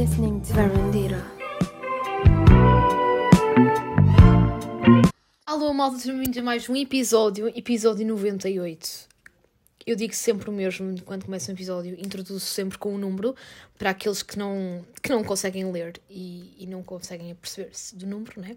listening 0.00 0.40
to 0.40 0.54
Verandira. 0.54 1.22
Alô, 5.44 5.74
malta, 5.74 5.98
bem-vindos 6.06 6.38
a 6.38 6.42
mais 6.42 6.66
um 6.70 6.74
episódio, 6.74 7.48
episódio 7.48 8.06
98. 8.06 9.06
Eu 9.86 9.94
digo 9.94 10.14
sempre 10.14 10.48
o 10.48 10.52
mesmo 10.54 10.98
quando 11.02 11.26
começa 11.26 11.52
um 11.52 11.54
episódio, 11.54 12.00
introduzo 12.00 12.40
sempre 12.40 12.78
com 12.78 12.94
um 12.94 12.96
número 12.96 13.36
para 13.78 13.90
aqueles 13.90 14.22
que 14.22 14.38
não, 14.38 14.82
que 15.02 15.10
não 15.10 15.22
conseguem 15.22 15.70
ler 15.70 16.00
e, 16.08 16.54
e 16.58 16.66
não 16.66 16.82
conseguem 16.82 17.34
perceber-se 17.34 17.94
do 17.94 18.06
número, 18.06 18.40
né? 18.40 18.56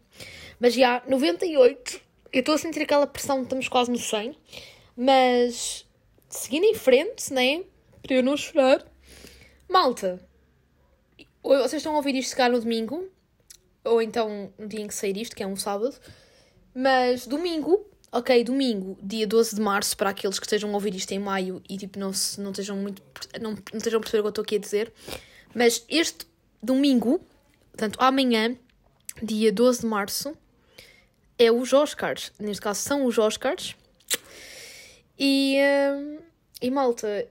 Mas 0.62 0.74
já, 0.74 1.04
98, 1.06 2.00
eu 2.32 2.40
estou 2.40 2.56
a 2.56 2.58
sentir 2.58 2.84
aquela 2.84 3.06
pressão, 3.06 3.44
estamos 3.44 3.68
quase 3.68 3.92
no 3.92 4.00
100, 4.00 4.34
mas 4.96 5.86
seguindo 6.30 6.64
em 6.64 6.74
frente, 6.74 7.34
né? 7.34 7.66
Para 8.02 8.16
eu 8.16 8.24
não 8.24 8.38
chorar. 8.38 8.82
Malta, 9.68 10.22
vocês 11.44 11.74
estão 11.74 11.94
a 11.94 11.98
ouvir 11.98 12.16
isto 12.16 12.36
cá 12.36 12.48
no 12.48 12.60
domingo, 12.60 13.08
ou 13.84 14.02
então 14.02 14.54
no 14.58 14.68
dia 14.68 14.82
em 14.82 14.88
que 14.88 14.96
sair 14.96 15.18
isto, 15.18 15.36
que 15.36 15.44
é 15.44 15.48
um 15.48 15.56
sábado, 15.56 15.96
mas 16.74 17.28
domingo, 17.28 17.86
ok, 18.12 18.44
domingo, 18.44 18.98
dia 19.02 19.28
12 19.28 19.56
de 19.56 19.62
março, 19.62 19.98
para 19.98 20.10
aqueles 20.10 20.40
que 20.40 20.46
estejam 20.46 20.70
a 20.70 20.74
ouvir 20.74 20.96
isto 20.96 21.12
em 21.12 21.20
maio 21.20 21.62
e 21.70 21.78
tipo 21.78 22.00
não, 22.00 22.14
se, 22.14 22.40
não 22.40 22.52
estejam 22.52 22.78
muito. 22.78 23.02
Não, 23.42 23.52
não 23.52 23.78
estejam 23.78 24.00
a 24.00 24.02
perceber 24.02 24.20
o 24.20 24.24
que 24.24 24.28
eu 24.28 24.30
estou 24.30 24.42
aqui 24.44 24.56
a 24.56 24.60
dizer, 24.60 24.94
mas 25.54 25.86
este 25.90 26.26
domingo, 26.62 27.20
portanto 27.72 27.98
amanhã, 28.00 28.56
dia 29.22 29.52
12 29.52 29.82
de 29.82 29.86
março, 29.86 30.38
é 31.38 31.52
os 31.52 31.74
Oscars. 31.74 32.32
Neste 32.40 32.62
caso 32.62 32.82
são 32.82 33.06
os 33.06 33.18
Oscars. 33.18 33.76
E, 35.18 35.58
hum, 35.96 36.20
e 36.62 36.72
malta, 36.72 37.28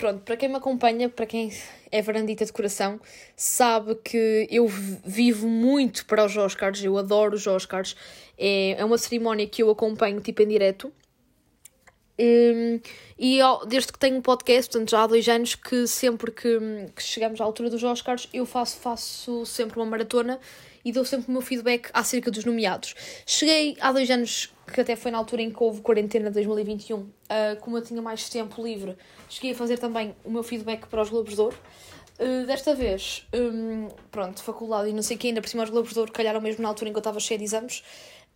pronto, 0.00 0.22
para 0.22 0.34
quem 0.34 0.48
me 0.48 0.56
acompanha, 0.56 1.10
para 1.10 1.26
quem 1.26 1.52
é 1.92 2.00
varandita 2.00 2.46
de 2.46 2.52
coração, 2.52 2.98
sabe 3.36 3.94
que 3.96 4.48
eu 4.50 4.66
vivo 4.66 5.46
muito 5.46 6.06
para 6.06 6.24
os 6.24 6.34
Oscars, 6.38 6.82
eu 6.82 6.96
adoro 6.96 7.34
os 7.34 7.46
Oscars. 7.46 7.94
É, 8.38 8.80
é 8.80 8.84
uma 8.84 8.96
cerimónia 8.96 9.46
que 9.46 9.62
eu 9.62 9.70
acompanho 9.70 10.18
tipo 10.20 10.40
em 10.40 10.48
direto. 10.48 10.90
Um, 12.18 12.80
e 13.18 13.40
desde 13.66 13.92
que 13.92 13.98
tenho 13.98 14.16
um 14.16 14.22
podcast, 14.22 14.70
portanto 14.70 14.90
já 14.90 15.02
há 15.02 15.06
dois 15.06 15.28
anos, 15.28 15.54
que 15.54 15.86
sempre 15.86 16.30
que, 16.30 16.58
que 16.96 17.02
chegamos 17.02 17.38
à 17.38 17.44
altura 17.44 17.68
dos 17.68 17.84
Oscars, 17.84 18.26
eu 18.32 18.46
faço, 18.46 18.78
faço 18.78 19.44
sempre 19.44 19.78
uma 19.78 19.86
maratona 19.86 20.40
e 20.84 20.92
dou 20.92 21.04
sempre 21.04 21.28
o 21.28 21.32
meu 21.32 21.40
feedback 21.40 21.90
acerca 21.92 22.30
dos 22.30 22.44
nomeados. 22.44 22.94
Cheguei 23.26 23.76
há 23.80 23.92
dois 23.92 24.10
anos, 24.10 24.52
que 24.72 24.80
até 24.80 24.96
foi 24.96 25.10
na 25.10 25.18
altura 25.18 25.42
em 25.42 25.50
que 25.50 25.62
houve 25.62 25.80
quarentena 25.80 26.28
de 26.28 26.34
2021, 26.34 26.98
uh, 26.98 27.10
como 27.60 27.78
eu 27.78 27.82
tinha 27.82 28.00
mais 28.00 28.28
tempo 28.28 28.62
livre, 28.62 28.96
cheguei 29.28 29.52
a 29.52 29.54
fazer 29.54 29.78
também 29.78 30.14
o 30.24 30.30
meu 30.30 30.42
feedback 30.42 30.86
para 30.86 31.02
os 31.02 31.10
Globos 31.10 31.34
de 31.34 31.40
Ouro. 31.40 31.56
Uh, 32.18 32.46
desta 32.46 32.74
vez, 32.74 33.26
um, 33.34 33.88
pronto, 34.10 34.42
faculdade 34.42 34.90
e 34.90 34.92
não 34.92 35.02
sei 35.02 35.16
o 35.16 35.18
que, 35.18 35.28
ainda 35.28 35.40
por 35.40 35.48
cima 35.48 35.64
os 35.64 35.70
Globos 35.70 35.92
de 35.92 35.98
Ouro 35.98 36.12
calharam 36.12 36.40
mesmo 36.40 36.62
na 36.62 36.68
altura 36.68 36.90
em 36.90 36.92
que 36.92 36.98
eu 36.98 37.00
estava 37.00 37.18
cheia 37.18 37.38
de 37.38 37.44
exames. 37.44 37.82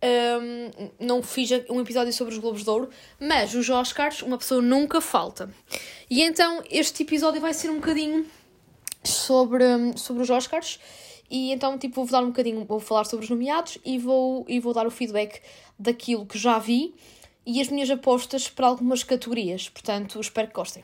Um, 0.03 0.89
não 0.99 1.23
fiz 1.23 1.49
um 1.69 1.79
episódio 1.79 2.11
sobre 2.11 2.33
os 2.33 2.39
Globos 2.39 2.63
de 2.63 2.69
Ouro, 2.69 2.89
mas 3.19 3.53
os 3.53 3.69
Oscars, 3.69 4.21
uma 4.21 4.37
pessoa 4.37 4.61
nunca 4.61 4.99
falta. 4.99 5.49
E 6.09 6.21
então 6.21 6.63
este 6.69 7.03
episódio 7.03 7.39
vai 7.39 7.53
ser 7.53 7.69
um 7.69 7.75
bocadinho 7.75 8.25
sobre, 9.03 9.63
sobre 9.97 10.23
os 10.23 10.29
Oscars. 10.29 10.79
E 11.29 11.51
então, 11.51 11.77
tipo, 11.77 12.03
vou 12.03 12.11
dar 12.11 12.23
um 12.23 12.27
bocadinho, 12.27 12.63
vou 12.65 12.79
falar 12.79 13.05
sobre 13.05 13.25
os 13.25 13.29
nomeados 13.29 13.77
e 13.83 13.97
vou, 13.97 14.45
e 14.47 14.59
vou 14.59 14.73
dar 14.73 14.85
o 14.85 14.91
feedback 14.91 15.41
daquilo 15.77 16.25
que 16.25 16.37
já 16.37 16.59
vi 16.59 16.93
e 17.45 17.61
as 17.61 17.67
minhas 17.69 17.89
apostas 17.89 18.49
para 18.49 18.67
algumas 18.67 19.03
categorias. 19.03 19.69
Portanto, 19.69 20.19
espero 20.19 20.47
que 20.47 20.53
gostem 20.53 20.83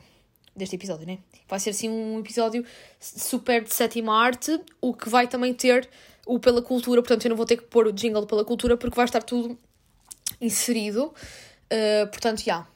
deste 0.54 0.76
episódio, 0.76 1.06
né? 1.06 1.18
Vai 1.48 1.60
ser 1.60 1.70
assim 1.70 1.88
um 1.88 2.18
episódio 2.20 2.64
super 3.00 3.62
de 3.64 3.72
sétima 3.72 4.14
arte, 4.14 4.60
o 4.80 4.92
que 4.92 5.08
vai 5.08 5.26
também 5.26 5.54
ter 5.54 5.88
o 6.26 6.38
pela 6.38 6.62
cultura, 6.62 7.02
portanto 7.02 7.24
eu 7.24 7.30
não 7.30 7.36
vou 7.36 7.46
ter 7.46 7.56
que 7.56 7.64
pôr 7.64 7.86
o 7.86 7.92
jingle 7.92 8.26
pela 8.26 8.44
cultura 8.44 8.76
porque 8.76 8.94
vai 8.94 9.04
estar 9.04 9.22
tudo 9.22 9.58
inserido. 10.40 11.12
Uh, 11.72 12.06
portanto, 12.08 12.38
já. 12.40 12.44
Yeah. 12.44 12.68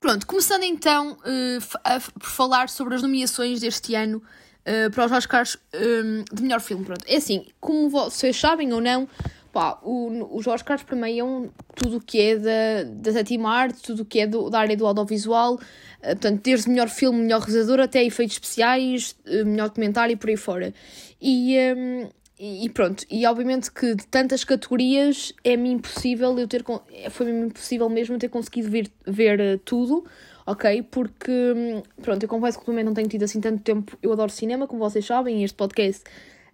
Pronto, 0.00 0.26
começando 0.26 0.62
então 0.62 1.12
uh, 1.12 2.18
por 2.20 2.28
falar 2.28 2.68
sobre 2.68 2.94
as 2.94 3.02
nomeações 3.02 3.60
deste 3.60 3.96
ano 3.96 4.22
uh, 4.68 4.90
para 4.90 5.06
os 5.06 5.12
Oscars 5.12 5.56
um, 5.74 6.24
de 6.32 6.42
melhor 6.42 6.60
filme. 6.60 6.84
Pronto, 6.84 7.04
é 7.06 7.16
assim, 7.16 7.46
como 7.58 7.88
vocês 7.88 8.36
sabem 8.36 8.72
ou 8.72 8.80
não, 8.80 9.08
pá, 9.52 9.78
o, 9.82 10.36
os 10.36 10.46
Oscars 10.46 10.82
premiam 10.82 11.50
tudo 11.74 11.96
o 11.96 12.00
que 12.00 12.20
é 12.20 12.36
da, 12.36 12.84
da 12.84 13.12
sétima 13.12 13.50
arte, 13.50 13.82
tudo 13.82 14.02
o 14.02 14.04
que 14.04 14.20
é 14.20 14.26
do, 14.26 14.50
da 14.50 14.60
área 14.60 14.76
do 14.76 14.86
audiovisual, 14.86 15.54
uh, 15.54 15.58
portanto, 16.02 16.42
desde 16.42 16.68
melhor 16.68 16.88
filme, 16.88 17.20
melhor 17.20 17.40
realizador, 17.40 17.80
até 17.80 18.04
efeitos 18.04 18.36
especiais, 18.36 19.16
uh, 19.26 19.46
melhor 19.46 19.68
documentário 19.68 20.12
e 20.12 20.16
por 20.16 20.28
aí 20.28 20.36
fora. 20.36 20.74
E, 21.20 21.56
um, 21.76 22.08
e 22.38 22.68
pronto, 22.70 23.04
e 23.10 23.26
obviamente 23.26 23.72
que 23.72 23.96
de 23.96 24.06
tantas 24.06 24.44
categorias 24.44 25.32
é-me 25.42 25.70
impossível 25.72 26.38
eu 26.38 26.46
ter 26.46 26.64
foi-me 27.10 27.46
impossível 27.46 27.88
mesmo 27.88 28.16
ter 28.16 28.28
conseguido 28.28 28.70
ver, 28.70 28.88
ver 29.04 29.58
tudo, 29.64 30.04
ok? 30.48 30.82
Porque 30.90 31.30
hum, 31.30 31.82
pronto, 32.00 32.22
eu 32.22 32.28
confesso 32.28 32.58
que 32.58 32.64
também 32.64 32.82
não 32.82 32.94
tenho 32.94 33.06
tido 33.06 33.24
assim 33.24 33.40
tanto 33.40 33.62
tempo. 33.62 33.96
Eu 34.02 34.12
adoro 34.12 34.30
cinema, 34.30 34.66
como 34.66 34.80
vocês 34.80 35.04
sabem, 35.04 35.42
e 35.42 35.44
este 35.44 35.54
podcast, 35.54 36.02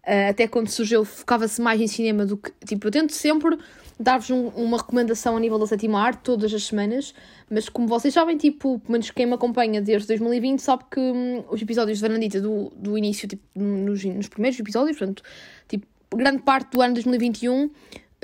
uh, 0.05 0.31
até 0.31 0.49
quando 0.49 0.69
surgiu, 0.69 1.05
focava-se 1.05 1.63
mais 1.63 1.81
em 1.81 1.87
cinema 1.87 2.27
do 2.27 2.37
que. 2.37 2.51
Tipo, 2.67 2.89
eu 2.89 2.91
tento 2.91 3.13
sempre 3.13 3.57
dar-vos 3.99 4.29
um, 4.31 4.49
uma 4.49 4.79
recomendação 4.79 5.37
a 5.37 5.41
nível 5.41 5.61
da 5.61 5.67
sétima 5.69 6.03
arte 6.03 6.23
todas 6.25 6.53
as 6.53 6.65
semanas, 6.65 7.15
mas 7.49 7.69
como 7.69 7.87
vocês 7.87 8.13
sabem, 8.13 8.37
tipo, 8.37 8.81
pelo 8.81 8.93
menos 8.93 9.11
quem 9.13 9.27
me 9.27 9.35
acompanha 9.35 9.81
desde 9.81 10.09
2020 10.09 10.59
sabe 10.59 10.85
que 10.91 10.99
hum, 10.99 11.45
os 11.49 11.63
episódios 11.63 11.99
de 11.99 12.03
Varandita 12.03 12.41
do, 12.41 12.73
do 12.75 12.99
início, 12.99 13.29
tipo, 13.29 13.45
nos, 13.55 14.05
nos 14.05 14.29
primeiros 14.29 14.59
episódios, 14.59 14.99
portanto, 14.99 15.23
tipo, 15.69 15.87
grande 16.13 16.43
parte 16.43 16.73
do 16.73 16.83
ano 16.83 16.95
2021. 16.95 17.71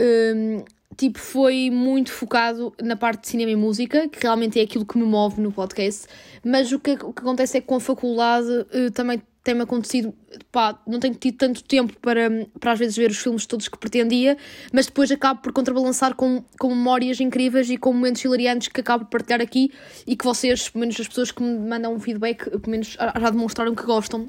Hum, 0.00 0.64
tipo, 0.96 1.18
foi 1.18 1.70
muito 1.70 2.12
focado 2.12 2.72
na 2.82 2.96
parte 2.96 3.22
de 3.22 3.28
cinema 3.28 3.50
e 3.50 3.56
música, 3.56 4.08
que 4.08 4.20
realmente 4.20 4.58
é 4.58 4.62
aquilo 4.62 4.84
que 4.84 4.98
me 4.98 5.04
move 5.04 5.40
no 5.40 5.52
podcast, 5.52 6.06
mas 6.44 6.72
o 6.72 6.78
que, 6.78 6.92
o 6.92 7.12
que 7.12 7.20
acontece 7.20 7.58
é 7.58 7.60
que 7.60 7.66
com 7.66 7.76
a 7.76 7.80
faculdade 7.80 8.48
uh, 8.48 8.90
também 8.92 9.22
tem-me 9.42 9.62
acontecido, 9.62 10.12
pá, 10.52 10.78
não 10.86 11.00
tenho 11.00 11.14
tido 11.14 11.38
tanto 11.38 11.64
tempo 11.64 11.98
para, 12.00 12.46
para 12.58 12.72
às 12.72 12.78
vezes 12.78 12.96
ver 12.96 13.10
os 13.10 13.16
filmes 13.16 13.46
todos 13.46 13.68
que 13.68 13.78
pretendia, 13.78 14.36
mas 14.72 14.86
depois 14.86 15.10
acabo 15.10 15.40
por 15.40 15.52
contrabalançar 15.52 16.14
com, 16.14 16.44
com 16.58 16.68
memórias 16.68 17.20
incríveis 17.20 17.70
e 17.70 17.78
com 17.78 17.92
momentos 17.92 18.22
hilariantes 18.22 18.68
que 18.68 18.80
acabo 18.80 19.06
por 19.06 19.12
partilhar 19.12 19.40
aqui 19.40 19.72
e 20.06 20.14
que 20.14 20.24
vocês, 20.24 20.68
pelo 20.68 20.80
menos 20.80 21.00
as 21.00 21.08
pessoas 21.08 21.30
que 21.30 21.42
me 21.42 21.58
mandam 21.58 21.94
um 21.94 21.98
feedback, 21.98 22.50
pelo 22.50 22.70
menos 22.70 22.88
já 22.98 23.30
demonstraram 23.30 23.74
que 23.74 23.82
gostam 23.82 24.28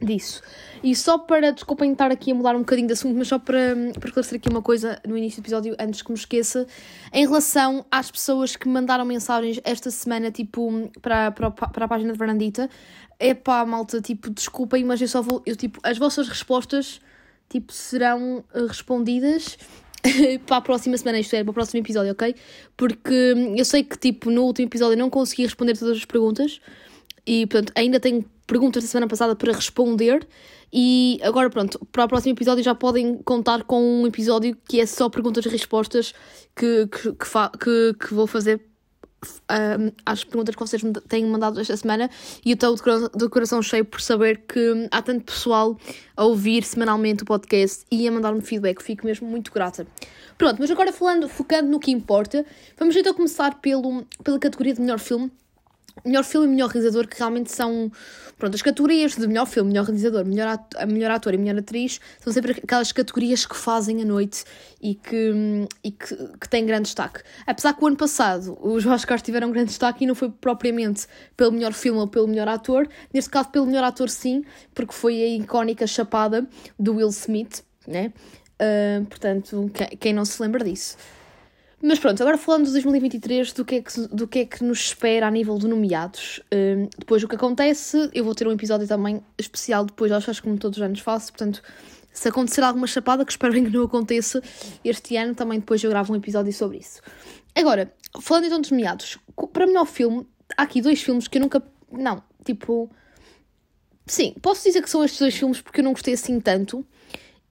disso. 0.00 0.42
E 0.82 0.94
só 0.94 1.18
para, 1.18 1.50
desculpem 1.52 1.92
estar 1.92 2.10
aqui 2.10 2.30
a 2.30 2.34
mudar 2.34 2.54
um 2.54 2.60
bocadinho 2.60 2.86
de 2.86 2.92
assunto, 2.92 3.16
mas 3.16 3.28
só 3.28 3.38
para, 3.38 3.74
para 3.98 4.08
esclarecer 4.08 4.38
aqui 4.38 4.48
uma 4.48 4.62
coisa 4.62 5.00
no 5.06 5.16
início 5.16 5.42
do 5.42 5.44
episódio, 5.44 5.76
antes 5.78 6.02
que 6.02 6.10
me 6.10 6.16
esqueça, 6.16 6.66
em 7.12 7.26
relação 7.26 7.84
às 7.90 8.10
pessoas 8.10 8.56
que 8.56 8.68
mandaram 8.68 9.04
mensagens 9.04 9.60
esta 9.64 9.90
semana, 9.90 10.30
tipo, 10.30 10.90
para, 11.02 11.30
para, 11.32 11.50
para 11.50 11.84
a 11.84 11.88
página 11.88 12.12
de 12.12 12.18
Varandita, 12.18 12.70
é 13.18 13.34
pá, 13.34 13.64
malta, 13.64 14.00
tipo, 14.00 14.30
desculpem, 14.30 14.84
mas 14.84 15.00
eu 15.00 15.08
só 15.08 15.20
vou, 15.20 15.42
eu, 15.44 15.56
tipo, 15.56 15.80
as 15.82 15.98
vossas 15.98 16.28
respostas, 16.28 17.00
tipo, 17.48 17.72
serão 17.72 18.44
uh, 18.54 18.66
respondidas 18.66 19.58
para 20.46 20.58
a 20.58 20.60
próxima 20.60 20.96
semana, 20.96 21.18
isto 21.18 21.34
é, 21.34 21.42
para 21.42 21.50
o 21.50 21.54
próximo 21.54 21.80
episódio, 21.80 22.12
ok? 22.12 22.34
Porque 22.76 23.34
eu 23.56 23.64
sei 23.64 23.82
que, 23.82 23.98
tipo, 23.98 24.30
no 24.30 24.44
último 24.44 24.68
episódio 24.68 24.94
eu 24.94 24.98
não 24.98 25.10
consegui 25.10 25.42
responder 25.42 25.76
todas 25.76 25.96
as 25.96 26.04
perguntas 26.04 26.60
e, 27.26 27.46
portanto, 27.46 27.72
ainda 27.74 27.98
tenho 27.98 28.24
perguntas 28.48 28.82
da 28.82 28.88
semana 28.88 29.06
passada 29.06 29.36
para 29.36 29.52
responder. 29.52 30.26
E 30.72 31.20
agora, 31.22 31.48
pronto, 31.48 31.78
para 31.92 32.04
o 32.04 32.08
próximo 32.08 32.32
episódio 32.32 32.64
já 32.64 32.74
podem 32.74 33.18
contar 33.22 33.62
com 33.62 34.02
um 34.02 34.06
episódio 34.06 34.56
que 34.68 34.80
é 34.80 34.86
só 34.86 35.08
perguntas 35.08 35.46
e 35.46 35.48
respostas 35.48 36.12
que, 36.56 36.88
que, 36.88 37.12
que, 37.12 37.58
que, 37.58 38.06
que 38.06 38.14
vou 38.14 38.26
fazer 38.26 38.60
um, 39.24 39.92
às 40.04 40.24
perguntas 40.24 40.54
que 40.54 40.60
vocês 40.60 40.82
me 40.82 40.92
têm 40.92 41.26
mandado 41.26 41.60
esta 41.60 41.76
semana 41.76 42.08
e 42.44 42.50
eu 42.50 42.54
estou 42.54 42.74
de 43.14 43.28
coração 43.28 43.60
cheio 43.62 43.84
por 43.84 44.00
saber 44.00 44.42
que 44.46 44.88
há 44.90 45.02
tanto 45.02 45.24
pessoal 45.24 45.76
a 46.16 46.24
ouvir 46.24 46.64
semanalmente 46.64 47.22
o 47.22 47.26
podcast 47.26 47.84
e 47.90 48.06
a 48.06 48.12
mandar-me 48.12 48.40
feedback, 48.40 48.82
fico 48.82 49.06
mesmo 49.06 49.28
muito 49.28 49.52
grata. 49.52 49.86
Pronto, 50.36 50.58
mas 50.60 50.70
agora 50.70 50.92
falando, 50.92 51.28
focando 51.28 51.68
no 51.68 51.80
que 51.80 51.90
importa, 51.90 52.46
vamos 52.78 52.94
então 52.94 53.12
começar 53.12 53.60
pelo, 53.60 54.06
pela 54.22 54.38
categoria 54.38 54.74
de 54.74 54.80
melhor 54.80 54.98
filme 54.98 55.30
melhor 56.04 56.24
filme 56.24 56.46
e 56.46 56.50
melhor 56.50 56.70
realizador, 56.70 57.06
que 57.06 57.18
realmente 57.18 57.50
são 57.50 57.90
pronto, 58.38 58.54
as 58.54 58.62
categorias 58.62 59.16
de 59.16 59.26
melhor 59.26 59.46
filme, 59.46 59.70
melhor 59.70 59.84
realizador, 59.84 60.24
melhor 60.24 60.48
ator, 60.48 60.86
melhor 60.86 61.10
ator 61.10 61.34
e 61.34 61.38
melhor 61.38 61.58
atriz, 61.58 62.00
são 62.20 62.32
sempre 62.32 62.52
aquelas 62.52 62.92
categorias 62.92 63.44
que 63.44 63.56
fazem 63.56 64.00
a 64.02 64.04
noite 64.04 64.44
e 64.80 64.94
que, 64.94 65.66
e 65.82 65.90
que, 65.90 66.16
que 66.40 66.48
têm 66.48 66.64
grande 66.64 66.84
destaque. 66.84 67.20
Apesar 67.46 67.74
que 67.74 67.82
o 67.82 67.86
ano 67.86 67.96
passado 67.96 68.56
os 68.60 68.86
Oscars 68.86 69.22
tiveram 69.22 69.50
grande 69.50 69.68
destaque 69.68 70.04
e 70.04 70.06
não 70.06 70.14
foi 70.14 70.30
propriamente 70.30 71.06
pelo 71.36 71.52
melhor 71.52 71.72
filme 71.72 71.98
ou 71.98 72.06
pelo 72.06 72.28
melhor 72.28 72.48
ator, 72.48 72.88
neste 73.12 73.30
caso 73.30 73.48
pelo 73.50 73.66
melhor 73.66 73.84
ator 73.84 74.08
sim, 74.08 74.44
porque 74.74 74.92
foi 74.92 75.22
a 75.22 75.26
icónica 75.26 75.86
chapada 75.86 76.46
do 76.78 76.94
Will 76.94 77.08
Smith, 77.08 77.62
né? 77.86 78.12
Uh, 78.60 79.06
portanto, 79.06 79.70
quem 80.00 80.12
não 80.12 80.24
se 80.24 80.42
lembra 80.42 80.64
disso. 80.64 80.96
Mas 81.80 81.98
pronto, 82.00 82.20
agora 82.20 82.36
falando 82.36 82.66
de 82.66 82.72
2023, 82.72 83.52
do 83.52 83.64
que 83.64 83.76
é 83.76 83.82
que, 83.82 84.00
do 84.08 84.26
que, 84.26 84.38
é 84.40 84.44
que 84.44 84.64
nos 84.64 84.80
espera 84.80 85.28
a 85.28 85.30
nível 85.30 85.58
de 85.58 85.68
nomeados. 85.68 86.40
Um, 86.52 86.88
depois 86.98 87.22
o 87.22 87.28
que 87.28 87.36
acontece, 87.36 88.10
eu 88.12 88.24
vou 88.24 88.34
ter 88.34 88.48
um 88.48 88.52
episódio 88.52 88.86
também 88.88 89.22
especial 89.38 89.84
depois, 89.84 90.10
acho, 90.10 90.28
acho 90.30 90.42
como 90.42 90.58
todos 90.58 90.78
os 90.78 90.82
anos 90.82 90.98
faço, 90.98 91.32
portanto, 91.32 91.62
se 92.12 92.28
acontecer 92.28 92.62
alguma 92.62 92.86
chapada, 92.88 93.24
que 93.24 93.30
espero 93.30 93.52
que 93.52 93.60
não 93.60 93.84
aconteça 93.84 94.42
este 94.84 95.16
ano, 95.16 95.36
também 95.36 95.60
depois 95.60 95.82
eu 95.84 95.90
gravo 95.90 96.12
um 96.12 96.16
episódio 96.16 96.52
sobre 96.52 96.78
isso. 96.78 97.00
Agora, 97.54 97.92
falando 98.20 98.46
então 98.46 98.60
dos 98.60 98.72
nomeados, 98.72 99.18
para 99.52 99.66
melhor 99.66 99.86
filme, 99.86 100.26
há 100.56 100.62
aqui 100.62 100.80
dois 100.80 101.00
filmes 101.00 101.28
que 101.28 101.38
eu 101.38 101.42
nunca. 101.42 101.62
Não, 101.92 102.22
tipo. 102.44 102.90
Sim, 104.06 104.34
posso 104.42 104.64
dizer 104.64 104.82
que 104.82 104.90
são 104.90 105.04
estes 105.04 105.20
dois 105.20 105.34
filmes 105.34 105.60
porque 105.60 105.80
eu 105.80 105.84
não 105.84 105.92
gostei 105.92 106.14
assim 106.14 106.40
tanto 106.40 106.84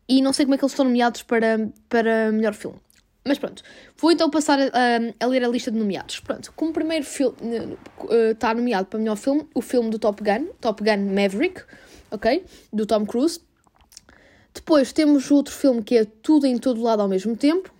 e 0.09 0.21
não 0.21 0.33
sei 0.33 0.45
como 0.45 0.55
é 0.55 0.57
que 0.57 0.63
eles 0.63 0.71
estão 0.71 0.85
nomeados 0.85 1.21
para, 1.21 1.69
para 1.87 2.31
melhor 2.31 2.53
filme. 2.53 2.79
Mas 3.27 3.37
pronto, 3.37 3.61
vou 3.97 4.11
então 4.11 4.29
passar 4.29 4.59
a, 4.59 4.69
a, 5.19 5.27
ler 5.27 5.43
a 5.43 5.47
lista 5.47 5.69
de 5.69 5.77
nomeados. 5.77 6.19
Pronto, 6.19 6.51
como 6.55 6.71
primeiro 6.71 7.05
filme 7.05 7.35
uh, 7.99 8.31
está 8.31 8.53
nomeado 8.53 8.87
para 8.87 8.99
melhor 8.99 9.17
filme, 9.17 9.45
o 9.53 9.61
filme 9.61 9.89
do 9.89 9.99
Top 9.99 10.23
Gun, 10.23 10.47
Top 10.61 10.83
Gun 10.83 11.13
Maverick, 11.13 11.61
ok? 12.09 12.45
Do 12.71 12.85
Tom 12.85 13.05
Cruise. 13.05 13.41
Depois 14.53 14.91
temos 14.91 15.29
outro 15.29 15.53
filme 15.53 15.83
que 15.83 15.97
é 15.97 16.05
Tudo 16.05 16.47
em 16.47 16.57
Todo 16.57 16.81
Lado 16.81 17.01
ao 17.01 17.07
mesmo 17.07 17.35
tempo. 17.35 17.71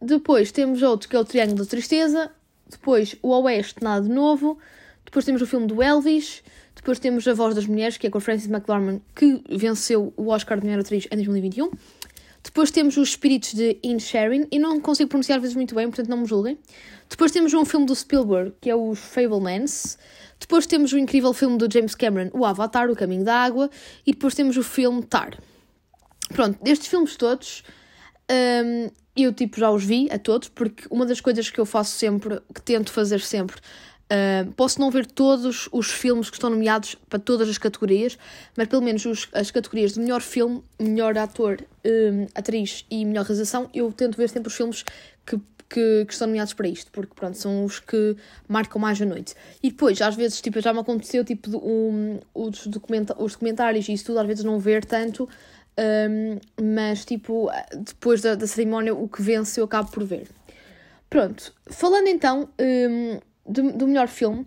Depois 0.00 0.50
temos 0.50 0.80
outro 0.82 1.08
que 1.08 1.16
é 1.16 1.18
o 1.18 1.24
Triângulo 1.24 1.58
da 1.58 1.66
Tristeza. 1.66 2.30
Depois 2.68 3.16
o 3.22 3.28
Oeste, 3.42 3.82
Nada 3.82 4.06
de 4.06 4.12
Novo. 4.12 4.58
Depois 5.04 5.24
temos 5.24 5.42
o 5.42 5.46
filme 5.46 5.66
do 5.66 5.82
Elvis. 5.82 6.42
Depois 6.74 6.98
temos 6.98 7.28
A 7.28 7.34
Voz 7.34 7.54
das 7.54 7.66
Mulheres, 7.66 7.98
que 7.98 8.06
é 8.06 8.10
com 8.10 8.16
a 8.16 8.20
Frances 8.20 8.48
McDormand, 8.48 9.00
que 9.14 9.42
venceu 9.50 10.14
o 10.16 10.28
Oscar 10.28 10.58
de 10.58 10.64
Melhor 10.64 10.80
Atriz 10.80 11.06
em 11.10 11.16
2021. 11.16 11.70
Depois 12.42 12.70
temos 12.70 12.96
os 12.96 13.10
Espíritos 13.10 13.52
de 13.52 13.78
Sharing 13.98 14.46
e 14.50 14.58
não 14.58 14.80
consigo 14.80 15.08
pronunciar 15.10 15.36
às 15.36 15.42
vezes 15.42 15.56
muito 15.56 15.74
bem, 15.74 15.86
portanto 15.88 16.08
não 16.08 16.18
me 16.18 16.26
julguem. 16.26 16.58
Depois 17.08 17.32
temos 17.32 17.52
um 17.52 17.64
filme 17.64 17.86
do 17.86 17.94
Spielberg, 17.94 18.54
que 18.60 18.70
é 18.70 18.74
os 18.74 18.98
Fablemans. 18.98 19.98
Depois 20.38 20.66
temos 20.66 20.92
o 20.92 20.98
incrível 20.98 21.32
filme 21.32 21.58
do 21.58 21.70
James 21.70 21.94
Cameron, 21.94 22.30
o 22.32 22.46
Avatar, 22.46 22.88
O 22.90 22.96
Caminho 22.96 23.24
da 23.24 23.34
Água. 23.34 23.68
E 24.06 24.12
depois 24.12 24.34
temos 24.34 24.56
o 24.56 24.62
filme 24.62 25.02
Tar. 25.02 25.38
Pronto, 26.32 26.58
destes 26.62 26.88
filmes 26.88 27.16
todos, 27.16 27.64
um, 28.30 28.90
eu 29.16 29.32
tipo 29.32 29.58
já 29.58 29.70
os 29.70 29.84
vi 29.84 30.08
a 30.10 30.18
todos, 30.18 30.48
porque 30.48 30.84
uma 30.90 31.04
das 31.04 31.20
coisas 31.20 31.50
que 31.50 31.58
eu 31.58 31.66
faço 31.66 31.92
sempre, 31.96 32.40
que 32.54 32.62
tento 32.62 32.92
fazer 32.92 33.20
sempre, 33.20 33.56
Uh, 34.10 34.50
posso 34.54 34.80
não 34.80 34.90
ver 34.90 35.06
todos 35.06 35.68
os 35.70 35.88
filmes 35.88 36.28
que 36.28 36.36
estão 36.36 36.50
nomeados 36.50 36.96
para 37.08 37.20
todas 37.20 37.48
as 37.48 37.58
categorias, 37.58 38.18
mas 38.56 38.66
pelo 38.66 38.82
menos 38.82 39.06
os, 39.06 39.28
as 39.32 39.52
categorias 39.52 39.92
de 39.92 40.00
melhor 40.00 40.20
filme, 40.20 40.64
melhor 40.80 41.16
ator, 41.16 41.58
um, 41.84 42.26
atriz 42.34 42.84
e 42.90 43.04
melhor 43.04 43.24
realização, 43.24 43.70
eu 43.72 43.92
tento 43.92 44.16
ver 44.16 44.28
sempre 44.28 44.48
os 44.48 44.56
filmes 44.56 44.82
que, 45.24 45.36
que, 45.68 46.04
que, 46.06 46.12
estão 46.12 46.26
nomeados 46.26 46.52
para 46.54 46.66
isto, 46.66 46.90
porque 46.90 47.14
pronto, 47.14 47.36
são 47.38 47.64
os 47.64 47.78
que 47.78 48.16
marcam 48.48 48.80
mais 48.80 49.00
a 49.00 49.06
noite. 49.06 49.36
E 49.62 49.70
depois, 49.70 50.02
às 50.02 50.16
vezes, 50.16 50.40
tipo, 50.40 50.60
já 50.60 50.72
me 50.72 50.80
aconteceu 50.80 51.24
tipo, 51.24 51.48
um, 51.58 52.18
os, 52.34 52.66
documenta 52.66 53.14
os 53.16 53.34
documentários 53.34 53.88
e 53.88 53.92
isso 53.92 54.06
tudo, 54.06 54.18
às 54.18 54.26
vezes 54.26 54.42
não 54.42 54.58
ver 54.58 54.84
tanto, 54.84 55.28
um, 55.78 56.38
mas 56.76 57.04
tipo, 57.04 57.48
depois 57.76 58.20
da, 58.22 58.34
da 58.34 58.48
cerimónia, 58.48 58.92
o 58.92 59.06
que 59.06 59.22
vence 59.22 59.60
eu 59.60 59.66
acabo 59.66 59.88
por 59.92 60.02
ver. 60.02 60.26
Pronto, 61.08 61.52
falando 61.68 62.06
então 62.06 62.48
hum, 62.60 63.18
do, 63.50 63.72
do 63.72 63.86
melhor 63.86 64.08
filme, 64.08 64.46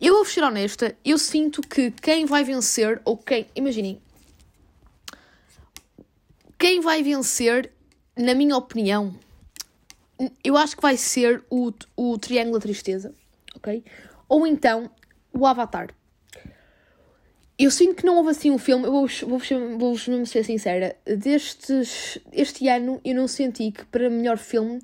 eu 0.00 0.14
vou 0.14 0.24
ser 0.24 0.42
honesta, 0.42 0.96
eu 1.04 1.18
sinto 1.18 1.60
que 1.60 1.90
quem 1.90 2.24
vai 2.24 2.42
vencer, 2.42 3.00
ou 3.04 3.18
quem, 3.18 3.46
imaginem, 3.54 4.00
quem 6.58 6.80
vai 6.80 7.02
vencer, 7.02 7.70
na 8.16 8.34
minha 8.34 8.56
opinião, 8.56 9.14
eu 10.42 10.56
acho 10.56 10.76
que 10.76 10.82
vai 10.82 10.96
ser 10.96 11.44
o, 11.50 11.72
o 11.96 12.18
Triângulo 12.18 12.58
da 12.58 12.62
Tristeza, 12.62 13.14
ok? 13.54 13.84
Ou 14.28 14.46
então 14.46 14.90
o 15.32 15.46
Avatar. 15.46 15.94
Eu 17.58 17.70
sinto 17.70 17.96
que 17.96 18.06
não 18.06 18.16
houve 18.16 18.30
assim 18.30 18.50
um 18.50 18.56
filme, 18.56 18.86
eu 18.86 18.92
vou-vos 18.92 19.20
vou, 19.20 19.38
vou, 19.78 19.94
vou 19.94 20.26
ser 20.26 20.44
sincera, 20.44 20.96
destes, 21.04 22.18
este 22.32 22.68
ano 22.68 22.98
eu 23.04 23.14
não 23.14 23.28
senti 23.28 23.70
que 23.70 23.84
para 23.84 24.08
melhor 24.08 24.38
filme 24.38 24.80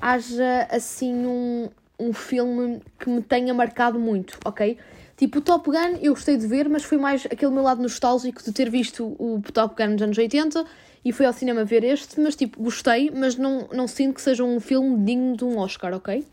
haja 0.00 0.68
assim 0.70 1.26
um, 1.26 1.68
um 2.00 2.12
filme 2.12 2.80
que 2.98 3.08
me 3.08 3.22
tenha 3.22 3.52
marcado 3.52 3.98
muito, 3.98 4.38
ok? 4.44 4.78
Tipo, 5.16 5.38
o 5.38 5.42
Top 5.42 5.70
Gun 5.70 5.98
eu 6.00 6.14
gostei 6.14 6.36
de 6.36 6.46
ver, 6.46 6.68
mas 6.68 6.82
foi 6.82 6.96
mais 6.96 7.26
aquele 7.26 7.52
meu 7.52 7.62
lado 7.62 7.82
nostálgico 7.82 8.42
de 8.42 8.52
ter 8.52 8.70
visto 8.70 9.14
o 9.18 9.40
Top 9.52 9.74
Gun 9.76 9.92
nos 9.92 10.02
anos 10.02 10.16
80 10.16 10.64
e 11.04 11.12
fui 11.12 11.26
ao 11.26 11.32
cinema 11.32 11.64
ver 11.64 11.84
este, 11.84 12.18
mas 12.20 12.34
tipo, 12.34 12.62
gostei, 12.62 13.10
mas 13.10 13.36
não, 13.36 13.68
não 13.72 13.86
sinto 13.86 14.14
que 14.14 14.22
seja 14.22 14.42
um 14.44 14.58
filme 14.60 15.04
digno 15.04 15.36
de 15.36 15.44
um 15.44 15.58
Oscar, 15.58 15.92
ok? 15.94 16.26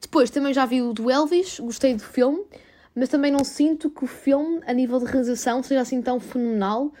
Depois 0.00 0.30
também 0.30 0.52
já 0.52 0.64
vi 0.66 0.82
o 0.82 0.92
do 0.92 1.10
Elvis, 1.10 1.58
gostei 1.58 1.94
do 1.94 2.02
filme, 2.02 2.44
mas 2.94 3.08
também 3.08 3.30
não 3.30 3.44
sinto 3.44 3.90
que 3.90 4.04
o 4.04 4.06
filme, 4.06 4.60
a 4.66 4.72
nível 4.72 4.98
de 4.98 5.06
realização, 5.06 5.62
seja 5.62 5.80
assim 5.80 6.00
tão 6.02 6.20
fenomenal 6.20 6.92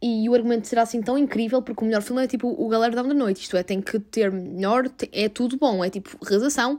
e 0.00 0.28
o 0.28 0.34
argumento 0.34 0.66
será 0.66 0.82
assim 0.82 1.02
tão 1.02 1.18
incrível, 1.18 1.60
porque 1.60 1.82
o 1.82 1.86
melhor 1.86 2.02
filme 2.02 2.22
é 2.22 2.26
tipo 2.26 2.48
o 2.48 2.68
Galera 2.68 2.94
da 2.94 3.02
Noite, 3.02 3.42
isto 3.42 3.56
é, 3.56 3.62
tem 3.62 3.80
que 3.80 3.98
ter 3.98 4.30
melhor, 4.30 4.88
é 5.12 5.28
tudo 5.28 5.56
bom, 5.56 5.84
é 5.84 5.90
tipo 5.90 6.16
realização, 6.24 6.78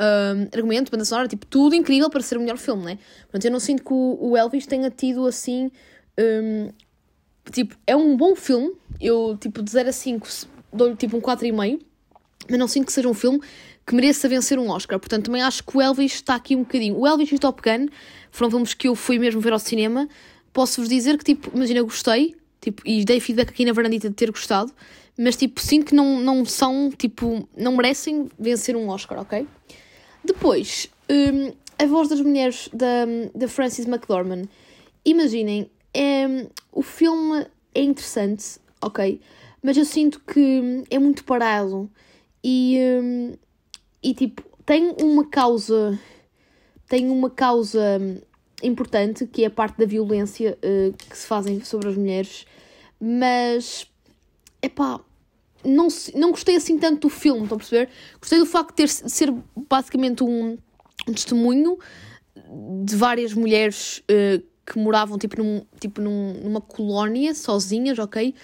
um, 0.00 0.48
argumento, 0.56 0.90
banda 0.90 1.04
sonora, 1.04 1.28
tipo, 1.28 1.44
tudo 1.46 1.74
incrível 1.74 2.08
para 2.08 2.22
ser 2.22 2.38
o 2.38 2.40
melhor 2.40 2.56
filme, 2.56 2.84
né? 2.84 2.98
Portanto, 3.22 3.44
eu 3.44 3.50
não 3.50 3.60
sinto 3.60 3.84
que 3.84 3.92
o, 3.92 4.36
Elvis 4.36 4.66
tenha 4.66 4.90
tido 4.90 5.26
assim. 5.26 5.70
Um, 6.18 6.70
tipo, 7.52 7.76
é 7.86 7.94
um 7.94 8.16
bom 8.16 8.34
filme. 8.34 8.72
Eu, 9.00 9.36
tipo, 9.38 9.62
de 9.62 9.70
0 9.70 9.88
a 9.88 9.92
5 9.92 10.28
dou-lhe 10.72 10.96
tipo 10.96 11.16
um 11.16 11.20
4,5, 11.20 11.80
mas 12.48 12.58
não 12.58 12.68
sinto 12.68 12.86
que 12.86 12.92
seja 12.92 13.08
um 13.08 13.14
filme 13.14 13.40
que 13.86 13.94
mereça 13.94 14.28
vencer 14.28 14.58
um 14.58 14.70
Oscar. 14.70 14.98
Portanto, 14.98 15.26
também 15.26 15.42
acho 15.42 15.64
que 15.64 15.76
o 15.76 15.80
Elvis 15.80 16.14
está 16.14 16.34
aqui 16.34 16.54
um 16.56 16.60
bocadinho. 16.60 16.96
O 16.96 17.06
Elvis 17.06 17.30
e 17.30 17.34
o 17.34 17.38
Top 17.38 17.60
Gun 17.60 17.88
foram 18.30 18.50
filmes 18.50 18.74
que 18.74 18.88
eu 18.88 18.94
fui 18.94 19.18
mesmo 19.18 19.40
ver 19.40 19.52
ao 19.52 19.58
cinema. 19.58 20.08
Posso-vos 20.52 20.88
dizer 20.88 21.18
que, 21.18 21.24
tipo, 21.24 21.50
imagina, 21.54 21.82
gostei, 21.82 22.34
tipo, 22.60 22.82
e 22.86 23.04
dei 23.04 23.20
feedback 23.20 23.50
aqui 23.50 23.64
na 23.64 23.72
varandita 23.72 24.08
de 24.08 24.14
ter 24.14 24.30
gostado, 24.30 24.72
mas, 25.18 25.36
tipo, 25.36 25.60
sinto 25.60 25.86
que 25.86 25.94
não, 25.94 26.20
não 26.20 26.44
são, 26.44 26.90
tipo, 26.96 27.48
não 27.56 27.76
merecem 27.76 28.28
vencer 28.38 28.74
um 28.76 28.88
Oscar, 28.88 29.20
ok? 29.20 29.46
Depois, 30.24 30.88
um, 31.08 31.52
a 31.78 31.86
voz 31.86 32.08
das 32.08 32.20
mulheres 32.20 32.68
da, 32.72 33.06
da 33.34 33.48
Frances 33.48 33.86
McDormand. 33.86 34.44
Imaginem, 35.04 35.70
é, 35.94 36.46
o 36.72 36.82
filme 36.82 37.46
é 37.74 37.82
interessante, 37.82 38.58
ok? 38.82 39.20
Mas 39.62 39.76
eu 39.76 39.84
sinto 39.84 40.20
que 40.20 40.84
é 40.90 40.98
muito 40.98 41.24
parado 41.24 41.90
e, 42.44 42.78
um, 43.02 43.34
e 44.02 44.14
tipo, 44.14 44.42
tem 44.64 44.94
uma 45.00 45.26
causa. 45.26 45.98
Tem 46.88 47.08
uma 47.08 47.30
causa 47.30 48.00
importante 48.62 49.26
que 49.26 49.44
é 49.44 49.46
a 49.46 49.50
parte 49.50 49.78
da 49.78 49.86
violência 49.86 50.58
uh, 50.58 50.92
que 50.96 51.16
se 51.16 51.26
fazem 51.26 51.62
sobre 51.64 51.88
as 51.88 51.96
mulheres, 51.96 52.46
mas 53.00 53.86
é 54.60 54.68
pá, 54.68 55.00
não, 55.64 55.88
não 56.14 56.30
gostei 56.30 56.56
assim 56.56 56.78
tanto 56.78 57.02
do 57.02 57.08
filme, 57.08 57.42
estão 57.42 57.56
a 57.56 57.58
perceber? 57.58 57.88
Gostei 58.20 58.38
do 58.38 58.46
facto 58.46 58.70
de, 58.70 58.76
ter, 58.76 58.86
de 58.86 59.10
ser 59.10 59.34
basicamente 59.68 60.24
um, 60.24 60.58
um, 61.08 61.12
testemunho 61.12 61.78
de 62.84 62.96
várias 62.96 63.34
mulheres 63.34 64.02
uh, 64.10 64.42
que 64.66 64.78
moravam 64.78 65.18
tipo, 65.18 65.42
num, 65.42 65.62
tipo 65.78 66.00
num, 66.00 66.34
numa 66.42 66.60
colónia, 66.60 67.34
sozinhas, 67.34 67.98
ok? 67.98 68.34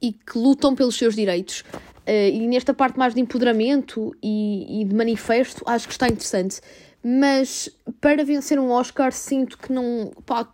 E 0.00 0.12
que 0.12 0.38
lutam 0.38 0.74
pelos 0.74 0.96
seus 0.96 1.14
direitos. 1.14 1.60
Uh, 2.06 2.30
e 2.32 2.46
nesta 2.46 2.74
parte 2.74 2.98
mais 2.98 3.14
de 3.14 3.20
empoderamento 3.20 4.14
e, 4.22 4.80
e 4.80 4.84
de 4.84 4.94
manifesto, 4.94 5.62
acho 5.66 5.86
que 5.86 5.92
está 5.92 6.06
interessante. 6.06 6.60
Mas 7.02 7.68
para 8.00 8.24
vencer 8.24 8.58
um 8.58 8.70
Oscar, 8.70 9.12
sinto 9.12 9.58
que 9.58 9.72
não. 9.72 10.10
Pá, 10.24 10.48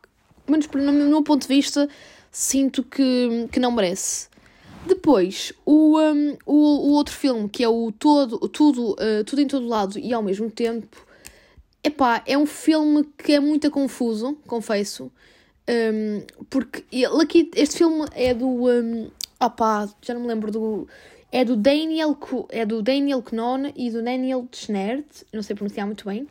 menos 0.48 0.66
no 0.66 0.92
meu 0.92 1.22
ponto 1.22 1.42
de 1.42 1.48
vista, 1.48 1.88
sinto 2.30 2.82
que, 2.82 3.48
que 3.52 3.60
não 3.60 3.70
merece. 3.70 4.29
Depois, 4.86 5.52
o, 5.64 5.98
um, 6.00 6.36
o, 6.46 6.54
o 6.54 6.92
outro 6.92 7.14
filme, 7.14 7.48
que 7.48 7.62
é 7.62 7.68
o 7.68 7.92
todo, 7.92 8.38
tudo, 8.48 8.92
uh, 8.92 9.24
tudo 9.26 9.42
em 9.42 9.46
todo 9.46 9.66
lado 9.66 9.98
e 9.98 10.12
ao 10.12 10.22
mesmo 10.22 10.50
tempo, 10.50 11.06
epá, 11.82 12.22
é 12.26 12.36
um 12.36 12.46
filme 12.46 13.04
que 13.18 13.32
é 13.32 13.40
muito 13.40 13.70
confuso, 13.70 14.36
confesso. 14.46 15.10
Um, 15.68 16.22
porque 16.48 16.84
ele 16.90 17.22
aqui, 17.22 17.50
este 17.54 17.78
filme 17.78 18.06
é 18.12 18.34
do. 18.34 18.46
Um, 18.46 19.10
opá, 19.38 19.88
já 20.02 20.14
não 20.14 20.22
me 20.22 20.28
lembro 20.28 20.50
do. 20.50 20.88
É 21.30 21.44
do 21.44 21.54
Daniel, 21.54 22.18
é 22.48 22.66
do 22.66 22.82
Daniel 22.82 23.22
Knon 23.22 23.70
e 23.76 23.88
do 23.88 24.02
Daniel 24.02 24.48
Schnert, 24.50 25.06
não 25.32 25.42
sei 25.42 25.54
pronunciar 25.54 25.86
muito 25.86 26.04
bem. 26.04 26.26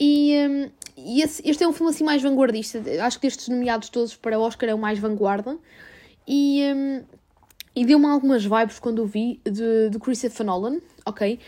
E, 0.00 0.34
um, 0.48 0.70
e 0.96 1.22
esse, 1.22 1.40
este 1.48 1.62
é 1.62 1.68
um 1.68 1.72
filme 1.72 1.92
assim 1.92 2.02
mais 2.02 2.20
vanguardista. 2.20 2.82
Acho 3.00 3.20
que 3.20 3.28
destes 3.28 3.48
nomeados 3.48 3.90
todos 3.90 4.16
para 4.16 4.38
Oscar 4.38 4.68
é 4.68 4.74
o 4.74 4.78
mais 4.78 4.98
vanguarda. 4.98 5.56
E, 6.26 6.62
um, 6.74 7.04
e 7.74 7.84
deu-me 7.84 8.06
algumas 8.06 8.44
vibes 8.44 8.78
quando 8.78 9.02
o 9.02 9.06
vi 9.06 9.40
de, 9.44 9.90
de 9.90 9.98
Christopher 9.98 10.46
Nolan, 10.46 10.78
ok? 11.04 11.38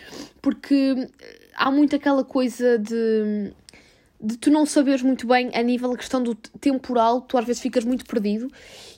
Porque 0.43 1.09
há 1.55 1.71
muito 1.71 1.95
aquela 1.95 2.25
coisa 2.25 2.79
de, 2.79 3.53
de 4.21 4.37
tu 4.37 4.51
não 4.51 4.67
saberes 4.67 5.03
muito 5.03 5.27
bem 5.27 5.51
a 5.55 5.63
nível 5.63 5.91
da 5.91 5.97
questão 5.97 6.23
do 6.23 6.35
temporal, 6.35 7.21
tu 7.21 7.39
às 7.39 7.45
vezes 7.45 7.63
ficas 7.63 7.85
muito 7.85 8.05
perdido. 8.05 8.51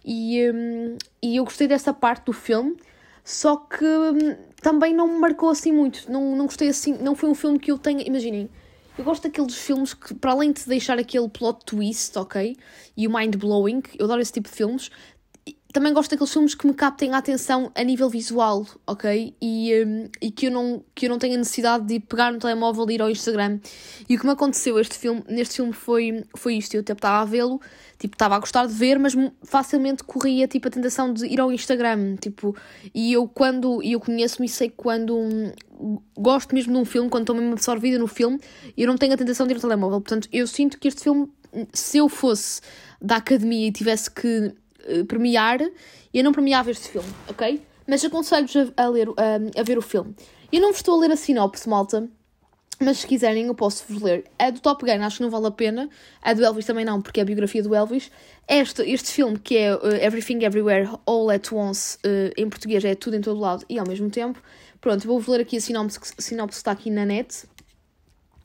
E, 0.05 0.51
um, 0.51 0.97
e 1.23 1.37
eu 1.37 1.45
gostei 1.45 1.69
dessa 1.69 1.93
parte 1.93 2.25
do 2.27 2.33
filme, 2.33 2.77
Só 3.25 3.57
que 3.57 3.85
hum, 3.85 4.37
também 4.63 4.95
não 4.95 5.07
me 5.07 5.19
marcou 5.19 5.51
assim 5.51 5.71
muito. 5.71 6.11
Não, 6.11 6.35
não 6.35 6.47
gostei 6.47 6.69
assim. 6.69 6.97
Não 6.97 7.15
foi 7.15 7.29
um 7.29 7.35
filme 7.35 7.59
que 7.59 7.71
eu 7.71 7.77
tenha. 7.77 8.03
Imaginem, 8.07 8.49
eu 8.97 9.05
gosto 9.05 9.25
daqueles 9.25 9.55
filmes 9.55 9.93
que, 9.93 10.15
para 10.15 10.33
além 10.33 10.51
de 10.51 10.67
deixar 10.67 10.99
aquele 10.99 11.29
plot 11.29 11.65
twist, 11.67 12.19
ok? 12.19 12.57
E 12.97 13.07
o 13.07 13.13
mind 13.15 13.37
blowing, 13.37 13.83
eu 13.99 14.07
adoro 14.07 14.23
esse 14.23 14.33
tipo 14.33 14.49
de 14.49 14.55
filmes, 14.57 14.91
também 15.73 15.93
gosto 15.93 16.11
daqueles 16.11 16.33
filmes 16.33 16.55
que 16.55 16.67
me 16.67 16.73
captem 16.73 17.13
a 17.13 17.19
atenção 17.19 17.71
a 17.75 17.83
nível 17.83 18.09
visual, 18.09 18.67
ok? 18.87 19.35
E, 19.41 19.85
um, 19.85 20.09
e 20.21 20.31
que, 20.31 20.47
eu 20.47 20.51
não, 20.51 20.83
que 20.95 21.05
eu 21.05 21.11
não 21.11 21.19
tenha 21.19 21.37
necessidade 21.37 21.85
de 21.85 22.01
pegar 22.01 22.33
no 22.33 22.39
telemóvel 22.39 22.89
e 22.91 22.95
ir 22.95 23.03
ao 23.03 23.11
Instagram. 23.11 23.61
E 24.09 24.17
o 24.17 24.19
que 24.19 24.25
me 24.25 24.33
aconteceu 24.33 24.81
este 24.81 24.97
filme, 24.97 25.23
neste 25.29 25.57
filme 25.57 25.75
foi, 25.75 26.25
foi 26.35 26.55
isto. 26.55 26.75
Eu 26.75 26.83
tipo, 26.83 26.99
estava 26.99 27.21
a 27.21 27.25
vê-lo, 27.27 27.61
tipo, 27.99 28.15
estava 28.15 28.37
a 28.37 28.39
gostar 28.39 28.67
de 28.67 28.73
ver, 28.73 28.99
mas 28.99 29.13
facilmente 29.43 30.03
corria 30.05 30.49
tipo, 30.49 30.69
a 30.69 30.71
tentação 30.71 31.13
de 31.13 31.27
ir 31.27 31.39
ao 31.39 31.53
Instagram. 31.53 32.17
Tipo, 32.17 32.57
e 32.95 33.13
eu 33.13 33.29
quando 33.29 33.83
eu 33.83 34.01
conheço-me 34.01 34.47
e 34.47 34.49
sei 34.51 34.71
quando 34.71 35.19
um, 35.19 35.53
gosto 36.17 36.55
mesmo 36.55 36.73
de 36.73 36.79
um 36.79 36.85
filme, 36.87 37.11
quando 37.11 37.25
estou 37.25 37.37
mesmo 37.37 37.53
absorvida 37.53 37.99
no 37.99 38.07
filme, 38.07 38.41
eu 38.75 38.87
não 38.87 38.97
tenho 38.97 39.13
a 39.13 39.17
tentação 39.19 39.47
de 39.47 39.53
ir 39.53 39.57
ao 39.57 39.61
telemóvel. 39.61 40.01
Portanto, 40.01 40.29
eu 40.33 40.47
sinto 40.47 40.79
que 40.79 40.89
este 40.89 41.03
filme, 41.03 41.29
se 41.75 41.99
eu 41.99 42.09
fosse 42.09 42.63
da 43.03 43.17
academia 43.17 43.69
e 43.69 43.73
tivesse 43.73 44.11
que 44.11 44.55
eh, 44.89 45.05
premiar, 45.05 45.61
eu 46.13 46.25
não 46.25 46.33
premiava 46.33 46.71
este 46.71 46.89
filme, 46.89 47.09
ok? 47.29 47.63
Mas 47.87 48.05
aconselho-vos 48.05 48.73
a, 48.77 48.85
a, 48.85 48.89
ler, 48.89 49.09
a, 49.09 49.61
a 49.61 49.63
ver 49.63 49.79
o 49.79 49.83
filme. 49.83 50.15
Eu 50.53 50.61
não 50.61 50.69
vos 50.69 50.79
estou 50.79 50.97
a 50.97 51.01
ler 51.01 51.13
a 51.13 51.17
sinopse, 51.17 51.69
malta, 51.69 52.09
mas 52.81 52.99
se 52.99 53.07
quiserem 53.07 53.47
eu 53.47 53.55
posso 53.55 53.85
vos 53.89 54.01
ler. 54.01 54.25
A 54.39 54.51
do 54.51 54.61
Top 54.61 54.85
Gun 54.85 55.03
acho 55.03 55.17
que 55.17 55.23
não 55.23 55.31
vale 55.31 55.47
a 55.47 55.51
pena, 55.51 55.91
a 56.23 56.33
do 56.33 56.45
Elvis 56.45 56.65
também 56.65 56.85
não, 56.85 57.03
porque 57.03 57.21
é 57.21 57.23
a 57.23 57.27
biografia 57.27 57.63
do 57.63 57.75
Elvis. 57.75 58.11
Este, 58.47 58.83
este 58.83 59.11
filme, 59.11 59.39
que 59.39 59.57
é 59.57 59.75
uh, 59.75 59.81
Everything 60.01 60.45
Everywhere 60.45 60.89
All 61.05 61.31
at 61.31 61.53
Once, 61.53 61.99
uh, 61.99 62.33
em 62.37 62.49
português 62.49 62.85
é 62.85 62.95
tudo 62.95 63.17
em 63.17 63.21
todo 63.21 63.41
lado 63.41 63.65
e 63.69 63.79
ao 63.79 63.87
mesmo 63.87 64.09
tempo. 64.11 64.41
Pronto, 64.81 65.07
vou-vos 65.07 65.27
ler 65.27 65.41
aqui 65.41 65.57
a 65.57 65.61
sinopse, 65.61 65.99
a 66.17 66.23
sinopse 66.23 66.59
está 66.59 66.71
aqui 66.71 66.89
na 66.89 67.05
net. 67.05 67.47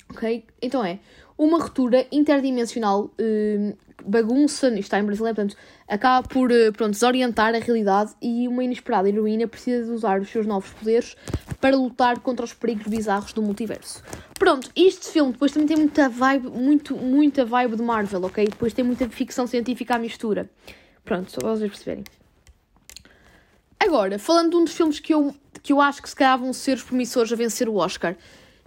Ok? 0.09 0.45
Então 0.62 0.83
é 0.83 1.00
uma 1.38 1.62
ruptura 1.62 2.07
interdimensional 2.12 3.05
uh, 3.05 3.77
bagunça, 4.05 4.67
isto 4.67 4.79
está 4.79 5.00
em 5.00 5.03
brasileiro, 5.03 5.36
portanto, 5.36 5.57
acaba 5.88 6.27
por 6.27 6.51
uh, 6.51 6.72
pronto, 6.74 6.91
desorientar 6.91 7.55
a 7.55 7.60
realidade 7.60 8.13
e 8.22 8.48
uma 8.48 8.63
inesperada 8.63 9.07
heroína 9.10 9.48
precisa 9.48 9.86
de 9.86 9.91
usar 9.91 10.22
os 10.22 10.29
seus 10.29 10.45
novos 10.45 10.69
poderes 10.72 11.15
para 11.60 11.75
lutar 11.75 12.19
contra 12.19 12.45
os 12.45 12.53
perigos 12.53 12.88
bizarros 12.88 13.33
do 13.33 13.41
multiverso. 13.41 14.03
Pronto, 14.38 14.69
este 14.75 15.07
filme 15.07 15.31
depois 15.31 15.51
também 15.51 15.67
tem 15.67 15.77
muita 15.77 16.10
vibe, 16.10 16.50
muito, 16.50 16.95
muita 16.95 17.45
vibe 17.45 17.75
de 17.77 17.83
Marvel, 17.83 18.24
ok? 18.25 18.45
Depois 18.45 18.74
tem 18.74 18.83
muita 18.83 19.07
ficção 19.10 19.48
científica 19.48 19.95
à 19.95 20.00
mistura. 20.00 20.50
Pronto, 21.05 21.31
só 21.31 21.39
para 21.39 21.55
vocês 21.55 21.69
perceberem. 21.69 22.03
Agora, 23.79 24.17
falando 24.17 24.51
de 24.51 24.55
um 24.55 24.63
dos 24.63 24.74
filmes 24.74 25.00
que 25.00 25.13
eu, 25.13 25.36
que 25.62 25.74
eu 25.74 25.81
acho 25.81 26.01
que 26.01 26.10
se 26.10 26.15
calhar 26.15 26.38
vão 26.38 26.53
ser 26.53 26.77
os 26.77 26.83
promissores 26.83 27.31
a 27.31 27.36
vencer 27.36 27.67
o 27.67 27.75
Oscar, 27.75 28.15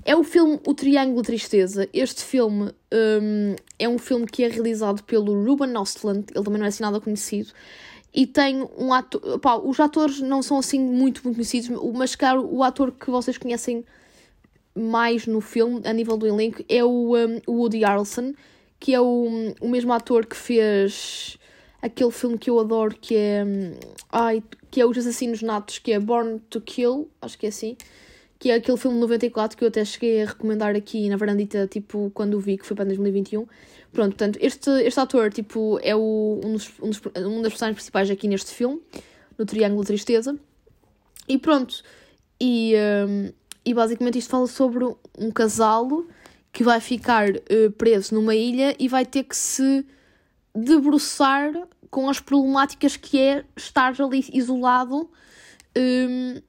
é 0.06 0.14
o 0.14 0.22
filme 0.22 0.60
O 0.64 0.72
Triângulo 0.72 1.22
Tristeza. 1.22 1.88
Este 1.92 2.22
filme 2.22 2.70
um, 2.92 3.56
é 3.76 3.88
um 3.88 3.98
filme 3.98 4.24
que 4.24 4.44
é 4.44 4.48
realizado 4.48 5.02
pelo 5.02 5.44
Ruben 5.44 5.76
Ostland, 5.76 6.26
ele 6.32 6.44
também 6.44 6.60
não 6.60 6.64
é 6.64 6.68
assim 6.68 6.84
nada 6.84 7.00
conhecido. 7.00 7.50
E 8.14 8.24
tem 8.24 8.66
um 8.78 8.94
ator. 8.94 9.40
Pá, 9.40 9.56
os 9.56 9.80
atores 9.80 10.20
não 10.20 10.42
são 10.42 10.58
assim 10.58 10.78
muito, 10.80 11.22
muito 11.24 11.34
conhecidos, 11.34 11.68
mas 11.92 12.14
claro, 12.14 12.48
o 12.50 12.62
ator 12.62 12.92
que 12.92 13.10
vocês 13.10 13.36
conhecem 13.36 13.84
mais 14.74 15.26
no 15.26 15.40
filme, 15.40 15.82
a 15.84 15.92
nível 15.92 16.16
do 16.16 16.26
elenco, 16.26 16.64
é 16.68 16.84
o, 16.84 17.16
um, 17.16 17.40
Woody 17.48 17.80
Harrelson, 17.80 18.32
que 18.78 18.94
é 18.94 19.00
o, 19.00 19.54
o 19.60 19.68
mesmo 19.68 19.92
ator 19.92 20.24
que 20.24 20.36
fez 20.36 21.36
aquele 21.82 22.12
filme 22.12 22.38
que 22.38 22.48
eu 22.48 22.60
adoro, 22.60 22.96
que 22.98 23.16
é. 23.16 23.44
Um, 23.44 23.74
ai, 24.12 24.42
que 24.70 24.80
é 24.80 24.86
Os 24.86 24.96
Assassinos 24.96 25.42
Natos, 25.42 25.80
que 25.80 25.92
é 25.92 25.98
Born 25.98 26.38
to 26.48 26.60
Kill, 26.60 27.10
acho 27.20 27.36
que 27.36 27.46
é 27.46 27.48
assim 27.48 27.76
que 28.38 28.50
é 28.50 28.54
aquele 28.54 28.76
filme 28.76 28.96
de 28.96 29.00
94 29.00 29.56
que 29.56 29.64
eu 29.64 29.68
até 29.68 29.84
cheguei 29.84 30.22
a 30.22 30.26
recomendar 30.26 30.76
aqui 30.76 31.08
na 31.08 31.16
varandita, 31.16 31.66
tipo, 31.66 32.10
quando 32.12 32.34
o 32.34 32.40
vi, 32.40 32.58
que 32.58 32.66
foi 32.66 32.76
para 32.76 32.84
2021. 32.86 33.46
Pronto, 33.92 34.10
portanto, 34.10 34.38
este, 34.42 34.70
este 34.82 35.00
ator, 35.00 35.32
tipo, 35.32 35.78
é 35.82 35.96
o, 35.96 36.40
um, 36.44 36.52
dos, 36.52 36.72
um, 36.80 36.90
dos, 36.90 37.00
um 37.16 37.42
das 37.42 37.52
personagens 37.52 37.76
principais 37.76 38.10
aqui 38.10 38.28
neste 38.28 38.52
filme, 38.52 38.80
no 39.38 39.46
Triângulo 39.46 39.84
Tristeza. 39.84 40.38
E 41.28 41.38
pronto, 41.38 41.82
e, 42.40 42.74
um, 43.08 43.32
e 43.64 43.74
basicamente 43.74 44.18
isto 44.18 44.30
fala 44.30 44.46
sobre 44.46 44.84
um 45.18 45.30
casal 45.30 46.04
que 46.52 46.62
vai 46.62 46.80
ficar 46.80 47.30
uh, 47.30 47.70
preso 47.76 48.14
numa 48.14 48.34
ilha 48.34 48.76
e 48.78 48.88
vai 48.88 49.04
ter 49.04 49.24
que 49.24 49.36
se 49.36 49.84
debruçar 50.54 51.52
com 51.90 52.08
as 52.08 52.20
problemáticas 52.20 52.96
que 52.96 53.18
é 53.18 53.44
estar 53.56 53.94
ali 54.00 54.24
isolado 54.32 55.10
um, 55.76 56.40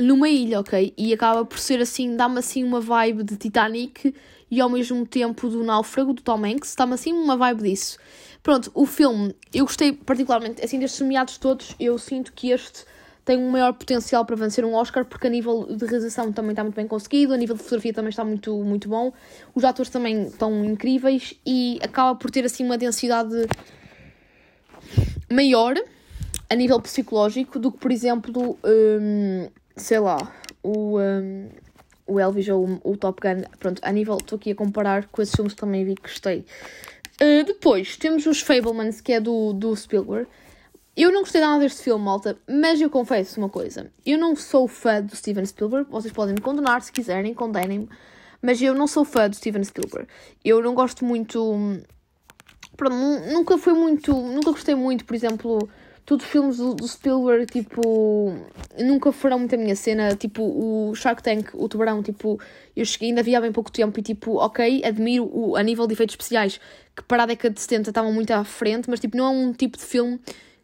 numa 0.00 0.28
ilha, 0.28 0.60
ok? 0.60 0.92
E 0.96 1.12
acaba 1.12 1.44
por 1.44 1.58
ser 1.58 1.80
assim, 1.80 2.16
dá-me 2.16 2.38
assim 2.38 2.62
uma 2.64 2.80
vibe 2.80 3.22
de 3.22 3.36
Titanic 3.36 4.14
e 4.50 4.60
ao 4.60 4.68
mesmo 4.68 5.06
tempo 5.06 5.48
do 5.48 5.64
Náufrago, 5.64 6.12
do 6.12 6.22
Tom 6.22 6.44
Hanks, 6.44 6.74
dá-me 6.74 6.94
assim 6.94 7.12
uma 7.12 7.36
vibe 7.36 7.62
disso. 7.62 7.98
Pronto, 8.42 8.70
o 8.74 8.86
filme, 8.86 9.34
eu 9.52 9.64
gostei 9.64 9.92
particularmente, 9.92 10.64
assim, 10.64 10.78
destes 10.78 11.00
nomeados 11.00 11.36
todos, 11.38 11.74
eu 11.80 11.98
sinto 11.98 12.32
que 12.32 12.50
este 12.50 12.84
tem 13.24 13.36
um 13.36 13.50
maior 13.50 13.72
potencial 13.72 14.24
para 14.24 14.36
vencer 14.36 14.64
um 14.64 14.72
Oscar, 14.74 15.04
porque 15.04 15.26
a 15.26 15.30
nível 15.30 15.66
de 15.68 15.84
realização 15.84 16.32
também 16.32 16.52
está 16.52 16.62
muito 16.62 16.76
bem 16.76 16.86
conseguido, 16.86 17.34
a 17.34 17.36
nível 17.36 17.56
de 17.56 17.62
fotografia 17.62 17.92
também 17.92 18.10
está 18.10 18.24
muito, 18.24 18.56
muito 18.62 18.88
bom, 18.88 19.12
os 19.52 19.64
atores 19.64 19.90
também 19.90 20.28
estão 20.28 20.64
incríveis 20.64 21.34
e 21.44 21.80
acaba 21.82 22.14
por 22.14 22.30
ter 22.30 22.44
assim 22.44 22.64
uma 22.64 22.78
densidade 22.78 23.34
maior 25.28 25.74
a 26.48 26.54
nível 26.54 26.80
psicológico 26.80 27.58
do 27.58 27.72
que, 27.72 27.78
por 27.78 27.90
exemplo, 27.90 28.56
um, 28.64 29.48
sei 29.76 29.98
lá, 29.98 30.32
o, 30.62 30.98
um, 30.98 31.48
o 32.06 32.18
Elvis 32.18 32.48
ou 32.48 32.80
o, 32.82 32.96
Top 32.96 33.20
Gun, 33.20 33.42
pronto, 33.58 33.80
a 33.82 33.92
nível, 33.92 34.16
estou 34.16 34.36
aqui 34.36 34.52
a 34.52 34.54
comparar 34.54 35.06
com 35.06 35.22
esses 35.22 35.34
filmes 35.34 35.54
que 35.54 35.60
também 35.60 35.84
vi 35.84 35.94
que 35.94 36.02
gostei. 36.02 36.44
Uh, 37.20 37.44
depois 37.44 37.96
temos 37.96 38.26
os 38.26 38.40
Fablemans, 38.40 39.00
que 39.00 39.12
é 39.12 39.20
do, 39.20 39.52
do 39.52 39.74
Spielberg. 39.76 40.28
Eu 40.96 41.12
não 41.12 41.20
gostei 41.20 41.42
nada 41.42 41.60
deste 41.60 41.82
filme, 41.82 42.02
malta, 42.02 42.38
mas 42.48 42.80
eu 42.80 42.88
confesso 42.88 43.38
uma 43.38 43.50
coisa. 43.50 43.90
Eu 44.04 44.18
não 44.18 44.34
sou 44.34 44.66
fã 44.66 45.02
do 45.02 45.14
Steven 45.14 45.44
Spielberg, 45.44 45.90
vocês 45.90 46.12
podem 46.12 46.34
me 46.34 46.40
condenar 46.40 46.80
se 46.80 46.90
quiserem, 46.90 47.34
condenem-me, 47.34 47.88
mas 48.40 48.62
eu 48.62 48.74
não 48.74 48.86
sou 48.86 49.04
fã 49.04 49.28
do 49.28 49.36
Steven 49.36 49.62
Spielberg. 49.62 50.08
Eu 50.42 50.62
não 50.62 50.74
gosto 50.74 51.04
muito. 51.04 51.80
Pronto, 52.78 52.94
nunca 53.30 53.58
foi 53.58 53.74
muito. 53.74 54.10
Nunca 54.12 54.52
gostei 54.52 54.74
muito, 54.74 55.04
por 55.04 55.14
exemplo, 55.14 55.68
os 56.14 56.24
filmes 56.24 56.58
do, 56.58 56.74
do, 56.74 56.86
Spielberg, 56.86 57.46
tipo, 57.46 58.34
nunca 58.78 59.10
foram 59.10 59.40
muito 59.40 59.54
a 59.54 59.58
minha 59.58 59.74
cena. 59.74 60.14
Tipo, 60.14 60.42
o 60.42 60.94
Shark 60.94 61.22
Tank, 61.22 61.48
o 61.54 61.68
Tubarão, 61.68 62.02
tipo, 62.02 62.40
eu 62.76 62.84
cheguei, 62.84 63.08
ainda 63.08 63.20
havia 63.20 63.40
bem 63.40 63.50
pouco 63.50 63.72
tempo 63.72 63.98
e, 63.98 64.02
tipo, 64.02 64.36
ok, 64.36 64.82
admiro 64.84 65.28
o, 65.32 65.56
a 65.56 65.62
nível 65.62 65.86
de 65.86 65.94
efeitos 65.94 66.12
especiais 66.12 66.60
que 66.94 67.02
para 67.02 67.24
a 67.24 67.26
década 67.26 67.52
de 67.52 67.60
70 67.60 67.90
estavam 67.90 68.12
muito 68.12 68.30
à 68.30 68.44
frente, 68.44 68.88
mas, 68.88 69.00
tipo, 69.00 69.16
não 69.16 69.26
é 69.26 69.30
um 69.30 69.52
tipo 69.52 69.76
de 69.76 69.84
filme 69.84 70.20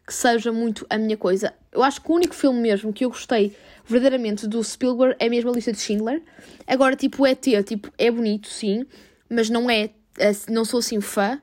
que 0.06 0.14
seja 0.14 0.52
muito 0.52 0.87
a 0.88 0.96
minha 0.96 1.16
coisa. 1.16 1.52
Eu 1.72 1.82
acho 1.82 2.00
que 2.00 2.11
o 2.11 2.14
único 2.14 2.34
filme 2.34 2.61
mesmo 2.61 2.92
que 2.92 3.04
eu 3.04 3.08
gostei 3.08 3.54
verdadeiramente 3.84 4.46
do 4.46 4.62
Spielberg 4.62 5.16
é 5.18 5.28
mesmo 5.28 5.50
a 5.50 5.54
lista 5.54 5.72
de 5.72 5.78
Schindler. 5.78 6.22
Agora, 6.66 6.94
tipo, 6.96 7.26
é 7.26 7.34
ter, 7.34 7.62
tipo, 7.64 7.90
é 7.99 8.11
bonito, 8.11 8.49
sim, 8.49 8.87
mas 9.28 9.50
não 9.50 9.68
é, 9.68 9.90
é 10.18 10.32
não 10.49 10.64
sou 10.64 10.78
assim 10.78 11.00
fã. 11.00 11.40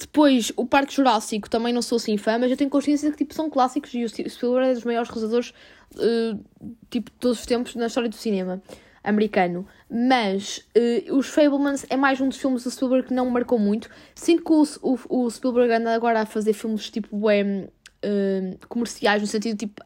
Depois, 0.00 0.50
o 0.56 0.64
Parque 0.64 0.94
Jurássico 0.94 1.50
também 1.50 1.74
não 1.74 1.82
sou 1.82 1.96
assim 1.96 2.16
fã, 2.16 2.38
mas 2.38 2.50
eu 2.50 2.56
tenho 2.56 2.70
consciência 2.70 3.10
que 3.10 3.18
tipo, 3.18 3.34
são 3.34 3.50
clássicos 3.50 3.92
e 3.92 4.02
o 4.02 4.08
Spielberg 4.08 4.70
é 4.70 4.74
dos 4.74 4.84
maiores 4.84 5.10
realizadores 5.10 5.52
uh, 5.96 6.42
tipo, 6.88 7.10
de 7.10 7.16
todos 7.18 7.40
os 7.40 7.46
tempos 7.46 7.74
na 7.74 7.86
história 7.86 8.08
do 8.08 8.14
cinema 8.14 8.62
americano. 9.04 9.66
Mas 9.90 10.66
uh, 10.74 11.14
os 11.14 11.28
Fablemans 11.28 11.84
é 11.90 11.98
mais 11.98 12.18
um 12.18 12.28
dos 12.28 12.38
filmes 12.38 12.64
do 12.64 12.70
Spielberg 12.70 13.08
que 13.08 13.14
não 13.14 13.28
marcou 13.28 13.58
muito. 13.58 13.90
Sinto 14.14 14.42
que 14.42 14.52
o, 14.52 14.64
o, 14.80 15.24
o 15.24 15.30
Spielberg 15.30 15.70
anda 15.70 15.94
agora 15.94 16.22
a 16.22 16.26
fazer 16.26 16.54
filmes 16.54 16.88
tipo 16.88 17.28
é, 17.28 17.42
uh, 17.42 18.66
comerciais, 18.68 19.20
no 19.20 19.28
sentido 19.28 19.58
tipo, 19.58 19.82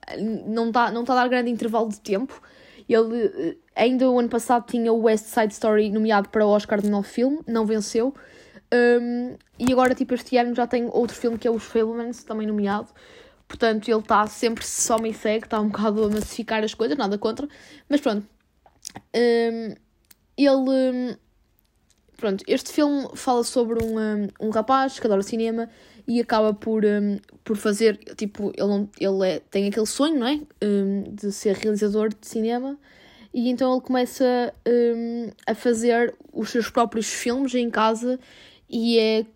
não 0.47 0.69
está 0.69 0.93
não 0.93 1.05
tá 1.05 1.15
a 1.15 1.17
dar 1.17 1.29
grande 1.29 1.51
intervalo 1.51 1.89
de 1.89 2.01
tempo. 2.01 2.41
Ele 2.89 3.59
ainda 3.75 4.09
o 4.09 4.17
ano 4.17 4.29
passado 4.29 4.65
tinha 4.69 4.93
o 4.93 5.03
West 5.03 5.25
Side 5.25 5.53
Story 5.55 5.91
nomeado 5.91 6.29
para 6.29 6.47
o 6.47 6.51
Oscar 6.51 6.81
de 6.81 6.89
novo 6.89 7.09
filme, 7.09 7.41
não 7.49 7.67
venceu. 7.67 8.15
Um, 8.75 9.37
e 9.57 9.73
agora, 9.73 9.95
tipo, 9.95 10.15
este 10.15 10.37
ano 10.37 10.55
já 10.55 10.67
tem 10.67 10.89
outro 10.91 11.17
filme 11.17 11.39
que 11.39 11.47
é 11.47 11.51
Os 11.51 11.63
Fablemans, 11.63 12.25
também 12.25 12.47
nomeado. 12.47 12.89
Portanto, 13.47 13.89
ele 13.89 14.01
está 14.01 14.27
sempre 14.27 14.67
só 14.67 14.99
me 14.99 15.15
segue, 15.15 15.45
está 15.45 15.61
um 15.61 15.69
bocado 15.69 16.05
a 16.05 16.09
massificar 16.09 16.65
as 16.65 16.75
coisas, 16.75 16.99
nada 16.99 17.17
contra. 17.17 17.47
Mas 17.89 18.01
pronto. 18.01 18.27
Um, 19.15 19.75
ele. 20.37 21.17
Pronto, 22.17 22.45
este 22.47 22.73
filme 22.73 23.09
fala 23.15 23.45
sobre 23.45 23.85
um, 23.85 23.99
um, 23.99 24.29
um 24.41 24.51
rapaz 24.51 24.99
que 24.99 25.07
adora 25.07 25.23
cinema 25.23 25.69
e 26.07 26.21
acaba 26.21 26.55
por, 26.55 26.85
um, 26.85 27.19
por 27.45 27.57
fazer. 27.57 27.99
Tipo, 28.17 28.51
ele, 28.57 28.67
não, 28.67 28.89
ele 28.99 29.29
é, 29.29 29.41
tem 29.41 29.69
aquele 29.69 29.87
sonho, 29.87 30.19
não 30.19 30.27
é? 30.27 30.41
De 31.11 31.31
ser 31.31 31.55
realizador 31.57 32.09
de 32.09 32.27
cinema. 32.27 32.79
E 33.33 33.51
então 33.51 33.73
ele 33.73 33.81
começa 33.83 34.55
um, 34.67 35.31
a 35.47 35.55
fazer 35.55 36.15
os 36.33 36.51
seus 36.51 36.71
próprios 36.71 37.09
filmes 37.09 37.53
em 37.55 37.69
casa 37.69 38.19
e 38.75 38.99
é 38.99 39.27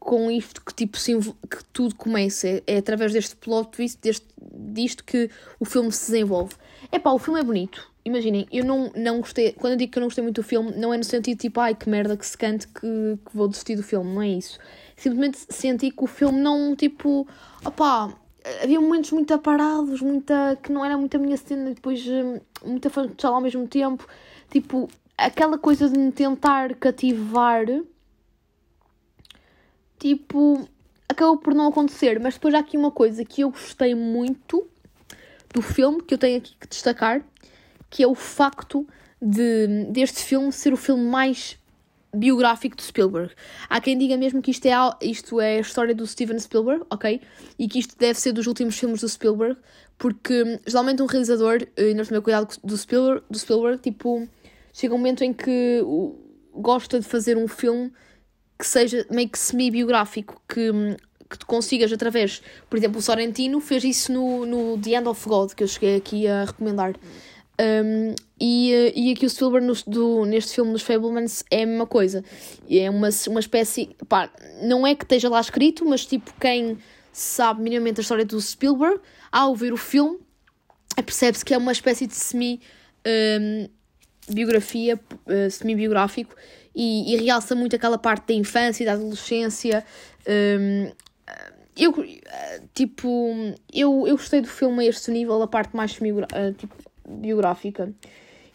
com 0.00 0.28
isto 0.28 0.60
que, 0.64 0.74
tipo, 0.74 0.98
que 0.98 1.64
tudo 1.72 1.94
começa. 1.94 2.60
É, 2.66 2.78
através 2.78 3.12
deste 3.12 3.36
plot 3.36 3.70
twist, 3.70 4.00
deste, 4.02 4.26
disto 4.52 5.04
que 5.04 5.30
o 5.60 5.64
filme 5.64 5.92
se 5.92 6.10
desenvolve. 6.10 6.54
É 6.90 6.98
pá, 6.98 7.12
o 7.12 7.18
filme 7.18 7.38
é 7.38 7.44
bonito. 7.44 7.88
Imaginem, 8.04 8.48
eu 8.50 8.64
não, 8.64 8.90
não 8.96 9.20
gostei. 9.20 9.52
Quando 9.52 9.74
eu 9.74 9.76
digo 9.76 9.92
que 9.92 9.98
eu 9.98 10.00
não 10.00 10.08
gostei 10.08 10.24
muito 10.24 10.40
do 10.40 10.42
filme, 10.42 10.72
não 10.72 10.92
é 10.92 10.96
no 10.96 11.04
sentido 11.04 11.38
tipo, 11.38 11.60
ai 11.60 11.76
que 11.76 11.88
merda 11.88 12.16
que 12.16 12.26
se 12.26 12.36
cante 12.36 12.66
que, 12.66 12.80
que 12.80 13.36
vou 13.36 13.46
desistir 13.46 13.76
do 13.76 13.84
filme, 13.84 14.12
não 14.12 14.22
é 14.22 14.28
isso. 14.30 14.58
Simplesmente 14.96 15.38
senti 15.48 15.92
que 15.92 16.02
o 16.02 16.08
filme 16.08 16.40
não, 16.40 16.74
tipo, 16.74 17.28
opá, 17.64 18.12
havia 18.60 18.80
momentos 18.80 19.12
muito 19.12 19.32
aparados, 19.32 20.00
muita, 20.00 20.58
que 20.60 20.72
não 20.72 20.84
era 20.84 20.96
muito 20.96 21.16
a 21.16 21.20
minha 21.20 21.36
cena, 21.36 21.70
depois 21.72 22.04
hum, 22.04 22.40
muita 22.64 22.90
fantasma 22.90 23.36
ao 23.36 23.42
mesmo 23.42 23.68
tempo. 23.68 24.08
Tipo, 24.50 24.88
aquela 25.16 25.56
coisa 25.56 25.88
de 25.88 25.96
me 25.96 26.10
tentar 26.10 26.74
cativar, 26.76 27.64
tipo, 29.98 30.68
acabou 31.08 31.36
por 31.36 31.54
não 31.54 31.68
acontecer. 31.68 32.20
Mas 32.20 32.34
depois 32.34 32.54
há 32.54 32.58
aqui 32.58 32.76
uma 32.76 32.90
coisa 32.90 33.24
que 33.24 33.42
eu 33.42 33.50
gostei 33.50 33.94
muito 33.94 34.66
do 35.52 35.62
filme, 35.62 36.02
que 36.02 36.14
eu 36.14 36.18
tenho 36.18 36.38
aqui 36.38 36.54
que 36.58 36.66
destacar, 36.66 37.22
que 37.90 38.02
é 38.02 38.06
o 38.06 38.14
facto 38.14 38.86
de, 39.20 39.86
deste 39.90 40.22
filme 40.22 40.52
ser 40.52 40.72
o 40.72 40.76
filme 40.76 41.04
mais 41.04 41.58
biográfico 42.14 42.76
de 42.76 42.82
Spielberg. 42.82 43.34
Há 43.68 43.80
quem 43.80 43.96
diga 43.96 44.16
mesmo 44.16 44.40
que 44.40 44.50
isto 44.50 44.66
é, 44.66 44.72
isto 45.02 45.40
é 45.40 45.58
a 45.58 45.60
história 45.60 45.94
do 45.94 46.06
Steven 46.06 46.38
Spielberg, 46.38 46.84
ok? 46.90 47.20
E 47.58 47.68
que 47.68 47.78
isto 47.78 47.96
deve 47.98 48.18
ser 48.18 48.32
dos 48.32 48.46
últimos 48.46 48.78
filmes 48.78 49.00
do 49.00 49.08
Spielberg, 49.08 49.58
porque 49.98 50.60
geralmente 50.66 51.02
um 51.02 51.06
realizador, 51.06 51.66
e 51.76 51.94
nós 51.94 52.08
temos 52.08 52.24
cuidado 52.24 52.56
do 52.64 52.76
Spielberg, 52.76 53.22
do 53.28 53.38
Spielberg, 53.38 53.80
tipo, 53.82 54.26
chega 54.72 54.94
um 54.94 54.98
momento 54.98 55.22
em 55.22 55.32
que 55.32 55.82
gosta 56.54 56.98
de 56.98 57.06
fazer 57.06 57.36
um 57.36 57.46
filme 57.46 57.92
que 58.58 58.66
seja 58.66 59.06
meio 59.10 59.28
que 59.28 59.38
semi-biográfico, 59.38 60.42
que, 60.48 60.70
que 61.30 61.38
tu 61.38 61.46
consigas 61.46 61.92
através, 61.92 62.42
por 62.68 62.76
exemplo, 62.76 62.98
o 62.98 63.02
Sorrentino 63.02 63.60
fez 63.60 63.84
isso 63.84 64.12
no, 64.12 64.44
no 64.44 64.78
The 64.78 64.90
End 64.90 65.08
of 65.08 65.28
God, 65.28 65.52
que 65.52 65.62
eu 65.62 65.68
cheguei 65.68 65.96
aqui 65.96 66.26
a 66.26 66.44
recomendar. 66.44 66.94
Um, 67.60 68.14
e, 68.40 68.92
e 68.94 69.12
aqui 69.12 69.26
o 69.26 69.30
Spielberg 69.30 69.66
no, 69.66 69.74
do, 69.86 70.24
neste 70.24 70.54
filme 70.54 70.72
dos 70.72 70.82
Fablemans 70.82 71.44
é 71.50 71.62
a 71.62 71.66
mesma 71.66 71.86
coisa. 71.86 72.24
É 72.70 72.88
uma, 72.88 73.08
uma 73.28 73.40
espécie. 73.40 73.96
Pá, 74.08 74.30
não 74.62 74.86
é 74.86 74.94
que 74.94 75.04
esteja 75.04 75.28
lá 75.28 75.40
escrito, 75.40 75.84
mas 75.84 76.06
tipo, 76.06 76.32
quem 76.40 76.78
sabe 77.12 77.62
minimamente 77.62 78.00
a 78.00 78.02
história 78.02 78.24
do 78.24 78.40
Spielberg, 78.40 79.00
ao 79.30 79.56
ver 79.56 79.72
o 79.72 79.76
filme, 79.76 80.18
percebe-se 80.96 81.44
que 81.44 81.52
é 81.52 81.58
uma 81.58 81.72
espécie 81.72 82.06
de 82.06 82.14
semi. 82.14 82.60
Um, 83.06 83.68
biografia, 84.30 85.00
uh, 85.26 85.50
semi-biográfico, 85.50 86.34
e, 86.80 87.12
e, 87.12 87.16
realça 87.16 87.56
muito 87.56 87.74
aquela 87.74 87.98
parte 87.98 88.28
da 88.28 88.34
infância 88.34 88.84
e 88.84 88.86
da 88.86 88.92
adolescência. 88.92 89.84
Um, 90.28 90.92
eu, 91.76 91.92
tipo, 92.72 93.34
eu, 93.72 94.06
eu 94.06 94.16
gostei 94.16 94.40
do 94.40 94.46
filme 94.46 94.84
a 94.84 94.88
este 94.88 95.10
nível, 95.10 95.42
a 95.42 95.48
parte 95.48 95.76
mais 95.76 95.96
uh, 95.98 96.52
tipo, 96.56 96.74
biográfica 97.08 97.92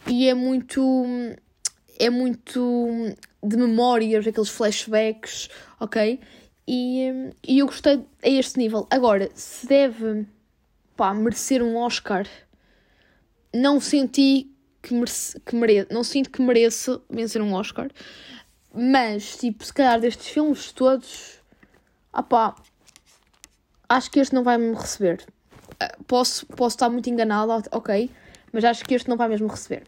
e 0.07 0.27
é 0.27 0.33
muito 0.33 1.05
é 1.99 2.09
muito 2.09 2.87
de 3.43 3.57
memórias, 3.57 4.25
aqueles 4.25 4.49
flashbacks, 4.49 5.49
ok? 5.79 6.19
E, 6.65 7.31
e 7.45 7.59
eu 7.59 7.65
gostei 7.65 8.05
a 8.23 8.29
este 8.29 8.57
nível. 8.57 8.87
Agora, 8.89 9.29
se 9.35 9.67
deve 9.67 10.25
pá, 10.95 11.13
merecer 11.13 11.61
um 11.61 11.75
Oscar, 11.75 12.25
não 13.53 13.79
senti 13.79 14.52
que, 14.83 14.93
merece, 14.93 15.39
que 15.39 15.55
mere, 15.55 15.87
não 15.89 16.03
sinto 16.03 16.29
que 16.29 16.41
mereça 16.41 17.01
vencer 17.09 17.41
um 17.41 17.53
Oscar, 17.53 17.89
mas 18.71 19.37
tipo, 19.37 19.63
se 19.65 19.73
calhar 19.73 19.99
destes 19.99 20.27
filmes 20.27 20.71
todos, 20.71 21.39
ah 22.11 22.21
pá, 22.21 22.55
acho 23.89 24.11
que 24.11 24.19
este 24.19 24.35
não 24.35 24.43
vai 24.43 24.59
me 24.59 24.75
receber. 24.75 25.25
Ah, 25.79 25.95
posso, 26.05 26.45
posso 26.45 26.75
estar 26.75 26.89
muito 26.89 27.09
enganada, 27.09 27.63
ok? 27.71 28.11
mas 28.53 28.63
acho 28.63 28.85
que 28.85 28.93
este 28.93 29.09
não 29.09 29.17
vai 29.17 29.27
mesmo 29.27 29.47
receber. 29.47 29.83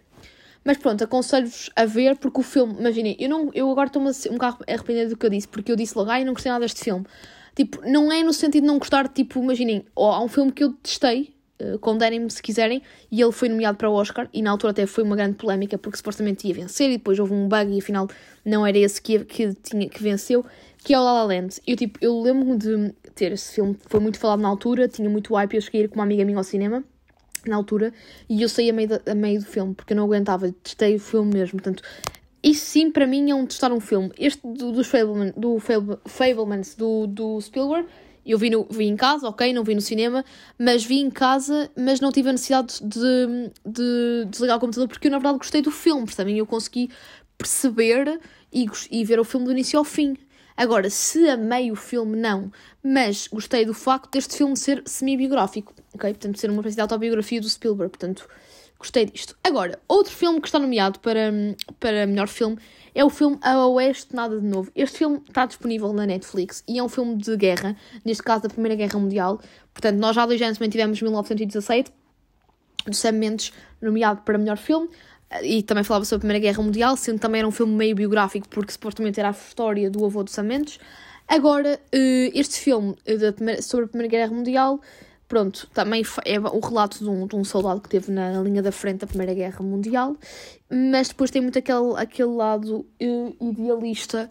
Mas 0.63 0.77
pronto, 0.77 1.03
aconselho-vos 1.03 1.69
a 1.75 1.85
ver, 1.85 2.17
porque 2.17 2.39
o 2.39 2.43
filme, 2.43 2.73
imaginem, 2.79 3.15
eu, 3.19 3.29
não, 3.29 3.51
eu 3.53 3.69
agora 3.69 3.87
estou-me 3.87 4.09
um 4.09 4.33
bocado 4.33 4.65
arrependida 4.67 5.09
do 5.09 5.15
que 5.15 5.23
eu 5.23 5.29
disse, 5.29 5.47
porque 5.47 5.71
eu 5.71 5.75
disse 5.75 5.95
logo, 5.95 6.09
ai, 6.09 6.25
não 6.25 6.33
gostei 6.33 6.51
nada 6.51 6.65
deste 6.65 6.83
filme. 6.83 7.05
Tipo, 7.55 7.87
não 7.87 8.11
é 8.11 8.23
no 8.23 8.33
sentido 8.33 8.63
de 8.63 8.67
não 8.67 8.79
gostar, 8.79 9.07
tipo, 9.07 9.41
imaginem, 9.41 9.85
há 9.95 10.21
um 10.21 10.27
filme 10.27 10.51
que 10.51 10.63
eu 10.63 10.73
testei, 10.73 11.34
uh, 11.61 11.79
condenem-me 11.79 12.29
se 12.29 12.41
quiserem, 12.41 12.81
e 13.11 13.21
ele 13.21 13.31
foi 13.31 13.49
nomeado 13.49 13.77
para 13.77 13.89
o 13.89 13.93
Oscar, 13.93 14.29
e 14.33 14.41
na 14.41 14.51
altura 14.51 14.71
até 14.71 14.85
foi 14.85 15.03
uma 15.03 15.15
grande 15.15 15.35
polémica, 15.35 15.77
porque 15.77 15.97
supostamente 15.97 16.47
ia 16.47 16.53
vencer, 16.53 16.89
e 16.89 16.97
depois 16.97 17.19
houve 17.19 17.33
um 17.33 17.47
bug, 17.47 17.73
e 17.73 17.79
afinal 17.79 18.07
não 18.43 18.65
era 18.65 18.77
esse 18.77 19.01
que, 19.01 19.25
que, 19.25 19.53
tinha, 19.55 19.89
que 19.89 20.01
venceu, 20.01 20.45
que 20.83 20.93
é 20.93 20.99
o 20.99 21.03
La 21.03 21.13
La 21.13 21.23
Land. 21.23 21.61
Eu, 21.65 21.75
tipo, 21.75 21.97
eu 22.01 22.21
lembro-me 22.21 22.57
de 22.57 22.93
ter 23.15 23.31
esse 23.31 23.55
filme, 23.55 23.75
foi 23.87 23.99
muito 23.99 24.19
falado 24.19 24.41
na 24.41 24.47
altura, 24.47 24.87
tinha 24.87 25.09
muito 25.09 25.33
hype, 25.33 25.55
eu 25.55 25.61
cheguei 25.61 25.81
a 25.81 25.83
ir 25.85 25.87
com 25.87 25.95
uma 25.95 26.03
amiga 26.03 26.23
minha 26.23 26.37
ao 26.37 26.43
cinema, 26.43 26.83
na 27.49 27.55
altura 27.55 27.93
e 28.27 28.41
eu 28.41 28.49
saí 28.49 28.69
a 28.69 28.73
meio, 28.73 28.89
a 29.05 29.15
meio 29.15 29.39
do 29.39 29.45
filme 29.45 29.73
porque 29.73 29.93
eu 29.93 29.97
não 29.97 30.05
aguentava, 30.05 30.51
testei 30.63 30.95
o 30.95 30.99
filme 30.99 31.33
mesmo. 31.33 31.59
Portanto, 31.59 31.83
isso 32.43 32.65
sim 32.65 32.91
para 32.91 33.07
mim 33.07 33.29
é 33.29 33.35
um 33.35 33.45
testar 33.45 33.71
um 33.71 33.79
filme. 33.79 34.11
Este 34.17 34.41
do, 34.45 34.71
dos 34.71 34.87
Fableman, 34.87 35.33
do 35.35 35.57
Fablemans 36.05 36.75
do, 36.75 37.07
do 37.07 37.39
Spielberg, 37.41 37.87
eu 38.25 38.37
vi, 38.37 38.49
no, 38.49 38.65
vi 38.69 38.85
em 38.85 38.95
casa, 38.95 39.27
ok, 39.27 39.53
não 39.53 39.63
vi 39.63 39.75
no 39.75 39.81
cinema, 39.81 40.25
mas 40.57 40.83
vi 40.83 40.99
em 40.99 41.09
casa, 41.09 41.69
mas 41.75 41.99
não 41.99 42.11
tive 42.11 42.29
a 42.29 42.31
necessidade 42.31 42.79
de, 42.81 43.51
de 43.65 44.25
desligar 44.29 44.57
o 44.57 44.59
computador 44.59 44.87
porque 44.87 45.07
eu 45.07 45.11
na 45.11 45.17
verdade 45.17 45.37
gostei 45.37 45.61
do 45.61 45.71
filme, 45.71 46.05
percebem? 46.05 46.37
Eu 46.37 46.45
consegui 46.45 46.89
perceber 47.37 48.19
e, 48.51 48.65
e 48.89 49.03
ver 49.03 49.19
o 49.19 49.23
filme 49.23 49.45
do 49.45 49.51
início 49.51 49.77
ao 49.77 49.85
fim. 49.85 50.17
Agora, 50.57 50.89
se 50.89 51.29
amei 51.29 51.69
o 51.69 51.75
filme, 51.75 52.15
não. 52.15 52.51
Mas 52.81 53.27
gostei 53.27 53.65
do 53.65 53.73
facto 53.73 54.09
deste 54.09 54.37
filme 54.37 54.55
ser 54.55 54.81
semi-biográfico, 54.85 55.73
ok? 55.93 56.11
Portanto, 56.11 56.39
ser 56.39 56.49
uma 56.49 56.61
espécie 56.61 56.75
de 56.75 56.81
autobiografia 56.81 57.41
do 57.41 57.49
Spielberg. 57.49 57.91
Portanto, 57.91 58.27
gostei 58.79 59.05
disto. 59.05 59.37
Agora, 59.43 59.77
outro 59.87 60.13
filme 60.13 60.39
que 60.39 60.47
está 60.47 60.57
nomeado 60.57 60.99
para, 60.99 61.33
para 61.79 62.07
melhor 62.07 62.27
filme 62.27 62.57
é 62.95 63.03
o 63.03 63.09
filme 63.09 63.37
A 63.41 63.67
Oeste 63.67 64.15
Nada 64.15 64.39
de 64.39 64.47
Novo. 64.47 64.71
Este 64.73 64.99
filme 64.99 65.21
está 65.27 65.45
disponível 65.45 65.91
na 65.91 66.05
Netflix 66.05 66.63
e 66.65 66.79
é 66.79 66.83
um 66.83 66.87
filme 66.87 67.17
de 67.17 67.35
guerra, 67.35 67.75
neste 68.05 68.23
caso 68.23 68.43
da 68.43 68.49
Primeira 68.49 68.75
Guerra 68.75 68.97
Mundial. 68.97 69.39
Portanto, 69.73 69.97
nós 69.97 70.15
já 70.15 70.23
há 70.23 70.25
dois 70.25 70.41
anos 70.41 70.57
também 70.57 70.69
tivemos 70.69 71.01
1917, 71.01 71.91
do 72.87 72.95
Sam 72.95 73.11
Mendes 73.13 73.51
nomeado 73.81 74.21
para 74.21 74.37
melhor 74.37 74.57
filme 74.57 74.89
e 75.43 75.61
também 75.63 75.83
falava 75.83 76.05
sobre 76.05 76.17
a 76.17 76.19
Primeira 76.21 76.39
Guerra 76.39 76.63
Mundial, 76.63 76.95
sendo 76.95 77.19
também 77.19 77.39
era 77.39 77.47
um 77.47 77.51
filme 77.51 77.73
meio 77.73 77.95
biográfico, 77.95 78.47
porque 78.47 78.71
supostamente 78.71 79.19
era 79.19 79.29
a 79.29 79.31
história 79.31 79.89
do 79.89 80.05
avô 80.05 80.23
do 80.23 80.29
Samentos. 80.29 80.79
Agora, 81.27 81.79
eh, 81.91 82.31
este 82.33 82.59
filme 82.59 82.95
eh, 83.05 83.61
sobre 83.61 83.85
a 83.85 83.87
Primeira 83.89 84.09
Guerra 84.09 84.33
Mundial, 84.33 84.79
pronto, 85.27 85.67
também 85.73 86.03
é 86.25 86.39
o 86.39 86.59
relato 86.59 86.99
de 86.99 87.09
um, 87.09 87.27
de 87.27 87.35
um 87.35 87.43
soldado 87.43 87.81
que 87.81 87.89
teve 87.89 88.11
na 88.11 88.41
linha 88.41 88.61
da 88.61 88.71
frente 88.71 88.99
da 88.99 89.07
Primeira 89.07 89.33
Guerra 89.33 89.63
Mundial, 89.63 90.15
mas 90.69 91.09
depois 91.09 91.31
tem 91.31 91.41
muito 91.41 91.57
aquele, 91.57 91.95
aquele 91.97 92.29
lado 92.29 92.85
eh, 92.99 93.33
idealista 93.41 94.29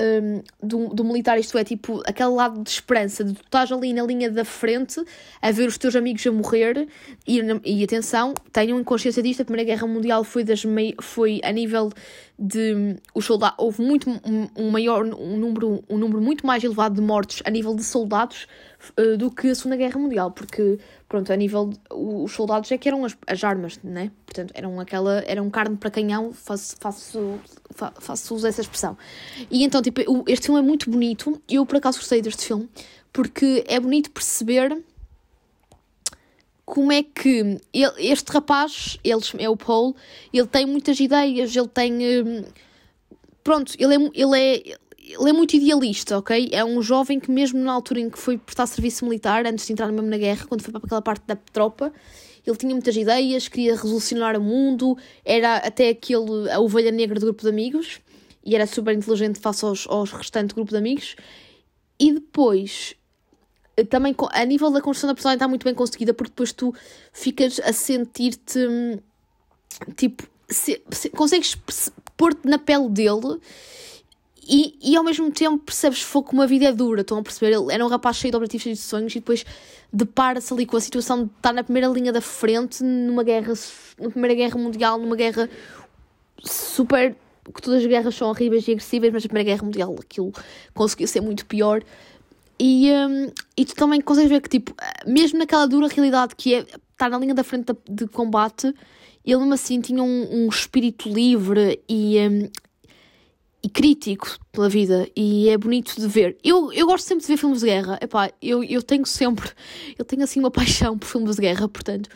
um, 0.00 0.42
do, 0.62 0.88
do, 0.94 1.04
militar, 1.04 1.38
isto 1.38 1.56
é, 1.56 1.64
tipo, 1.64 2.02
aquele 2.06 2.30
lado 2.30 2.62
de 2.62 2.70
esperança, 2.70 3.24
de 3.24 3.32
tu 3.34 3.42
estás 3.44 3.72
ali 3.72 3.92
na 3.92 4.02
linha 4.02 4.30
da 4.30 4.44
frente 4.44 5.02
a 5.40 5.50
ver 5.50 5.66
os 5.66 5.78
teus 5.78 5.96
amigos 5.96 6.26
a 6.26 6.32
morrer 6.32 6.86
e, 7.26 7.40
e 7.64 7.84
atenção, 7.84 8.34
tenham 8.52 8.82
consciência 8.84 9.22
disto, 9.22 9.42
a 9.42 9.44
Primeira 9.44 9.66
Guerra 9.66 9.86
Mundial 9.86 10.22
foi, 10.22 10.44
das 10.44 10.64
mei, 10.64 10.94
foi 11.00 11.40
a 11.42 11.50
nível 11.50 11.90
de 12.38 12.96
os 13.14 13.24
soldados, 13.24 13.56
houve 13.58 13.82
muito 13.82 14.10
um, 14.10 14.48
um, 14.56 14.70
maior, 14.70 15.04
um 15.04 15.36
número, 15.38 15.82
um 15.88 15.96
número 15.96 16.20
muito 16.20 16.46
mais 16.46 16.62
elevado 16.62 16.94
de 16.94 17.00
mortos 17.00 17.42
a 17.44 17.50
nível 17.50 17.74
de 17.74 17.82
soldados 17.82 18.46
uh, 18.98 19.16
do 19.16 19.30
que 19.30 19.48
a 19.48 19.54
Segunda 19.54 19.76
Guerra 19.76 19.98
Mundial, 19.98 20.30
porque 20.30 20.78
pronto, 21.08 21.32
a 21.32 21.36
nível 21.36 21.70
de, 21.70 21.78
os 21.90 22.32
soldados 22.32 22.70
é 22.70 22.76
que 22.76 22.88
eram 22.88 23.04
as, 23.04 23.16
as 23.26 23.42
armas, 23.42 23.80
né? 23.82 24.10
Portanto, 24.26 24.52
eram 24.54 24.78
aquela, 24.78 25.24
eram 25.26 25.48
carne 25.48 25.76
para 25.76 25.90
canhão, 25.90 26.32
faço, 26.32 26.76
faço, 26.78 27.40
faço 28.00 28.34
uso 28.34 28.44
dessa 28.44 28.60
expressão. 28.60 28.98
E 29.50 29.64
então, 29.64 29.80
tipo, 29.80 30.00
este 30.28 30.46
filme 30.46 30.60
é 30.60 30.64
muito 30.64 30.90
bonito, 30.90 31.40
eu 31.48 31.64
por 31.64 31.76
acaso 31.76 31.98
gostei 31.98 32.20
deste 32.20 32.44
filme, 32.44 32.68
porque 33.12 33.64
é 33.66 33.80
bonito 33.80 34.10
perceber 34.10 34.76
como 36.66 36.90
é 36.90 37.04
que 37.04 37.58
ele, 37.72 37.92
este 37.98 38.30
rapaz, 38.32 38.98
ele 39.04 39.20
é 39.38 39.48
o 39.48 39.56
Paul, 39.56 39.94
ele 40.32 40.48
tem 40.48 40.66
muitas 40.66 40.98
ideias, 40.98 41.54
ele 41.54 41.68
tem. 41.68 41.92
Hum, 41.94 42.44
pronto, 43.44 43.72
ele 43.78 43.94
é, 43.94 44.10
ele 44.12 44.38
é, 44.38 44.76
ele 44.98 45.30
é 45.30 45.32
muito 45.32 45.54
idealista, 45.54 46.18
ok? 46.18 46.50
É 46.52 46.64
um 46.64 46.82
jovem 46.82 47.20
que, 47.20 47.30
mesmo 47.30 47.60
na 47.60 47.72
altura 47.72 48.00
em 48.00 48.10
que 48.10 48.18
foi 48.18 48.36
prestar 48.36 48.66
serviço 48.66 49.04
militar, 49.04 49.46
antes 49.46 49.64
de 49.64 49.72
entrar 49.72 49.92
mesmo 49.92 50.10
na 50.10 50.18
guerra, 50.18 50.44
quando 50.48 50.62
foi 50.62 50.72
para 50.72 50.82
aquela 50.84 51.00
parte 51.00 51.24
da 51.24 51.36
tropa, 51.36 51.92
ele 52.44 52.56
tinha 52.56 52.72
muitas 52.72 52.96
ideias, 52.96 53.46
queria 53.46 53.76
revolucionar 53.76 54.36
o 54.36 54.42
mundo, 54.42 54.98
era 55.24 55.58
até 55.58 55.90
aquele, 55.90 56.50
a 56.50 56.58
ovelha 56.58 56.90
negra 56.90 57.20
do 57.20 57.26
grupo 57.26 57.42
de 57.42 57.48
amigos, 57.48 58.00
e 58.44 58.56
era 58.56 58.66
super 58.66 58.92
inteligente 58.92 59.38
face 59.38 59.64
aos, 59.64 59.86
aos 59.88 60.10
restantes 60.10 60.52
grupo 60.52 60.72
de 60.72 60.78
amigos. 60.78 61.14
E 61.98 62.12
depois, 62.12 62.94
também 63.84 64.14
a 64.30 64.44
nível 64.44 64.70
da 64.70 64.80
construção 64.80 65.08
da 65.08 65.14
personagem 65.14 65.36
está 65.36 65.48
muito 65.48 65.64
bem 65.64 65.74
conseguida, 65.74 66.14
porque 66.14 66.30
depois 66.30 66.52
tu 66.52 66.74
ficas 67.12 67.60
a 67.60 67.72
sentir-te 67.72 68.58
hum, 68.58 68.98
tipo, 69.94 70.24
se, 70.48 70.82
se, 70.90 71.10
consegues 71.10 71.56
pôr-te 72.16 72.48
na 72.48 72.58
pele 72.58 72.88
dele 72.88 73.38
e, 74.48 74.76
e 74.80 74.96
ao 74.96 75.04
mesmo 75.04 75.30
tempo 75.30 75.58
percebes 75.58 76.04
que 76.04 76.22
como 76.22 76.40
a 76.40 76.46
vida 76.46 76.66
é 76.66 76.72
dura, 76.72 77.00
estão 77.00 77.18
a 77.18 77.22
perceber? 77.22 77.54
Ele 77.54 77.72
era 77.72 77.84
um 77.84 77.88
rapaz 77.88 78.16
cheio 78.16 78.30
de 78.30 78.36
objetivos, 78.36 78.62
cheio 78.62 78.74
de 78.76 78.80
sonhos 78.80 79.12
e 79.14 79.18
depois 79.18 79.44
depara-se 79.92 80.52
ali 80.54 80.64
com 80.64 80.76
a 80.76 80.80
situação 80.80 81.24
de 81.24 81.30
estar 81.36 81.52
na 81.52 81.64
primeira 81.64 81.88
linha 81.88 82.12
da 82.12 82.20
frente 82.20 82.82
numa 82.82 83.22
guerra, 83.22 83.52
na 83.98 84.10
Primeira 84.10 84.34
Guerra 84.34 84.58
Mundial, 84.58 84.98
numa 84.98 85.16
guerra 85.16 85.50
super. 86.42 87.16
que 87.44 87.62
todas 87.62 87.80
as 87.80 87.86
guerras 87.86 88.14
são 88.14 88.28
horríveis 88.28 88.66
e 88.68 88.72
agressivas, 88.72 89.12
mas 89.12 89.24
a 89.24 89.28
Primeira 89.28 89.50
Guerra 89.50 89.64
Mundial 89.64 89.96
aquilo 89.98 90.32
conseguiu 90.72 91.08
ser 91.08 91.20
muito 91.20 91.44
pior. 91.44 91.82
E, 92.58 92.90
um, 92.90 93.30
e 93.56 93.64
tu 93.64 93.74
também 93.74 94.00
consegues 94.00 94.30
ver 94.30 94.40
que, 94.40 94.48
tipo, 94.48 94.74
mesmo 95.06 95.38
naquela 95.38 95.66
dura 95.66 95.88
realidade 95.88 96.34
que 96.34 96.54
é 96.54 96.60
estar 96.60 97.10
na 97.10 97.18
linha 97.18 97.34
da 97.34 97.44
frente 97.44 97.72
de 97.88 98.06
combate, 98.06 98.72
ele 99.24 99.38
mesmo 99.38 99.54
assim 99.54 99.80
tinha 99.80 100.02
um, 100.02 100.28
um 100.30 100.48
espírito 100.48 101.08
livre 101.08 101.82
e, 101.88 102.18
um, 102.18 102.48
e 103.62 103.68
crítico 103.68 104.38
pela 104.52 104.68
vida 104.68 105.08
e 105.14 105.48
é 105.48 105.58
bonito 105.58 106.00
de 106.00 106.06
ver. 106.06 106.38
Eu, 106.42 106.72
eu 106.72 106.86
gosto 106.86 107.06
sempre 107.06 107.22
de 107.22 107.28
ver 107.28 107.36
filmes 107.36 107.60
de 107.60 107.66
guerra. 107.66 107.98
Epá, 108.00 108.30
eu, 108.40 108.62
eu 108.64 108.82
tenho 108.82 109.04
sempre, 109.04 109.50
eu 109.98 110.04
tenho 110.04 110.22
assim 110.22 110.40
uma 110.40 110.50
paixão 110.52 110.96
por 110.96 111.06
filmes 111.06 111.36
de 111.36 111.42
guerra, 111.42 111.68
portanto, 111.68 112.08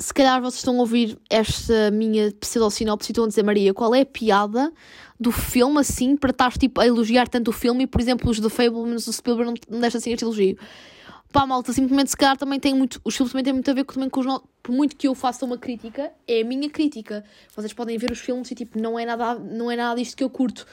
se 0.00 0.14
calhar 0.14 0.40
vocês 0.40 0.56
estão 0.56 0.76
a 0.76 0.80
ouvir 0.80 1.18
esta 1.28 1.90
minha 1.90 2.32
pseudo-sinopse 2.40 3.10
e 3.10 3.12
estão 3.12 3.24
a 3.24 3.28
dizer, 3.28 3.42
Maria, 3.42 3.74
qual 3.74 3.94
é 3.94 4.00
a 4.00 4.06
piada 4.06 4.72
do 5.20 5.30
filme 5.30 5.78
assim 5.78 6.16
para 6.16 6.30
estar 6.30 6.52
tipo, 6.56 6.80
a 6.80 6.86
elogiar 6.86 7.28
tanto 7.28 7.48
o 7.48 7.52
filme 7.52 7.84
e, 7.84 7.86
por 7.86 8.00
exemplo, 8.00 8.30
os 8.30 8.40
The 8.40 8.48
Fablemans 8.48 9.04
do 9.04 9.12
Spielberg 9.12 9.50
não, 9.50 9.74
não 9.76 9.80
deixa 9.80 9.98
assim 9.98 10.10
este 10.10 10.24
elogio. 10.24 10.56
Pá, 11.32 11.46
malta, 11.46 11.72
simplesmente 11.72 12.10
se 12.10 12.16
calhar 12.16 12.36
também 12.36 12.58
tem 12.58 12.74
muito. 12.74 13.00
Os 13.04 13.16
filmes 13.16 13.30
também 13.32 13.44
têm 13.44 13.52
muito 13.52 13.70
a 13.70 13.74
ver 13.74 13.84
com, 13.84 13.94
também 13.94 14.10
com 14.10 14.20
os. 14.20 14.40
Por 14.62 14.72
muito 14.72 14.96
que 14.96 15.06
eu 15.06 15.14
faça 15.14 15.44
uma 15.46 15.56
crítica, 15.56 16.12
é 16.26 16.40
a 16.40 16.44
minha 16.44 16.68
crítica. 16.68 17.24
Vocês 17.54 17.72
podem 17.72 17.96
ver 17.96 18.10
os 18.10 18.18
filmes 18.18 18.50
e 18.50 18.54
tipo, 18.54 18.80
não 18.80 18.98
é 18.98 19.06
nada, 19.06 19.34
não 19.38 19.70
é 19.70 19.76
nada 19.76 19.98
disto 20.00 20.16
que 20.16 20.24
eu 20.24 20.28
curto. 20.28 20.66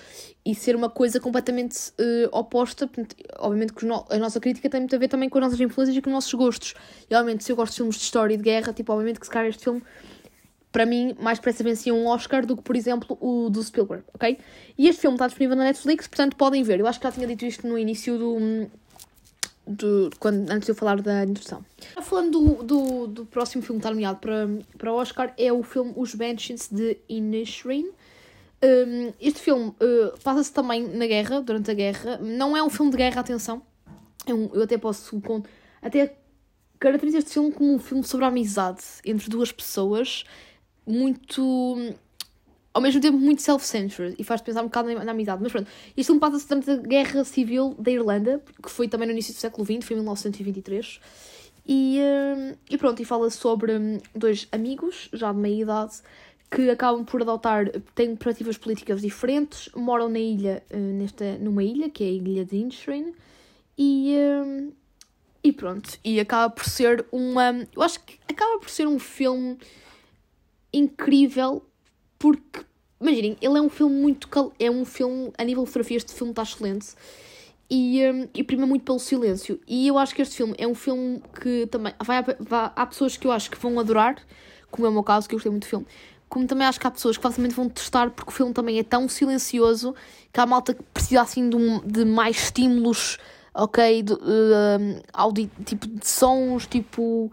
E 0.43 0.55
ser 0.55 0.75
uma 0.75 0.89
coisa 0.89 1.19
completamente 1.19 1.91
uh, 1.91 2.27
oposta. 2.31 2.89
Obviamente 3.37 3.73
que 3.73 3.85
a 3.85 4.17
nossa 4.17 4.39
crítica 4.39 4.67
tem 4.67 4.81
muito 4.81 4.95
a 4.95 4.99
ver 4.99 5.07
também 5.07 5.29
com 5.29 5.37
as 5.37 5.43
nossas 5.43 5.59
influências 5.59 5.95
e 5.95 6.01
com 6.01 6.09
os 6.09 6.13
nossos 6.15 6.33
gostos. 6.33 6.73
E 7.07 7.13
obviamente, 7.13 7.43
se 7.43 7.51
eu 7.51 7.55
gosto 7.55 7.73
de 7.73 7.77
filmes 7.77 7.95
de 7.95 8.01
história 8.01 8.33
e 8.33 8.37
de 8.37 8.43
guerra, 8.43 8.73
tipo, 8.73 8.91
obviamente 8.91 9.19
que 9.19 9.27
se 9.27 9.31
calhar 9.31 9.47
este 9.47 9.63
filme 9.63 9.83
para 10.71 10.85
mim, 10.85 11.15
mais 11.19 11.39
depressa 11.39 11.63
vencia 11.63 11.93
um 11.93 12.07
Oscar 12.07 12.45
do 12.45 12.55
que, 12.55 12.61
por 12.61 12.75
exemplo, 12.75 13.17
o 13.21 13.49
do 13.49 13.63
Spielberg, 13.63 14.03
ok? 14.13 14.37
E 14.77 14.87
este 14.87 15.01
filme 15.01 15.15
está 15.15 15.27
disponível 15.27 15.55
na 15.55 15.63
Netflix, 15.63 16.07
portanto 16.07 16.35
podem 16.35 16.61
ver. 16.61 16.79
Eu 16.79 16.87
acho 16.87 16.99
que 16.99 17.07
já 17.07 17.11
tinha 17.11 17.25
dito 17.25 17.45
isto 17.45 17.67
no 17.67 17.77
início 17.79 18.17
do, 18.17 18.69
do, 19.67 20.09
quando, 20.19 20.49
antes 20.49 20.65
de 20.65 20.71
eu 20.71 20.75
falar 20.75 21.01
da 21.01 21.23
introdução. 21.23 21.63
Falando 22.01 22.39
do, 22.39 22.63
do, 22.63 23.07
do 23.07 23.25
próximo 23.25 23.61
filme 23.61 23.79
que 23.79 23.85
está 23.85 23.91
nomeado 23.91 24.19
para, 24.19 24.47
para 24.77 24.91
o 24.91 24.95
Oscar, 24.95 25.33
é 25.37 25.51
o 25.51 25.61
filme 25.63 25.93
Os 25.95 26.15
Banshees 26.15 26.69
de 26.71 26.97
Inisherin. 27.09 27.89
Um, 28.63 29.13
este 29.19 29.39
filme 29.39 29.67
uh, 29.69 30.17
passa-se 30.23 30.51
também 30.51 30.87
na 30.87 31.05
guerra, 31.05 31.41
durante 31.41 31.69
a 31.69 31.73
guerra. 31.73 32.17
Não 32.17 32.55
é 32.55 32.63
um 32.63 32.69
filme 32.69 32.91
de 32.91 32.97
guerra, 32.97 33.21
atenção. 33.21 33.61
É 34.25 34.31
eu 34.31 34.63
até 34.63 34.77
posso. 34.77 35.21
Até 35.81 36.17
caracterizo 36.79 37.17
este 37.17 37.33
filme 37.33 37.51
como 37.51 37.73
um 37.73 37.79
filme 37.79 38.03
sobre 38.03 38.25
a 38.25 38.29
amizade 38.29 38.83
entre 39.05 39.29
duas 39.29 39.51
pessoas, 39.51 40.23
muito 40.85 41.93
ao 42.77 42.81
mesmo 42.81 43.01
tempo 43.01 43.17
muito 43.17 43.41
self-centered 43.41 44.15
e 44.19 44.23
faz 44.23 44.39
pensar 44.39 44.61
um 44.61 44.65
bocado 44.65 44.93
na, 44.93 45.03
na 45.03 45.11
amizade. 45.11 45.41
Mas 45.41 45.51
pronto, 45.51 45.67
isto 45.97 46.13
não 46.13 46.19
passa-se 46.19 46.47
durante 46.47 46.69
a 46.69 46.75
Guerra 46.75 47.23
Civil 47.23 47.75
da 47.79 47.89
Irlanda, 47.89 48.39
que 48.61 48.69
foi 48.69 48.87
também 48.87 49.07
no 49.07 49.13
início 49.13 49.33
do 49.33 49.39
século 49.39 49.65
XX, 49.65 49.83
foi 49.83 49.95
em 49.95 49.99
1923. 49.99 50.99
E, 51.67 51.99
hum, 51.99 52.53
e 52.69 52.77
pronto, 52.77 53.01
e 53.01 53.05
fala 53.05 53.31
sobre 53.31 53.73
hum, 53.75 53.97
dois 54.13 54.47
amigos, 54.51 55.09
já 55.11 55.33
de 55.33 55.39
meia 55.39 55.63
idade, 55.63 55.95
que 56.51 56.69
acabam 56.69 57.03
por 57.03 57.19
adotar, 57.23 57.67
têm 57.95 58.15
perspectivas 58.15 58.59
políticas 58.59 59.01
diferentes, 59.01 59.69
moram 59.75 60.07
na 60.07 60.19
ilha, 60.19 60.63
hum, 60.71 60.99
nesta, 60.99 61.35
numa 61.39 61.63
ilha, 61.63 61.89
que 61.89 62.03
é 62.03 62.07
a 62.07 62.11
ilha 62.11 62.45
de 62.45 62.57
Inchrin, 62.57 63.11
e, 63.75 64.13
e 65.43 65.51
pronto, 65.51 65.97
e 66.03 66.19
acaba 66.19 66.53
por 66.53 66.65
ser 66.65 67.03
uma, 67.11 67.67
eu 67.75 67.81
acho 67.81 67.99
que 68.03 68.19
acaba 68.29 68.59
por 68.59 68.69
ser 68.69 68.87
um 68.87 68.99
filme 68.99 69.57
incrível 70.71 71.63
porque, 72.19 72.65
imaginem, 72.99 73.37
ele 73.41 73.57
é 73.57 73.61
um 73.61 73.69
filme 73.69 73.95
muito. 73.95 74.27
Cal... 74.27 74.51
É 74.59 74.69
um 74.69 74.85
filme. 74.85 75.31
A 75.37 75.43
nível 75.43 75.63
de 75.63 75.69
fotografia, 75.69 75.97
este 75.97 76.13
filme 76.13 76.31
está 76.31 76.43
excelente. 76.43 76.87
E, 77.69 78.01
um, 78.09 78.27
e 78.33 78.43
prima 78.43 78.65
muito 78.65 78.83
pelo 78.83 78.99
silêncio. 78.99 79.59
E 79.67 79.87
eu 79.87 79.97
acho 79.97 80.15
que 80.15 80.21
este 80.21 80.35
filme 80.35 80.55
é 80.57 80.67
um 80.67 80.75
filme 80.75 81.21
que 81.41 81.67
também. 81.67 81.93
Vai, 82.03 82.23
vai, 82.23 82.71
há 82.75 82.85
pessoas 82.85 83.17
que 83.17 83.27
eu 83.27 83.31
acho 83.31 83.51
que 83.51 83.57
vão 83.57 83.79
adorar, 83.79 84.17
como 84.71 84.85
é 84.87 84.89
o 84.89 84.93
meu 84.93 85.03
caso, 85.03 85.27
que 85.27 85.35
eu 85.35 85.37
gostei 85.37 85.51
muito 85.51 85.65
do 85.65 85.69
filme. 85.69 85.85
Como 86.29 86.45
também 86.45 86.67
acho 86.67 86.79
que 86.79 86.87
há 86.87 86.91
pessoas 86.91 87.15
que 87.17 87.23
facilmente 87.23 87.55
vão 87.55 87.69
testar, 87.69 88.09
porque 88.09 88.29
o 88.29 88.33
filme 88.33 88.53
também 88.53 88.79
é 88.79 88.83
tão 88.83 89.07
silencioso 89.07 89.95
que 90.31 90.39
há 90.39 90.45
malta 90.45 90.73
que 90.73 90.83
precisa 90.93 91.21
assim 91.21 91.49
de, 91.49 91.55
um, 91.55 91.79
de 91.79 92.03
mais 92.03 92.35
estímulos, 92.37 93.17
ok? 93.53 94.03
De, 94.03 94.13
uh, 94.13 94.17
audi, 95.13 95.49
tipo 95.65 95.87
de 95.87 96.05
sons, 96.05 96.67
tipo 96.67 97.31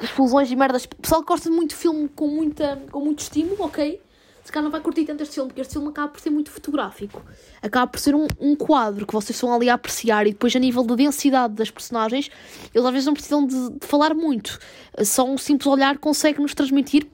explosões 0.00 0.50
e 0.50 0.56
merdas. 0.56 0.86
Pessoal 0.86 1.22
que 1.22 1.28
gosta 1.28 1.50
muito 1.50 1.70
de 1.70 1.76
filme 1.76 2.08
com, 2.08 2.28
muita, 2.28 2.82
com 2.90 3.00
muito 3.00 3.20
estímulo, 3.20 3.64
ok? 3.64 4.00
Se 4.48 4.52
calhar 4.52 4.64
não 4.64 4.70
vai 4.70 4.80
curtir 4.80 5.04
tanto 5.04 5.22
este 5.22 5.34
filme, 5.34 5.50
porque 5.50 5.60
este 5.60 5.74
filme 5.74 5.88
acaba 5.88 6.08
por 6.08 6.22
ser 6.22 6.30
muito 6.30 6.50
fotográfico. 6.50 7.22
Acaba 7.60 7.86
por 7.86 8.00
ser 8.00 8.14
um, 8.14 8.26
um 8.40 8.56
quadro 8.56 9.06
que 9.06 9.12
vocês 9.12 9.36
estão 9.36 9.52
ali 9.52 9.68
a 9.68 9.74
apreciar 9.74 10.26
e 10.26 10.32
depois 10.32 10.56
a 10.56 10.58
nível 10.58 10.82
da 10.84 10.94
densidade 10.94 11.52
das 11.52 11.70
personagens, 11.70 12.30
eles 12.74 12.86
às 12.86 12.90
vezes 12.90 13.04
não 13.04 13.12
precisam 13.12 13.46
de, 13.46 13.72
de 13.78 13.86
falar 13.86 14.14
muito. 14.14 14.58
Só 15.04 15.28
um 15.28 15.36
simples 15.36 15.66
olhar 15.66 15.98
consegue 15.98 16.40
nos 16.40 16.54
transmitir 16.54 17.06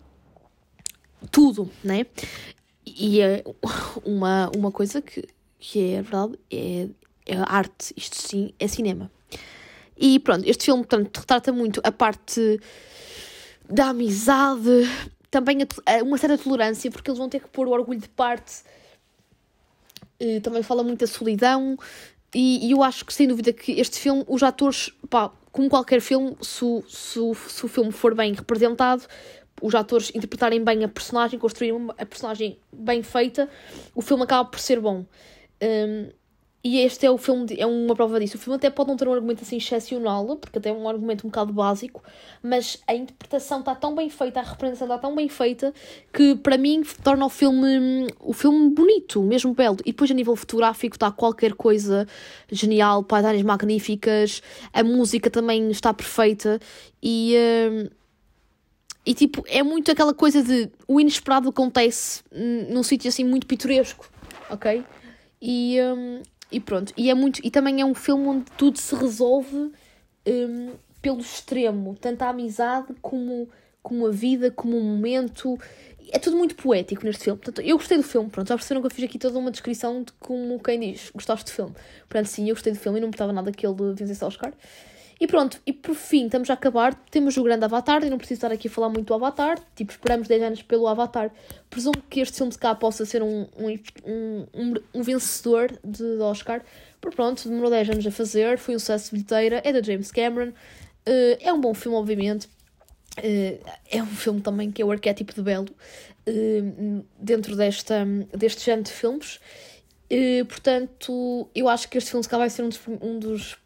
tudo, 1.33 1.69
né? 1.83 2.07
E 2.87 3.21
é 3.21 3.43
uma, 4.05 4.49
uma 4.57 4.71
coisa 4.71 5.03
que, 5.03 5.27
que 5.59 5.95
é 5.95 6.03
verdade, 6.03 6.39
é, 6.53 6.89
é 7.27 7.37
arte. 7.37 7.93
Isto 7.97 8.15
sim 8.15 8.55
é 8.61 8.69
cinema. 8.69 9.11
E 9.99 10.21
pronto, 10.21 10.49
este 10.49 10.67
filme 10.67 10.85
portanto, 10.85 11.19
retrata 11.19 11.53
muito 11.53 11.81
a 11.83 11.91
parte 11.91 12.61
da 13.69 13.87
amizade, 13.89 14.89
também 15.35 15.59
uma 16.05 16.17
certa 16.17 16.39
tolerância, 16.39 16.89
porque 16.93 17.11
eles 17.11 17.19
vão 17.19 17.29
ter 17.29 17.41
que 17.41 17.49
pôr 17.49 17.67
o 17.67 17.73
orgulho 17.73 17.99
de 17.99 18.09
parte. 18.09 18.63
E 20.21 20.39
também 20.41 20.63
fala 20.63 20.85
muito 20.85 21.01
da 21.01 21.09
solidão. 21.09 21.77
E, 22.33 22.69
e, 22.69 22.71
eu 22.71 22.85
acho 22.85 23.05
que, 23.05 23.13
sem 23.13 23.27
dúvida, 23.27 23.53
que 23.53 23.73
este 23.73 23.99
filme, 23.99 24.25
os 24.29 24.45
atores, 24.45 24.93
pá, 25.11 25.33
como 25.51 25.69
qualquer 25.69 26.01
filme, 26.01 26.37
se, 26.41 26.65
se, 26.89 27.19
se 27.49 27.65
o 27.65 27.69
filme 27.69 27.91
for 27.91 28.15
bem 28.15 28.33
representado, 28.33 29.03
os 29.61 29.75
atores 29.75 30.13
interpretarem 30.15 30.63
bem 30.63 30.85
a 30.85 30.89
personagem, 30.89 31.39
construírem 31.39 31.89
a 31.99 32.07
personagem 32.07 32.59
bem 32.73 33.03
feita, 33.03 33.49
o 33.93 34.03
filme 34.03 34.23
acaba 34.23 34.49
por 34.49 34.61
ser 34.61 34.79
bom. 34.81 35.05
Um, 35.63 36.11
e 36.65 36.81
este 36.81 37.05
é 37.05 37.11
o 37.11 37.19
filme, 37.19 37.45
de, 37.45 37.61
é 37.61 37.67
uma 37.67 37.95
prova 37.95 38.19
disso. 38.19 38.39
O 38.39 38.41
filme 38.41 38.57
até 38.57 38.71
pode 38.71 38.89
não 38.89 38.97
ter 38.97 39.07
um 39.07 39.13
argumento 39.13 39.43
assim 39.43 39.59
excepcional, 39.59 40.35
porque 40.37 40.57
até 40.57 40.71
é 40.71 40.73
um 40.73 40.89
argumento 40.89 41.27
um 41.27 41.29
bocado 41.29 41.53
básico, 41.53 42.03
mas 42.43 42.83
a 42.87 42.95
interpretação 42.95 43.61
está 43.61 43.75
tão 43.75 43.95
bem 43.95 44.09
feita, 44.09 44.41
a 44.41 44.43
representação 44.43 44.87
está 44.87 44.99
tão 44.99 45.15
bem 45.15 45.29
feita, 45.29 45.75
que 46.11 46.35
para 46.37 46.57
mim 46.57 46.83
torna 47.03 47.27
o 47.27 47.29
filme, 47.29 48.07
o 48.19 48.33
filme 48.33 48.71
bonito, 48.71 49.23
mesmo 49.23 49.53
belo. 49.53 49.77
E 49.85 49.93
depois 49.93 50.11
a 50.11 50.15
nível 50.15 50.35
fotográfico 50.35 50.97
está 50.97 51.13
qualquer 51.13 51.53
coisa 51.53 52.09
genial, 52.51 53.05
paisagens 53.05 53.43
magníficas, 53.43 54.43
a 54.73 54.83
música 54.83 55.29
também 55.29 55.71
está 55.71 55.93
perfeita 55.93 56.59
e. 57.03 57.37
Uh, 57.37 58.05
e 59.07 59.13
tipo, 59.13 59.45
é 59.47 59.63
muito 59.63 59.91
aquela 59.91 60.15
coisa 60.15 60.43
de 60.43 60.71
o 60.89 60.99
inesperado 60.99 61.51
acontece 61.51 62.23
num 62.71 62.83
sítio 62.83 63.11
assim 63.11 63.23
muito 63.23 63.47
pitoresco, 63.47 64.09
ok? 64.49 64.83
E, 65.47 65.77
um, 65.79 66.23
e 66.51 66.61
pronto, 66.61 66.93
e 66.97 67.11
é 67.11 67.15
muito. 67.15 67.41
E 67.45 67.51
também 67.51 67.81
é 67.81 67.85
um 67.85 67.95
filme 67.95 68.27
onde 68.27 68.45
tudo 68.53 68.79
se 68.79 68.95
resolve 68.95 69.73
um, 70.27 70.73
pelo 71.03 71.21
extremo, 71.21 71.97
tanto 72.01 72.23
a 72.23 72.29
amizade 72.29 72.95
como, 73.01 73.49
como 73.83 74.07
a 74.07 74.11
vida, 74.11 74.51
como 74.51 74.77
o 74.77 74.83
momento. 74.83 75.59
É 76.11 76.19
tudo 76.19 76.37
muito 76.37 76.55
poético 76.55 77.05
neste 77.05 77.25
filme. 77.25 77.39
Portanto, 77.39 77.67
eu 77.67 77.77
gostei 77.77 77.97
do 77.97 78.03
filme, 78.03 78.29
pronto, 78.31 78.49
já 78.49 78.55
perceberam 78.55 78.83
que 78.83 78.87
eu 78.87 78.91
fiz 78.91 79.05
aqui 79.05 79.19
toda 79.19 79.39
uma 79.39 79.51
descrição 79.51 80.03
de 80.03 80.13
como 80.21 80.61
quem 80.63 80.79
diz, 80.79 81.11
gostaste 81.11 81.47
do 81.47 81.51
filme. 81.51 81.73
Portanto, 82.09 82.27
sim, 82.27 82.49
eu 82.49 82.55
gostei 82.55 82.73
do 82.73 82.79
filme 82.79 82.99
e 82.99 83.01
não 83.01 83.09
me 83.09 83.15
estava 83.15 83.33
nada 83.33 83.51
que 83.51 83.67
ele 83.67 83.75
vencesse 83.95 84.25
Oscar. 84.25 84.53
E 85.21 85.27
pronto, 85.27 85.61
e 85.65 85.73
por 85.73 85.95
fim, 85.95 86.27
estamos 86.27 86.51
a 86.51 86.55
acabar. 86.55 86.95
Temos 87.11 87.37
o 87.37 87.43
grande 87.43 87.65
Avatar, 87.65 88.05
e 88.05 88.11
não 88.11 88.19
preciso 88.19 88.39
estar 88.39 88.53
aqui 88.53 88.69
a 88.69 88.71
falar 88.71 88.89
muito 88.89 89.07
do 89.07 89.15
Avatar. 89.15 89.59
Tipo, 89.75 89.93
esperamos 89.93 90.27
10 90.27 90.43
anos 90.43 90.63
pelo 90.63 90.89
Avatar. 90.89 91.31
Presumo 91.71 92.03
que 92.11 92.21
este 92.21 92.37
filme 92.37 92.53
de 92.53 92.59
cá 92.59 92.75
possa 92.75 93.07
ser 93.07 93.23
um, 93.23 93.47
um, 93.57 94.45
um, 94.55 94.75
um 94.93 95.03
vencedor 95.03 95.73
de, 95.85 96.17
de 96.17 96.23
Oscar. 96.23 96.63
Por 97.01 97.15
pronto, 97.15 97.49
demorou 97.49 97.71
10 97.71 97.91
anos 97.91 98.07
a 98.07 98.11
fazer, 98.11 98.59
foi 98.59 98.75
um 98.75 98.79
sucesso 98.79 99.07
de 99.07 99.13
bilheteira, 99.13 99.63
é 99.65 99.73
da 99.73 99.83
James 99.83 100.11
Cameron. 100.11 100.51
Uh, 101.07 101.37
é 101.41 101.53
um 101.53 101.61
bom 101.61 101.75
filme, 101.75 101.97
obviamente. 101.97 102.49
Uh, 103.19 103.63
é 103.91 104.03
um 104.03 104.07
filme 104.07 104.41
também 104.41 104.73
que 104.73 104.83
é 104.83 104.85
o 104.85 104.91
arquétipo 104.91 105.33
de 105.33 105.43
belo 105.43 105.69
uh, 106.27 107.05
dentro 107.19 107.55
desta, 107.55 108.05
deste 108.37 108.65
género 108.65 108.85
de 108.85 108.93
filmes. 108.93 109.39
portanto, 110.49 111.49
eu 111.55 111.69
acho 111.69 111.89
que 111.89 111.99
este 111.99 112.11
filme 112.11 112.25
se 112.25 112.29
cá 112.29 112.39
vai 112.39 112.51
ser 112.51 112.63
um 112.63 112.69
dos, 112.69 112.81
um 113.01 113.19
dos 113.19 113.57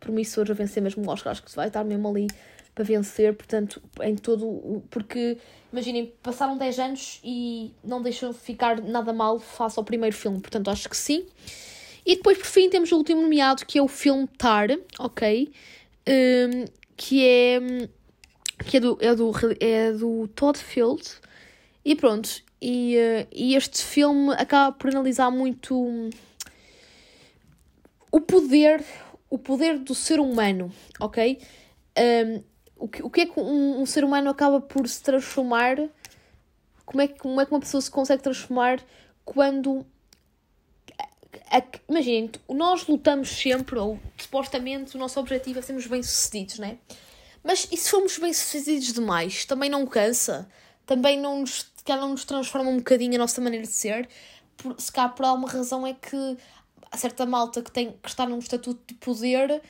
promissor 0.00 0.50
a 0.50 0.54
vencer 0.54 0.82
mesmo 0.82 1.06
o 1.06 1.10
Oscar. 1.10 1.30
Acho 1.30 1.42
que 1.42 1.54
vai 1.54 1.68
estar 1.68 1.84
mesmo 1.84 2.08
ali 2.08 2.26
para 2.74 2.84
vencer, 2.84 3.34
portanto, 3.34 3.80
em 4.02 4.16
todo 4.16 4.46
o. 4.46 4.82
Porque, 4.90 5.36
imaginem, 5.72 6.12
passaram 6.22 6.56
10 6.56 6.78
anos 6.78 7.20
e 7.22 7.72
não 7.84 8.02
deixam 8.02 8.32
ficar 8.32 8.80
nada 8.80 9.12
mal 9.12 9.38
face 9.38 9.78
ao 9.78 9.84
primeiro 9.84 10.16
filme, 10.16 10.40
portanto, 10.40 10.70
acho 10.70 10.88
que 10.88 10.96
sim. 10.96 11.26
E 12.04 12.16
depois, 12.16 12.38
por 12.38 12.46
fim, 12.46 12.70
temos 12.70 12.90
o 12.92 12.96
último 12.96 13.20
nomeado, 13.20 13.66
que 13.66 13.78
é 13.78 13.82
o 13.82 13.88
filme 13.88 14.26
Tar, 14.38 14.68
ok? 14.98 15.52
Um, 16.08 16.64
que 16.96 17.26
é. 17.26 17.60
que 18.64 18.76
é 18.78 18.80
do, 18.80 18.98
é 19.00 19.14
do, 19.14 19.32
é 19.60 19.92
do 19.92 20.28
Todd 20.28 20.58
Field. 20.58 21.02
E 21.84 21.94
pronto, 21.94 22.42
e, 22.60 22.96
uh, 22.96 23.28
e 23.32 23.54
este 23.54 23.82
filme 23.82 24.32
acaba 24.34 24.72
por 24.72 24.90
analisar 24.90 25.30
muito 25.30 26.10
o 28.12 28.20
poder, 28.20 28.84
o 29.30 29.38
poder 29.38 29.78
do 29.78 29.94
ser 29.94 30.18
humano, 30.18 30.72
ok? 30.98 31.40
Um, 31.96 32.42
o, 32.76 32.88
que, 32.88 33.02
o 33.02 33.08
que 33.08 33.20
é 33.22 33.26
que 33.26 33.38
um, 33.38 33.80
um, 33.80 33.86
ser 33.86 34.02
humano 34.04 34.28
acaba 34.28 34.60
por 34.60 34.86
se 34.88 35.00
transformar? 35.00 35.76
Como 36.84 37.00
é, 37.00 37.06
que, 37.06 37.18
como 37.20 37.40
é 37.40 37.46
que 37.46 37.52
uma 37.52 37.60
pessoa 37.60 37.80
se 37.80 37.90
consegue 37.90 38.22
transformar 38.22 38.80
quando. 39.24 39.86
Imaginem, 41.88 42.30
nós 42.48 42.86
lutamos 42.86 43.28
sempre, 43.28 43.78
ou 43.78 43.98
supostamente 44.16 44.96
o 44.96 44.98
nosso 44.98 45.18
objetivo 45.18 45.58
é 45.58 45.62
sermos 45.62 45.86
bem-sucedidos, 45.86 46.58
né? 46.58 46.78
Mas 47.42 47.68
e 47.70 47.76
se 47.76 47.90
formos 47.90 48.18
bem-sucedidos 48.18 48.92
demais? 48.92 49.44
Também 49.44 49.70
não 49.70 49.86
cansa? 49.86 50.48
Também 50.86 51.18
não 51.18 51.40
nos, 51.40 51.66
não 51.88 52.10
nos 52.10 52.24
transforma 52.24 52.70
um 52.70 52.78
bocadinho 52.78 53.14
a 53.14 53.18
nossa 53.18 53.40
maneira 53.40 53.66
de 53.66 53.72
ser? 53.72 54.08
Por, 54.56 54.80
se 54.80 54.92
cá 54.92 55.08
por 55.08 55.24
alguma 55.24 55.48
razão 55.48 55.86
é 55.86 55.94
que 55.94 56.36
há 56.90 56.96
certa 56.96 57.24
malta 57.24 57.62
que, 57.62 57.70
tem, 57.70 57.92
que 57.92 58.08
está 58.08 58.26
num 58.26 58.38
estatuto 58.38 58.80
de 58.86 58.94
poder, 58.94 59.62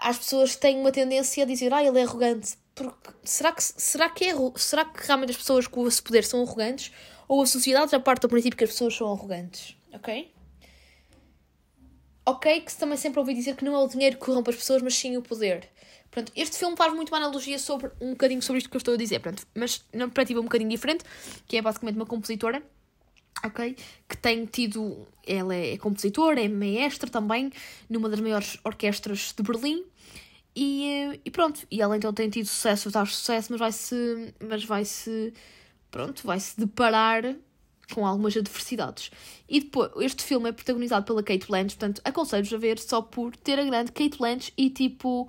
as 0.00 0.18
pessoas 0.18 0.56
têm 0.56 0.78
uma 0.78 0.92
tendência 0.92 1.44
a 1.44 1.46
dizer, 1.46 1.72
ah, 1.72 1.84
ele 1.84 1.98
é 1.98 2.02
arrogante. 2.02 2.56
Porque, 2.74 3.10
será, 3.24 3.52
que, 3.52 3.62
será, 3.62 4.08
que 4.08 4.24
é, 4.24 4.34
será 4.56 4.84
que 4.84 5.06
realmente 5.06 5.30
as 5.30 5.36
pessoas 5.36 5.66
com 5.66 5.86
esse 5.86 6.02
poder 6.02 6.24
são 6.24 6.42
arrogantes? 6.42 6.92
Ou 7.28 7.42
a 7.42 7.46
sociedade 7.46 7.90
já 7.90 8.00
parte 8.00 8.22
do 8.22 8.28
princípio 8.28 8.56
que 8.56 8.64
as 8.64 8.70
pessoas 8.70 8.96
são 8.96 9.12
arrogantes? 9.12 9.76
Ok? 9.92 10.32
Ok, 12.24 12.60
que 12.60 12.76
também 12.76 12.96
sempre 12.96 13.18
ouvi 13.18 13.34
dizer 13.34 13.56
que 13.56 13.64
não 13.64 13.74
é 13.74 13.78
o 13.78 13.88
dinheiro 13.88 14.16
que 14.16 14.24
corrompe 14.24 14.50
as 14.50 14.56
pessoas, 14.56 14.82
mas 14.82 14.94
sim 14.94 15.16
o 15.16 15.22
poder. 15.22 15.68
Portanto, 16.10 16.32
este 16.34 16.56
filme 16.56 16.76
faz 16.76 16.92
muito 16.92 17.10
uma 17.10 17.18
analogia 17.18 17.58
sobre 17.58 17.90
um 18.00 18.10
bocadinho 18.10 18.42
sobre 18.42 18.58
isto 18.58 18.70
que 18.70 18.76
eu 18.76 18.78
estou 18.78 18.94
a 18.94 18.96
dizer, 18.96 19.20
Portanto, 19.20 19.46
mas 19.54 19.84
numa 19.92 20.06
perspectiva 20.06 20.40
um 20.40 20.44
bocadinho 20.44 20.70
diferente, 20.70 21.04
que 21.46 21.56
é 21.56 21.62
basicamente 21.62 21.96
uma 21.96 22.06
compositora 22.06 22.62
ok? 23.44 23.76
Que 24.08 24.16
tem 24.16 24.44
tido, 24.46 25.06
ela 25.26 25.54
é 25.54 25.76
compositora, 25.78 26.40
é 26.40 26.48
maestra 26.48 27.10
também, 27.10 27.50
numa 27.88 28.08
das 28.08 28.20
maiores 28.20 28.58
orquestras 28.64 29.32
de 29.36 29.42
Berlim. 29.42 29.84
E, 30.54 30.84
eh, 30.84 31.20
e 31.24 31.30
pronto, 31.30 31.66
e 31.70 31.80
ela 31.80 31.96
então 31.96 32.12
tem 32.12 32.28
tido 32.28 32.46
sucesso, 32.46 32.90
tal 32.90 33.06
sucesso, 33.06 33.48
mas 33.52 33.60
vai-se, 33.60 34.34
mas 34.40 34.64
vai-se, 34.64 35.32
pronto, 35.90 36.22
vai-se 36.26 36.58
deparar 36.58 37.36
com 37.94 38.06
algumas 38.06 38.36
adversidades. 38.36 39.10
E 39.48 39.60
depois, 39.60 39.90
este 40.00 40.22
filme 40.22 40.48
é 40.48 40.52
protagonizado 40.52 41.04
pela 41.06 41.22
Kate 41.22 41.46
Blanchett, 41.46 41.76
portanto, 41.76 42.00
aconselho-vos 42.04 42.52
a 42.52 42.58
ver 42.58 42.78
só 42.78 43.02
por 43.02 43.36
ter 43.36 43.58
a 43.58 43.64
grande 43.64 43.92
Kate 43.92 44.18
Blanchett 44.18 44.52
e 44.56 44.70
tipo... 44.70 45.28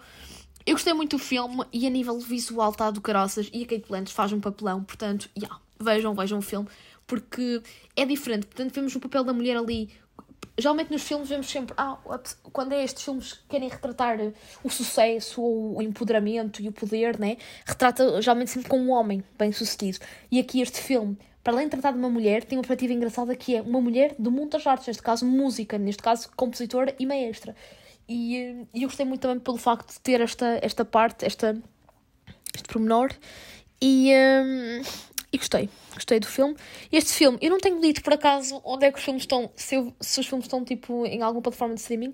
Eu 0.64 0.76
gostei 0.76 0.94
muito 0.94 1.18
do 1.18 1.20
filme 1.20 1.66
e 1.74 1.88
a 1.88 1.90
nível 1.90 2.20
visual 2.20 2.70
está 2.70 2.92
do 2.92 3.02
caraças 3.02 3.50
e 3.52 3.64
a 3.64 3.66
Kate 3.66 3.88
Blanchett 3.88 4.14
faz 4.14 4.32
um 4.32 4.40
papelão, 4.40 4.84
portanto, 4.84 5.28
yeah, 5.36 5.60
vejam, 5.80 6.14
vejam 6.14 6.38
o 6.38 6.42
filme 6.42 6.70
porque 7.12 7.62
é 7.94 8.06
diferente. 8.06 8.48
Portanto, 8.48 8.74
vemos 8.74 8.96
o 8.96 9.00
papel 9.02 9.26
da 9.26 9.34
mulher 9.34 9.58
ali. 9.58 9.90
Geralmente 10.58 10.92
nos 10.92 11.04
filmes 11.04 11.28
vemos 11.28 11.50
sempre, 11.50 11.74
ah, 11.78 11.98
quando 12.54 12.72
é 12.72 12.82
estes 12.86 13.04
filmes 13.04 13.34
que 13.34 13.50
querem 13.50 13.68
retratar 13.68 14.18
o 14.64 14.70
sucesso 14.70 15.42
ou 15.42 15.78
o 15.78 15.82
empoderamento 15.82 16.62
e 16.62 16.70
o 16.70 16.72
poder, 16.72 17.20
né? 17.20 17.36
Retrata 17.66 18.22
geralmente 18.22 18.52
sempre 18.52 18.70
com 18.70 18.80
um 18.80 18.92
homem 18.92 19.22
bem 19.38 19.52
sucedido. 19.52 20.00
E 20.32 20.40
aqui 20.40 20.62
este 20.62 20.80
filme, 20.80 21.18
para 21.44 21.52
além 21.52 21.66
de 21.66 21.72
tratar 21.72 21.92
de 21.92 21.98
uma 21.98 22.10
mulher, 22.10 22.46
tem 22.46 22.58
uma 22.58 22.62
perspectiva 22.62 22.94
engraçada 22.94 23.36
que 23.36 23.58
é 23.58 23.62
uma 23.62 23.82
mulher 23.82 24.16
do 24.18 24.32
mundo 24.32 24.52
das 24.52 24.66
artes, 24.66 24.88
neste 24.88 25.04
caso 25.04 25.26
música, 25.26 25.78
neste 25.78 26.02
caso 26.02 26.30
compositora 26.38 26.96
e 26.98 27.06
maestra. 27.06 27.54
E, 28.08 28.38
eh, 28.38 28.66
e 28.74 28.84
eu 28.84 28.88
gostei 28.88 29.06
muito 29.06 29.22
também 29.22 29.40
pelo 29.40 29.58
facto 29.58 29.92
de 29.94 30.00
ter 30.00 30.22
esta, 30.22 30.60
esta 30.62 30.86
parte, 30.86 31.26
esta, 31.26 31.62
este 32.56 32.70
pormenor. 32.70 33.10
E, 33.82 34.14
um, 34.14 34.82
e 35.32 35.38
gostei, 35.38 35.70
gostei 35.94 36.20
do 36.20 36.28
filme. 36.28 36.56
Este 36.92 37.14
filme, 37.14 37.38
eu 37.42 37.50
não 37.50 37.58
tenho 37.58 37.80
dito 37.80 38.04
por 38.04 38.14
acaso 38.14 38.62
onde 38.66 38.86
é 38.86 38.92
que 38.92 38.98
os 38.98 39.04
filmes 39.04 39.24
estão, 39.24 39.50
se, 39.56 39.76
eu, 39.76 39.94
se 40.00 40.20
os 40.20 40.28
filmes 40.28 40.46
estão 40.46 40.64
tipo 40.64 41.06
em 41.06 41.22
alguma 41.22 41.42
plataforma 41.42 41.74
de 41.74 41.80
streaming. 41.80 42.14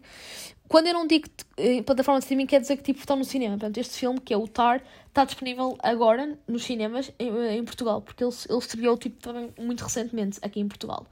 Quando 0.67 0.87
eu 0.87 0.93
não 0.93 1.07
digo 1.07 1.27
em 1.57 1.81
plataforma 1.81 2.19
de 2.19 2.25
streaming, 2.25 2.45
quer 2.45 2.61
dizer 2.61 2.77
que 2.77 2.83
tipo, 2.83 2.99
estão 2.99 3.15
no 3.15 3.25
cinema. 3.25 3.57
Portanto, 3.57 3.77
este 3.77 3.97
filme, 3.97 4.19
que 4.19 4.33
é 4.33 4.37
o 4.37 4.47
Tar, 4.47 4.83
está 5.07 5.25
disponível 5.25 5.75
agora 5.81 6.37
nos 6.47 6.63
cinemas 6.63 7.11
em, 7.17 7.57
em 7.57 7.63
Portugal, 7.63 8.01
porque 8.01 8.23
ele, 8.23 8.33
ele 8.47 8.59
estreou 8.59 8.97
tipo, 8.97 9.19
também 9.19 9.51
muito 9.57 9.83
recentemente 9.83 10.37
aqui 10.43 10.59
em 10.59 10.67
Portugal. 10.67 11.07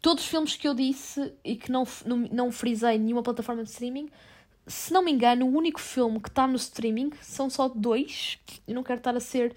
Todos 0.00 0.22
os 0.22 0.30
filmes 0.30 0.56
que 0.56 0.68
eu 0.68 0.74
disse 0.74 1.32
e 1.44 1.56
que 1.56 1.72
não, 1.72 1.84
não, 2.04 2.18
não 2.18 2.52
frisei 2.52 2.98
nenhuma 2.98 3.22
plataforma 3.22 3.64
de 3.64 3.70
streaming, 3.70 4.08
se 4.66 4.92
não 4.92 5.02
me 5.02 5.10
engano, 5.10 5.46
o 5.46 5.56
único 5.56 5.80
filme 5.80 6.20
que 6.20 6.28
está 6.28 6.46
no 6.46 6.56
streaming 6.56 7.10
são 7.20 7.50
só 7.50 7.68
dois. 7.68 8.38
Eu 8.66 8.74
não 8.74 8.82
quero 8.82 8.98
estar 8.98 9.16
a 9.16 9.20
ser 9.20 9.54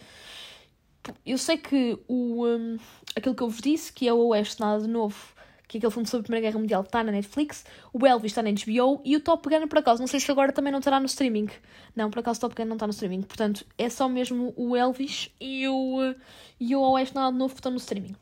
eu 1.26 1.38
sei 1.38 1.58
que 1.58 1.98
o, 2.08 2.46
um, 2.46 2.78
aquilo 3.15 3.36
que 3.36 3.44
eu 3.44 3.50
vos 3.50 3.62
disse, 3.62 3.91
que 3.91 4.08
é 4.08 4.13
o 4.13 4.28
Oeste 4.28 4.60
Nada 4.60 4.84
de 4.84 4.88
Novo, 4.88 5.36
que 5.68 5.78
é 5.78 5.80
aquele 5.80 5.91
filme 5.91 6.08
sobre 6.08 6.22
a 6.22 6.24
Primeira 6.24 6.48
Guerra 6.48 6.60
Mundial, 6.60 6.82
está 6.82 7.04
na 7.04 7.12
Netflix, 7.12 7.65
o 7.91 8.06
Elvis 8.06 8.32
está 8.32 8.44
na 8.44 8.52
HBO 8.52 9.02
e 9.04 9.15
o 9.15 9.20
Top 9.20 9.48
Gun, 9.50 9.68
por 9.68 9.80
acaso, 9.80 10.00
não 10.00 10.08
sei 10.08 10.20
se 10.20 10.32
agora 10.32 10.52
também 10.52 10.72
não 10.72 10.80
estará 10.80 11.00
no 11.00 11.06
streaming. 11.06 11.50
Não, 11.96 12.10
por 12.10 12.20
acaso 12.20 12.38
o 12.38 12.41
Top 12.41 12.56
Gun 12.56 12.65
não 12.65 12.76
está 12.76 12.88
no 12.88 12.91
streaming. 12.91 13.24
Portanto, 13.24 13.65
é 13.78 13.89
só 13.89 14.08
mesmo 14.08 14.54
o 14.56 14.76
Elvis 14.76 15.30
e 15.39 15.68
o, 15.68 16.13
e 16.60 16.76
o 16.76 16.82
Oeste 16.91 17.15
Nada 17.15 17.32
de 17.32 17.38
Novo 17.38 17.54
que 17.54 17.60
estão 17.60 17.72
no 17.72 17.78
streaming. 17.78 18.15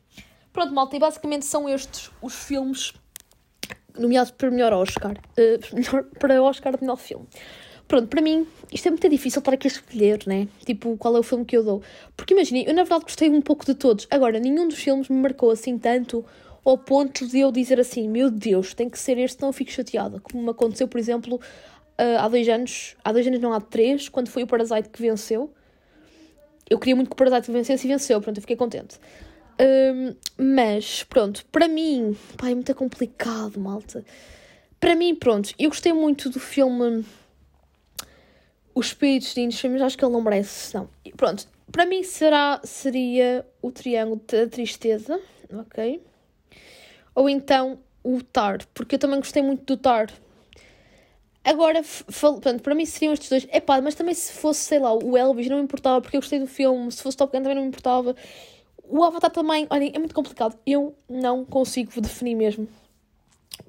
Pronto, 0.52 0.72
malta, 0.72 0.96
e 0.96 0.98
basicamente 0.98 1.44
são 1.44 1.68
estes 1.68 2.10
os 2.22 2.34
filmes 2.34 2.92
nomeados 3.98 4.30
para 4.30 4.50
melhor 4.50 4.72
Oscar. 4.72 5.12
Uh, 5.12 5.58
melhor, 5.74 6.04
para 6.18 6.42
Oscar 6.42 6.76
de 6.76 6.82
melhor 6.82 6.96
filme. 6.96 7.26
Pronto, 7.86 8.08
para 8.08 8.22
mim, 8.22 8.46
isto 8.72 8.86
é 8.88 8.90
muito 8.90 9.08
difícil 9.08 9.42
para 9.42 9.54
aqui 9.54 9.66
escolher, 9.66 10.20
né? 10.26 10.48
Tipo, 10.64 10.96
qual 10.96 11.16
é 11.16 11.18
o 11.18 11.22
filme 11.22 11.44
que 11.44 11.56
eu 11.56 11.62
dou. 11.62 11.82
Porque 12.16 12.32
imaginem, 12.32 12.64
eu 12.66 12.72
na 12.72 12.82
verdade 12.82 13.04
gostei 13.04 13.28
um 13.28 13.42
pouco 13.42 13.64
de 13.64 13.74
todos. 13.74 14.06
Agora, 14.10 14.40
nenhum 14.40 14.66
dos 14.66 14.78
filmes 14.78 15.08
me 15.08 15.16
marcou 15.16 15.50
assim 15.50 15.78
tanto 15.78 16.24
ao 16.64 16.78
ponto 16.78 17.26
de 17.26 17.40
eu 17.40 17.52
dizer 17.52 17.78
assim: 17.78 18.08
meu 18.08 18.30
Deus, 18.30 18.72
tem 18.72 18.88
que 18.88 18.98
ser 18.98 19.18
este, 19.18 19.42
não 19.42 19.52
fico 19.52 19.70
chateada. 19.70 20.18
Como 20.20 20.42
me 20.42 20.50
aconteceu, 20.50 20.88
por 20.88 20.98
exemplo, 20.98 21.36
uh, 21.36 22.18
há 22.18 22.28
dois 22.28 22.48
anos, 22.48 22.96
há 23.04 23.12
dois 23.12 23.26
anos, 23.26 23.40
não 23.40 23.52
há 23.52 23.60
três, 23.60 24.08
quando 24.08 24.28
foi 24.28 24.42
o 24.42 24.46
Parasite 24.46 24.88
que 24.88 25.00
venceu. 25.00 25.52
Eu 26.68 26.78
queria 26.78 26.96
muito 26.96 27.08
que 27.08 27.12
o 27.12 27.16
Parasite 27.16 27.52
vencesse 27.52 27.86
e 27.86 27.90
venceu, 27.90 28.20
pronto, 28.22 28.38
eu 28.38 28.40
fiquei 28.40 28.56
contente. 28.56 28.98
Um, 29.60 30.14
mas, 30.36 31.04
pronto, 31.04 31.44
para 31.52 31.68
mim, 31.68 32.16
pá, 32.38 32.48
é 32.48 32.54
muito 32.54 32.74
complicado, 32.74 33.60
malta. 33.60 34.02
Para 34.80 34.96
mim, 34.96 35.14
pronto, 35.14 35.54
eu 35.58 35.68
gostei 35.68 35.92
muito 35.92 36.30
do 36.30 36.40
filme 36.40 37.04
os 38.74 38.86
espíritos 38.86 39.34
de 39.34 39.50
Filmes, 39.52 39.80
acho 39.80 39.96
que 39.96 40.04
ele 40.04 40.12
não 40.12 40.20
merece, 40.20 40.74
não. 40.74 40.88
Pronto, 41.16 41.46
para 41.70 41.86
mim 41.86 42.02
será, 42.02 42.60
seria 42.64 43.46
o 43.62 43.70
Triângulo 43.70 44.20
da 44.26 44.46
Tristeza, 44.46 45.20
ok? 45.52 46.02
Ou 47.14 47.28
então 47.28 47.78
o 48.02 48.22
Tar, 48.22 48.58
porque 48.74 48.96
eu 48.96 48.98
também 48.98 49.18
gostei 49.18 49.42
muito 49.42 49.64
do 49.64 49.76
Tar. 49.76 50.10
Agora, 51.44 51.82
pronto, 52.40 52.62
para 52.62 52.74
mim 52.74 52.86
seriam 52.86 53.12
estes 53.12 53.28
dois. 53.28 53.46
É 53.50 53.60
pá, 53.60 53.80
mas 53.80 53.94
também 53.94 54.14
se 54.14 54.32
fosse, 54.32 54.60
sei 54.60 54.78
lá, 54.78 54.94
o 54.94 55.16
Elvis 55.16 55.48
não 55.48 55.58
me 55.58 55.64
importava, 55.64 56.00
porque 56.00 56.16
eu 56.16 56.20
gostei 56.20 56.40
do 56.40 56.46
filme. 56.46 56.90
Se 56.90 57.02
fosse 57.02 57.16
Top 57.16 57.30
Gun 57.30 57.42
também 57.42 57.54
não 57.54 57.62
me 57.62 57.68
importava. 57.68 58.16
O 58.82 59.04
Avatar 59.04 59.30
também, 59.30 59.66
olhem, 59.68 59.92
é 59.94 59.98
muito 59.98 60.14
complicado. 60.14 60.58
Eu 60.66 60.94
não 61.08 61.44
consigo 61.44 62.00
definir 62.00 62.34
mesmo 62.34 62.66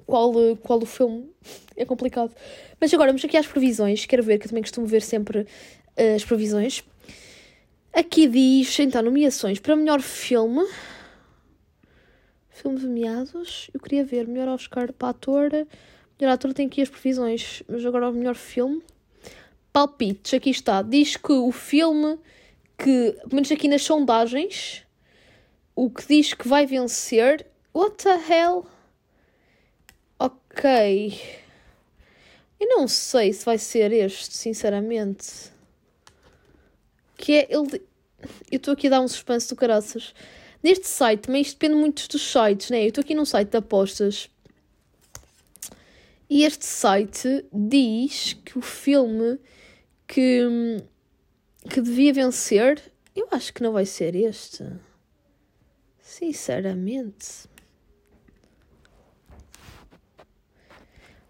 qual, 0.06 0.32
qual 0.62 0.82
o 0.82 0.86
filme. 0.86 1.30
É 1.76 1.84
complicado. 1.84 2.34
Mas 2.80 2.92
agora 2.92 3.10
vamos 3.10 3.24
aqui 3.24 3.36
às 3.36 3.46
previsões. 3.46 4.06
Quero 4.06 4.22
ver, 4.22 4.38
que 4.38 4.46
eu 4.46 4.50
também 4.50 4.62
costumo 4.62 4.86
ver 4.86 5.02
sempre 5.02 5.40
uh, 5.40 6.14
as 6.14 6.24
previsões. 6.24 6.82
Aqui 7.92 8.26
diz, 8.26 8.78
então, 8.78 9.02
nomeações 9.02 9.58
para 9.58 9.74
melhor 9.74 10.00
filme. 10.00 10.66
Filmes 12.50 12.82
nomeados. 12.82 13.70
Eu 13.72 13.80
queria 13.80 14.04
ver 14.04 14.26
melhor 14.26 14.48
Oscar 14.48 14.92
para 14.92 15.10
ator. 15.10 15.50
Melhor 16.20 16.32
ator 16.32 16.52
tem 16.52 16.66
aqui 16.66 16.82
as 16.82 16.88
previsões. 16.88 17.62
Mas 17.68 17.84
agora 17.84 18.10
o 18.10 18.12
melhor 18.12 18.34
filme. 18.34 18.82
Palpites, 19.72 20.34
aqui 20.34 20.50
está. 20.50 20.82
Diz 20.82 21.16
que 21.16 21.32
o 21.32 21.52
filme 21.52 22.18
que, 22.78 23.12
pelo 23.12 23.34
menos 23.34 23.50
aqui 23.50 23.68
nas 23.68 23.82
sondagens, 23.82 24.84
o 25.74 25.90
que 25.90 26.06
diz 26.06 26.34
que 26.34 26.48
vai 26.48 26.66
vencer. 26.66 27.46
What 27.74 28.02
the 28.02 28.18
hell? 28.28 28.66
Ok. 30.56 31.20
Eu 32.58 32.66
não 32.66 32.88
sei 32.88 33.30
se 33.30 33.44
vai 33.44 33.58
ser 33.58 33.92
este, 33.92 34.34
sinceramente. 34.34 35.52
Que 37.14 37.32
é 37.34 37.48
ele. 37.50 37.82
Eu 38.50 38.56
estou 38.56 38.72
aqui 38.72 38.86
a 38.86 38.90
dar 38.90 39.00
um 39.02 39.08
suspense 39.08 39.50
do 39.50 39.54
caraças. 39.54 40.14
Neste 40.62 40.88
site, 40.88 41.30
mas 41.30 41.48
isto 41.48 41.58
depende 41.58 41.78
muito 41.78 42.08
dos 42.08 42.22
sites, 42.22 42.70
né? 42.70 42.84
Eu 42.84 42.88
estou 42.88 43.02
aqui 43.02 43.14
num 43.14 43.26
site 43.26 43.50
de 43.50 43.58
apostas. 43.58 44.30
E 46.28 46.42
este 46.42 46.64
site 46.64 47.44
diz 47.52 48.32
que 48.42 48.56
o 48.56 48.62
filme 48.62 49.38
que. 50.06 50.82
que 51.68 51.82
devia 51.82 52.14
vencer, 52.14 52.82
eu 53.14 53.28
acho 53.30 53.52
que 53.52 53.62
não 53.62 53.72
vai 53.72 53.84
ser 53.84 54.16
este. 54.16 54.64
Sinceramente. 56.00 57.46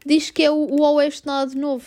Diz 0.06 0.30
que 0.30 0.44
é 0.44 0.50
o, 0.52 0.54
o 0.54 0.94
Oeste 0.94 1.26
Nada 1.26 1.50
de 1.50 1.58
Novo. 1.58 1.84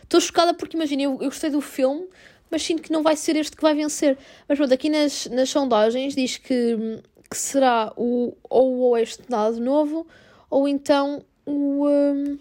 Estou 0.00 0.20
chocada 0.20 0.54
porque, 0.54 0.76
imagina, 0.76 1.02
eu, 1.02 1.14
eu 1.14 1.28
gostei 1.28 1.50
do 1.50 1.60
filme, 1.60 2.06
mas 2.48 2.62
sinto 2.62 2.80
que 2.80 2.92
não 2.92 3.02
vai 3.02 3.16
ser 3.16 3.34
este 3.34 3.56
que 3.56 3.62
vai 3.62 3.74
vencer. 3.74 4.16
Mas 4.48 4.56
pronto, 4.56 4.72
aqui 4.72 4.88
nas, 4.88 5.26
nas 5.26 5.50
sondagens 5.50 6.14
diz 6.14 6.36
que, 6.36 7.02
que 7.28 7.36
será 7.36 7.92
o, 7.96 8.36
ou 8.48 8.72
o 8.72 8.90
Oeste 8.90 9.24
Nada 9.28 9.56
de 9.56 9.60
Novo 9.60 10.06
ou 10.48 10.68
então 10.68 11.24
o, 11.44 11.88
um, 11.88 12.38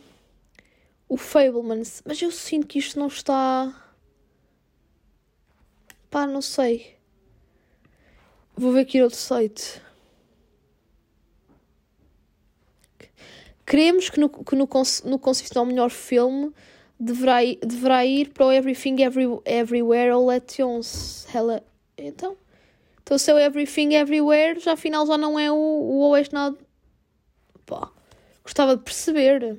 o 1.10 1.18
Fablemans. 1.18 2.04
Mas 2.06 2.22
eu 2.22 2.30
sinto 2.30 2.68
que 2.68 2.78
isto 2.78 3.00
não 3.00 3.08
está. 3.08 3.74
Pá, 6.12 6.28
não 6.28 6.42
sei. 6.42 6.98
Vou 8.56 8.74
ver 8.74 8.82
aqui 8.82 9.02
outro 9.02 9.18
site. 9.18 9.82
Queremos 13.66 14.10
que 14.10 14.20
no, 14.20 14.30
que 14.30 14.56
no, 14.56 14.70
no 15.06 15.20
consiste 15.20 15.58
ao 15.58 15.66
melhor 15.66 15.90
filme 15.90 16.54
deverá, 17.00 17.40
deverá 17.66 18.06
ir 18.06 18.30
para 18.30 18.46
o 18.46 18.52
Everything 18.52 19.02
Every, 19.02 19.26
Everywhere 19.46 20.12
All 20.12 20.30
at 20.30 20.60
Once. 20.60 21.26
Ela, 21.36 21.64
então, 21.98 22.38
então 23.02 23.18
se 23.18 23.32
é 23.32 23.34
o 23.34 23.40
Everything 23.40 23.96
Everywhere, 23.96 24.60
já 24.60 24.74
afinal 24.74 25.06
já 25.08 25.18
não 25.18 25.40
é 25.40 25.52
o, 25.52 25.56
o 25.56 26.10
Oeste 26.10 26.34
nada. 26.34 26.58
Pá, 27.66 27.92
gostava 28.44 28.78
de 28.78 28.84
perceber. 28.84 29.58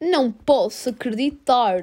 Não 0.00 0.30
posso 0.30 0.90
acreditar. 0.90 1.80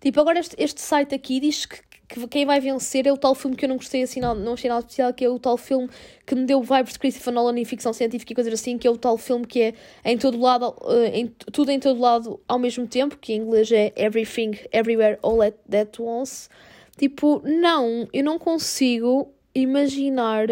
Tipo, 0.00 0.20
agora 0.20 0.38
este, 0.38 0.54
este 0.58 0.80
site 0.80 1.14
aqui 1.14 1.40
diz 1.40 1.66
que 1.66 1.93
que 2.20 2.28
quem 2.28 2.46
vai 2.46 2.60
vencer 2.60 3.06
é 3.06 3.12
o 3.12 3.16
tal 3.16 3.34
filme 3.34 3.56
que 3.56 3.64
eu 3.64 3.68
não 3.68 3.76
gostei 3.76 4.02
assim, 4.02 4.20
não, 4.20 4.34
não 4.34 4.54
achei 4.54 4.68
nada 4.68 4.80
especial, 4.80 5.12
que 5.12 5.24
é 5.24 5.28
o 5.28 5.38
tal 5.38 5.56
filme 5.56 5.88
que 6.26 6.34
me 6.34 6.44
deu 6.44 6.62
vibes 6.62 6.92
de 6.92 6.98
Christopher 6.98 7.32
Nolan 7.32 7.58
em 7.58 7.64
ficção 7.64 7.92
científica 7.92 8.32
e 8.32 8.34
coisas 8.34 8.52
assim, 8.52 8.78
que 8.78 8.86
é 8.86 8.90
o 8.90 8.96
tal 8.96 9.16
filme 9.18 9.46
que 9.46 9.62
é 9.62 9.74
em 10.04 10.16
todo 10.16 10.40
lado, 10.40 10.74
uh, 10.82 11.04
em, 11.12 11.28
tudo 11.52 11.70
em 11.70 11.80
todo 11.80 12.00
lado 12.00 12.40
ao 12.46 12.58
mesmo 12.58 12.86
tempo, 12.86 13.16
que 13.16 13.32
em 13.32 13.40
inglês 13.40 13.70
é 13.72 13.92
Everything, 13.96 14.52
Everywhere, 14.72 15.18
All 15.22 15.42
at 15.42 15.54
That 15.70 16.00
Once. 16.00 16.48
Tipo, 16.96 17.42
não, 17.44 18.08
eu 18.12 18.22
não 18.22 18.38
consigo 18.38 19.32
imaginar 19.54 20.46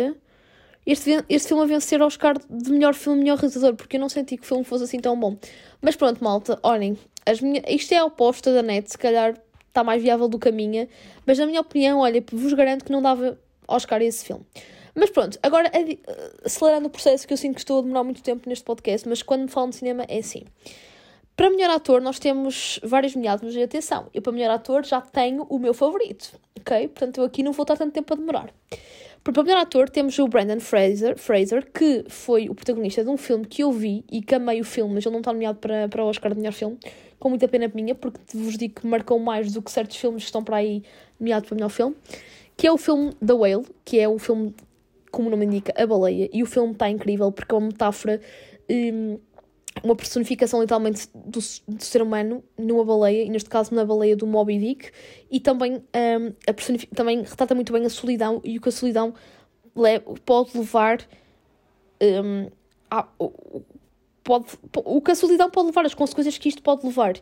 este, 0.85 1.25
este 1.29 1.49
filme 1.49 1.63
a 1.63 1.67
vencer 1.67 2.01
o 2.03 2.07
Oscar 2.07 2.37
de 2.51 2.71
melhor 2.71 2.95
filme, 2.95 3.21
melhor 3.21 3.39
realizador, 3.39 3.75
porque 3.75 3.97
eu 3.97 4.01
não 4.01 4.09
senti 4.09 4.37
que 4.37 4.43
o 4.43 4.47
filme 4.47 4.65
fosse 4.65 4.85
assim 4.85 4.99
tão 4.99 5.19
bom. 5.19 5.37
Mas 5.81 5.95
pronto, 5.95 6.23
malta, 6.23 6.59
olhem, 6.63 6.99
minha, 7.41 7.63
isto 7.69 7.93
é 7.93 7.99
a 7.99 8.05
oposta 8.05 8.53
da 8.53 8.63
net, 8.63 8.91
se 8.91 8.99
calhar 8.99 9.35
está 9.73 9.83
mais 9.83 10.03
viável 10.03 10.29
do 10.29 10.39
que 10.39 10.51
a 10.51 10.53
minha, 10.53 10.87
mas 11.27 11.39
na 11.39 11.47
minha 11.47 11.61
opinião, 11.61 12.01
olha, 12.01 12.23
vos 12.31 12.53
garanto 12.53 12.85
que 12.85 12.93
não 12.93 13.01
dava 13.01 13.39
Oscar 13.67 14.01
a 14.01 14.05
esse 14.05 14.25
filme. 14.25 14.45
Mas 14.95 15.09
pronto, 15.09 15.39
agora 15.43 15.71
acelerando 16.45 16.87
o 16.87 16.91
processo 16.91 17.27
que 17.27 17.33
eu 17.33 17.37
sinto 17.39 17.55
que 17.55 17.63
estou 17.63 17.79
a 17.79 17.83
demorar 17.83 18.05
muito 18.05 18.23
tempo 18.23 18.47
neste 18.49 18.65
podcast, 18.65 19.09
mas 19.09 19.23
quando 19.23 19.43
me 19.43 19.49
falam 19.49 19.71
de 19.71 19.77
cinema 19.77 20.05
é 20.07 20.19
assim. 20.19 20.43
Para 21.35 21.49
melhor 21.49 21.71
ator, 21.71 22.03
nós 22.03 22.19
temos 22.19 22.79
vários 22.83 23.15
nomeados, 23.15 23.43
mas 23.43 23.57
atenção, 23.65 24.09
eu 24.13 24.21
para 24.21 24.33
melhor 24.33 24.51
ator 24.51 24.85
já 24.85 25.01
tenho 25.01 25.47
o 25.49 25.59
meu 25.59 25.73
favorito, 25.73 26.39
ok? 26.61 26.89
Portanto, 26.89 27.19
eu 27.19 27.25
aqui 27.25 27.43
não 27.43 27.53
vou 27.53 27.63
estar 27.63 27.77
tanto 27.77 27.93
tempo 27.95 28.13
a 28.13 28.17
demorar. 28.17 28.53
Para 29.25 29.43
melhor 29.43 29.59
ator 29.59 29.89
temos 29.89 30.19
o 30.19 30.29
Brandon 30.29 30.61
Fraser, 30.61 31.17
Fraser, 31.17 31.71
que 31.73 32.05
foi 32.09 32.51
o 32.51 32.55
protagonista 32.55 33.03
de 33.03 33.09
um 33.09 33.17
filme 33.17 33.47
que 33.47 33.63
eu 33.63 33.73
vi 33.73 34.05
e 34.11 34.21
que 34.21 34.35
amei 34.35 34.61
o 34.61 34.65
filme, 34.65 34.95
mas 34.95 35.07
ele 35.07 35.13
não 35.13 35.21
está 35.21 35.33
nomeado 35.33 35.59
para, 35.59 35.89
para 35.89 36.05
o 36.05 36.09
Oscar 36.09 36.33
de 36.33 36.39
melhor 36.39 36.53
filme, 36.53 36.77
com 37.23 37.29
muita 37.29 37.47
pena 37.47 37.71
minha, 37.73 37.95
porque 37.95 38.19
vos 38.35 38.59
digo 38.59 38.81
que 38.81 38.85
marcou 38.85 39.17
mais 39.17 39.53
do 39.53 39.63
que 39.63 39.71
certos 39.71 39.97
filmes 39.97 40.25
que 40.25 40.27
estão 40.27 40.43
para 40.43 40.57
aí 40.57 40.83
nomeados 41.21 41.49
para 41.49 41.55
melhor 41.55 41.69
filme, 41.69 41.95
que 42.57 42.67
é 42.67 42.73
o 42.73 42.77
filme 42.77 43.13
The 43.25 43.33
Whale, 43.33 43.65
que 43.85 44.01
é 44.01 44.09
o 44.09 44.19
filme, 44.19 44.53
como 45.09 45.29
o 45.29 45.31
nome 45.31 45.47
indica, 45.47 45.73
A 45.81 45.87
Baleia, 45.87 46.29
e 46.33 46.43
o 46.43 46.47
filme 46.47 46.73
está 46.73 46.91
incrível 46.91 47.31
porque 47.31 47.55
é 47.55 47.59
uma 47.59 47.69
metáfora, 47.69 48.21
um, 48.69 49.21
uma 49.85 49.95
personificação 49.95 50.61
literalmente 50.61 51.09
do, 51.15 51.39
do, 51.69 51.85
ser 51.85 52.03
humano 52.03 52.43
numa 52.59 52.85
baleia, 52.85 53.23
e 53.23 53.31
neste 53.31 53.49
caso 53.49 53.73
na 53.73 53.85
baleia 53.85 54.17
do 54.17 54.27
Moby 54.27 54.59
Dick, 54.59 54.91
e 55.31 55.39
também, 55.39 55.77
um, 55.77 56.33
a 56.45 56.93
também 56.93 57.23
retrata 57.23 57.55
muito 57.55 57.73
bem 57.73 57.87
a 57.87 57.89
solidão 57.89 58.41
e 58.43 58.59
o 58.59 58.61
que 58.61 58.69
a 58.69 58.73
solidão 58.73 59.15
pode 60.25 60.59
levar 60.59 61.07
um, 62.03 62.51
a, 62.91 63.07
pode, 64.23 64.47
o 64.77 65.01
que 65.01 65.11
a 65.11 65.15
solidão 65.15 65.51
pode 65.51 65.67
levar, 65.67 65.85
as 65.85 65.95
consequências 65.95 66.39
que 66.39 66.49
isto 66.49 66.63
pode 66.63 66.87
levar. 66.87 67.15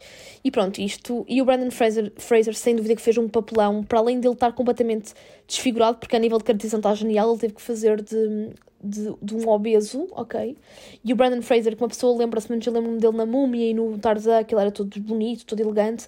E 0.44 0.50
pronto, 0.50 0.80
isto. 0.80 1.24
E 1.28 1.40
o 1.40 1.44
Brandon 1.44 1.70
Fraser, 1.70 2.12
Fraser 2.16 2.54
sem 2.54 2.76
dúvida, 2.76 2.94
que 2.94 3.02
fez 3.02 3.16
um 3.18 3.28
papelão, 3.28 3.82
para 3.82 3.98
além 3.98 4.20
dele 4.20 4.34
estar 4.34 4.52
completamente 4.52 5.12
desfigurado, 5.46 5.98
porque 5.98 6.16
a 6.16 6.18
nível 6.18 6.38
de 6.38 6.44
caracterização 6.44 6.78
está 6.78 6.94
genial, 6.94 7.30
ele 7.30 7.38
teve 7.38 7.54
que 7.54 7.62
fazer 7.62 8.02
de, 8.02 8.50
de, 8.82 9.14
de 9.20 9.34
um 9.34 9.48
obeso, 9.48 10.06
ok? 10.12 10.56
E 11.04 11.12
o 11.12 11.16
Brandon 11.16 11.42
Fraser, 11.42 11.76
que 11.76 11.82
uma 11.82 11.88
pessoa 11.88 12.16
lembra-se, 12.16 12.50
menos 12.50 12.66
eu 12.66 12.72
lembro-me 12.72 12.98
dele 12.98 13.16
na 13.16 13.26
Múmia 13.26 13.70
e 13.70 13.74
no 13.74 13.98
Tarzan, 13.98 14.44
que 14.44 14.54
ele 14.54 14.62
era 14.62 14.70
todo 14.70 15.00
bonito, 15.00 15.44
todo 15.46 15.60
elegante. 15.60 16.06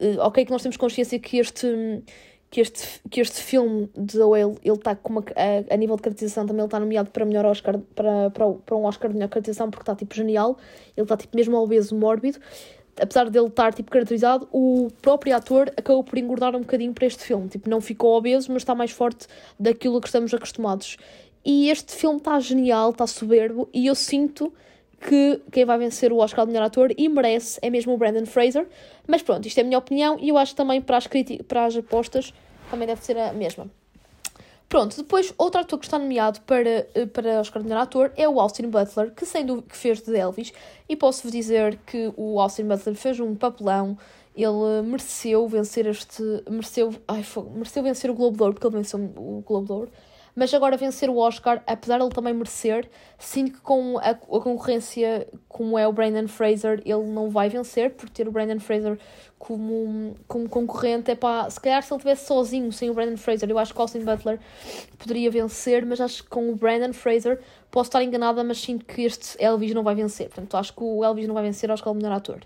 Uh, 0.00 0.20
ok, 0.20 0.44
que 0.44 0.50
nós 0.50 0.62
temos 0.62 0.76
consciência 0.76 1.18
que 1.18 1.38
este 1.38 2.02
que 2.54 2.60
este, 2.60 3.00
que 3.10 3.20
este 3.20 3.42
filme 3.42 3.90
de 3.96 4.16
Whale, 4.16 4.56
ele 4.62 4.76
está 4.76 4.92
a, 4.92 5.74
a, 5.74 5.76
nível 5.76 5.96
de 5.96 6.02
caracterização 6.02 6.46
também 6.46 6.60
ele 6.60 6.68
está 6.68 6.78
nomeado 6.78 7.10
para 7.10 7.24
melhor 7.24 7.44
Oscar, 7.44 7.80
para, 7.96 8.30
para, 8.30 8.48
para 8.52 8.76
um 8.76 8.84
Oscar 8.84 9.10
de 9.10 9.16
melhor 9.16 9.28
caracterização 9.28 9.68
porque 9.68 9.82
está 9.82 9.96
tipo 9.96 10.14
genial, 10.14 10.56
ele 10.96 11.04
está 11.04 11.16
tipo 11.16 11.36
mesmo 11.36 11.56
obeso, 11.56 11.96
mórbido, 11.96 12.38
apesar 12.96 13.28
dele 13.28 13.48
estar 13.48 13.74
tipo 13.74 13.90
caracterizado, 13.90 14.46
o 14.52 14.86
próprio 15.02 15.34
ator 15.34 15.68
acabou 15.76 16.04
por 16.04 16.16
engordar 16.16 16.54
um 16.54 16.60
bocadinho 16.60 16.92
para 16.92 17.06
este 17.06 17.24
filme, 17.24 17.48
tipo 17.48 17.68
não 17.68 17.80
ficou 17.80 18.16
obeso, 18.16 18.52
mas 18.52 18.62
está 18.62 18.72
mais 18.72 18.92
forte 18.92 19.26
daquilo 19.58 20.00
que 20.00 20.06
estamos 20.06 20.32
acostumados. 20.32 20.96
E 21.44 21.70
este 21.70 21.92
filme 21.92 22.18
está 22.18 22.38
genial, 22.38 22.90
está 22.90 23.04
soberbo 23.04 23.68
e 23.74 23.88
eu 23.88 23.96
sinto 23.96 24.54
que 25.00 25.40
quem 25.50 25.64
vai 25.64 25.76
vencer 25.76 26.12
o 26.12 26.18
Oscar 26.18 26.46
de 26.46 26.52
melhor 26.52 26.66
ator 26.66 26.92
e 26.96 27.08
merece 27.08 27.58
é 27.60 27.68
mesmo 27.68 27.94
o 27.94 27.98
Brandon 27.98 28.26
Fraser. 28.26 28.64
Mas 29.08 29.22
pronto, 29.22 29.44
isto 29.44 29.58
é 29.58 29.62
a 29.62 29.64
minha 29.64 29.76
opinião 29.76 30.16
e 30.20 30.28
eu 30.28 30.38
acho 30.38 30.54
também 30.54 30.80
para 30.80 30.96
as, 30.98 31.08
para 31.48 31.64
as 31.66 31.76
apostas 31.76 32.32
também 32.74 32.86
deve 32.86 33.04
ser 33.04 33.16
a 33.16 33.32
mesma. 33.32 33.70
Pronto, 34.68 34.96
depois 34.96 35.32
outro 35.38 35.60
ator 35.60 35.78
que 35.78 35.84
está 35.84 35.98
nomeado 35.98 36.40
para, 36.40 36.88
eh, 36.94 37.06
para 37.06 37.40
Oscar 37.40 37.62
de 37.62 37.68
melhor 37.68 37.82
ator 37.82 38.12
é 38.16 38.28
o 38.28 38.40
Austin 38.40 38.68
Butler, 38.68 39.12
que 39.12 39.24
sem 39.24 39.46
dúvida 39.46 39.68
que 39.68 39.76
fez 39.76 40.00
de 40.00 40.16
Elvis, 40.16 40.52
e 40.88 40.96
posso-vos 40.96 41.30
dizer 41.30 41.78
que 41.86 42.12
o 42.16 42.40
Austin 42.40 42.64
Butler 42.64 42.96
fez 42.96 43.20
um 43.20 43.34
papelão, 43.36 43.96
ele 44.34 44.82
mereceu 44.82 45.46
vencer 45.46 45.86
este, 45.86 46.22
mereceu, 46.50 46.92
ai, 47.06 47.24
mereceu 47.54 47.82
vencer 47.84 48.10
o 48.10 48.14
Globo 48.14 48.36
de 48.36 48.42
Ouro, 48.42 48.54
porque 48.54 48.66
ele 48.66 48.76
venceu 48.76 48.98
o 48.98 49.44
Globo 49.46 49.66
de 49.66 49.72
Ouro, 49.72 49.92
mas 50.36 50.52
agora 50.52 50.76
vencer 50.76 51.08
o 51.08 51.16
Oscar, 51.16 51.62
apesar 51.66 51.98
de 51.98 52.04
ele 52.04 52.12
também 52.12 52.34
merecer, 52.34 52.90
sinto 53.18 53.52
que 53.52 53.60
com 53.60 53.98
a, 53.98 54.10
a, 54.10 54.14
concorrência 54.14 55.28
como 55.48 55.78
é 55.78 55.86
o 55.86 55.92
Brandon 55.92 56.26
Fraser, 56.26 56.82
ele 56.84 57.04
não 57.04 57.30
vai 57.30 57.48
vencer, 57.48 57.90
por 57.90 58.08
ter 58.08 58.26
o 58.26 58.32
Brandon 58.32 58.58
Fraser 58.58 58.98
como, 59.38 60.16
como 60.26 60.48
concorrente. 60.48 61.10
É 61.10 61.14
pá, 61.14 61.48
se 61.48 61.60
calhar 61.60 61.82
se 61.82 61.92
ele 61.92 61.98
estivesse 61.98 62.26
sozinho, 62.26 62.72
sem 62.72 62.90
o 62.90 62.94
Brandon 62.94 63.16
Fraser, 63.16 63.48
eu 63.48 63.58
acho 63.58 63.72
que 63.72 63.80
Austin 63.80 64.04
Butler 64.04 64.40
poderia 64.98 65.30
vencer, 65.30 65.86
mas 65.86 66.00
acho 66.00 66.24
que 66.24 66.28
com 66.28 66.50
o 66.50 66.56
Brandon 66.56 66.92
Fraser 66.92 67.40
posso 67.70 67.88
estar 67.88 68.02
enganada, 68.02 68.42
mas 68.42 68.58
sinto 68.58 68.84
que 68.84 69.02
este 69.02 69.36
Elvis 69.42 69.72
não 69.72 69.84
vai 69.84 69.94
vencer. 69.94 70.26
Portanto, 70.28 70.56
acho 70.56 70.74
que 70.74 70.82
o 70.82 71.04
Elvis 71.04 71.28
não 71.28 71.34
vai 71.34 71.44
vencer, 71.44 71.70
acho 71.70 71.82
que 71.82 71.88
é 71.88 71.92
o 71.92 71.94
melhor 71.94 72.12
ator. 72.12 72.40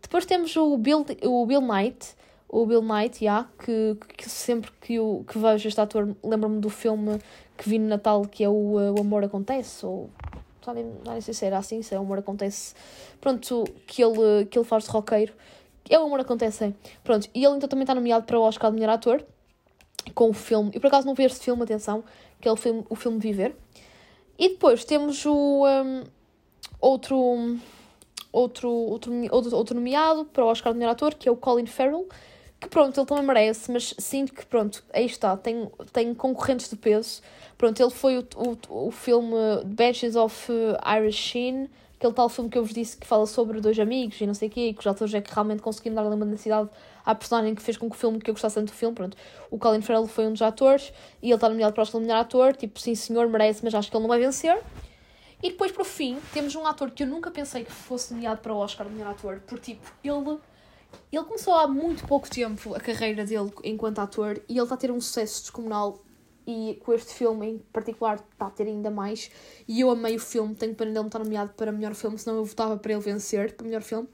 Depois 0.00 0.24
temos 0.26 0.54
o 0.56 0.76
Bill, 0.76 1.04
o 1.24 1.46
Bill 1.46 1.60
Knight, 1.60 2.14
o 2.52 2.66
Bill 2.66 2.82
Knight, 2.82 3.24
yeah, 3.24 3.48
que, 3.58 3.96
que 4.14 4.28
sempre 4.28 4.70
que, 4.78 4.94
eu, 4.96 5.24
que 5.26 5.38
vejo 5.38 5.66
este 5.66 5.80
ator 5.80 6.14
lembro-me 6.22 6.60
do 6.60 6.68
filme 6.68 7.18
que 7.56 7.66
vi 7.66 7.78
no 7.78 7.88
Natal 7.88 8.26
que 8.26 8.44
é 8.44 8.48
o, 8.48 8.52
uh, 8.52 8.94
o 8.94 9.00
Amor 9.00 9.24
Acontece, 9.24 9.86
ou 9.86 10.10
não 10.66 10.74
nem, 10.74 10.84
não 11.02 11.18
sei 11.22 11.32
se 11.32 11.46
era 11.46 11.56
assim, 11.56 11.80
se 11.80 11.94
é 11.94 11.98
o 11.98 12.02
Amor 12.02 12.18
Acontece, 12.18 12.74
pronto, 13.22 13.64
que 13.86 14.04
ele, 14.04 14.44
que 14.50 14.58
ele 14.58 14.66
faz 14.66 14.84
de 14.84 14.90
roqueiro, 14.90 15.32
é 15.88 15.98
o 15.98 16.02
Amor 16.02 16.20
Acontece, 16.20 16.74
pronto, 17.02 17.26
e 17.34 17.42
ele 17.42 17.56
então 17.56 17.70
também 17.70 17.84
está 17.84 17.94
nomeado 17.94 18.26
para 18.26 18.38
o 18.38 18.42
Oscar 18.42 18.70
de 18.70 18.74
Melhor 18.74 18.92
Ator, 18.92 19.24
com 20.14 20.28
o 20.28 20.34
filme, 20.34 20.72
e 20.74 20.78
por 20.78 20.88
acaso 20.88 21.06
não 21.06 21.14
vi 21.14 21.24
este 21.24 21.40
filme, 21.40 21.62
atenção, 21.62 22.04
que 22.38 22.46
é 22.46 22.52
o 22.52 22.56
filme, 22.56 22.84
o 22.90 22.94
filme 22.94 23.18
Viver, 23.18 23.56
e 24.38 24.50
depois 24.50 24.84
temos 24.84 25.24
o 25.24 25.64
um, 25.66 26.02
outro, 26.78 27.16
outro, 28.30 28.68
outro, 28.68 29.12
outro, 29.30 29.56
outro 29.56 29.74
nomeado 29.74 30.26
para 30.26 30.44
o 30.44 30.48
Oscar 30.48 30.74
de 30.74 30.78
Melhor 30.78 30.92
Ator, 30.92 31.14
que 31.14 31.30
é 31.30 31.32
o 31.32 31.36
Colin 31.36 31.64
Farrell, 31.64 32.06
que 32.62 32.68
pronto, 32.68 32.98
ele 32.98 33.06
também 33.06 33.24
merece, 33.24 33.70
mas 33.72 33.92
sinto 33.98 34.32
que 34.32 34.46
pronto, 34.46 34.84
aí 34.92 35.04
está, 35.04 35.36
tem, 35.36 35.68
tem 35.92 36.14
concorrentes 36.14 36.70
de 36.70 36.76
peso. 36.76 37.20
Pronto, 37.58 37.80
ele 37.80 37.90
foi 37.90 38.18
o, 38.18 38.26
o, 38.36 38.86
o 38.86 38.90
filme 38.90 39.34
Badges 39.64 40.14
of 40.14 40.50
Irish 40.96 41.16
Sheen, 41.16 41.68
aquele 41.96 42.12
tal 42.12 42.28
filme 42.28 42.48
que 42.48 42.56
eu 42.56 42.64
vos 42.64 42.72
disse 42.72 42.96
que 42.96 43.06
fala 43.06 43.26
sobre 43.26 43.60
dois 43.60 43.78
amigos 43.78 44.20
e 44.20 44.26
não 44.26 44.34
sei 44.34 44.48
o 44.48 44.50
quê, 44.50 44.68
e 44.68 44.74
que 44.74 44.80
os 44.80 44.86
atores 44.86 45.12
é 45.12 45.20
que 45.20 45.32
realmente 45.32 45.60
conseguiram 45.60 45.96
dar 45.96 46.04
uma 46.04 46.24
densidade 46.24 46.68
à 47.04 47.14
personagem 47.14 47.54
que 47.54 47.62
fez 47.62 47.76
com 47.76 47.90
que 47.90 47.96
o 47.96 47.98
filme, 47.98 48.20
que 48.20 48.30
eu 48.30 48.34
gostasse 48.34 48.54
tanto 48.54 48.68
do 48.68 48.76
filme, 48.76 48.94
pronto. 48.94 49.16
O 49.50 49.58
Colin 49.58 49.82
Farrell 49.82 50.06
foi 50.06 50.26
um 50.26 50.32
dos 50.32 50.42
atores 50.42 50.92
e 51.20 51.26
ele 51.26 51.34
está 51.34 51.48
nomeado 51.48 51.74
para 51.74 51.84
o 51.84 52.00
melhor 52.00 52.20
ator, 52.20 52.54
tipo, 52.54 52.78
sim 52.78 52.94
senhor, 52.94 53.28
merece, 53.28 53.64
mas 53.64 53.74
acho 53.74 53.90
que 53.90 53.96
ele 53.96 54.02
não 54.02 54.08
vai 54.08 54.20
vencer. 54.20 54.56
E 55.42 55.50
depois, 55.50 55.76
o 55.76 55.84
fim, 55.84 56.18
temos 56.32 56.54
um 56.54 56.64
ator 56.64 56.92
que 56.92 57.02
eu 57.02 57.06
nunca 57.08 57.28
pensei 57.28 57.64
que 57.64 57.72
fosse 57.72 58.14
nomeado 58.14 58.40
para 58.40 58.54
o 58.54 58.58
Oscar 58.58 58.86
de 58.86 58.92
melhor 58.92 59.10
ator, 59.10 59.40
porque, 59.48 59.74
tipo, 59.74 59.92
ele 60.04 60.38
Ele 61.12 61.24
começou 61.24 61.54
há 61.54 61.68
muito 61.68 62.06
pouco 62.06 62.28
tempo 62.28 62.74
a 62.74 62.80
carreira 62.80 63.24
dele 63.24 63.52
enquanto 63.64 63.98
ator 63.98 64.42
e 64.48 64.52
ele 64.54 64.62
está 64.62 64.74
a 64.74 64.78
ter 64.78 64.90
um 64.90 65.00
sucesso 65.00 65.42
descomunal 65.42 66.02
e 66.46 66.78
com 66.82 66.92
este 66.92 67.14
filme 67.14 67.46
em 67.46 67.58
particular 67.72 68.16
está 68.32 68.46
a 68.46 68.50
ter 68.50 68.66
ainda 68.66 68.90
mais. 68.90 69.30
E 69.66 69.80
eu 69.80 69.90
amei 69.90 70.16
o 70.16 70.20
filme, 70.20 70.54
tenho 70.54 70.74
pena 70.74 70.92
dele 70.92 71.06
estar 71.06 71.18
nomeado 71.18 71.52
para 71.56 71.72
melhor 71.72 71.94
filme, 71.94 72.18
senão 72.18 72.38
eu 72.38 72.44
votava 72.44 72.76
para 72.76 72.92
ele 72.92 73.00
vencer 73.00 73.54
para 73.54 73.66
melhor 73.66 73.82
filme. 73.82 74.08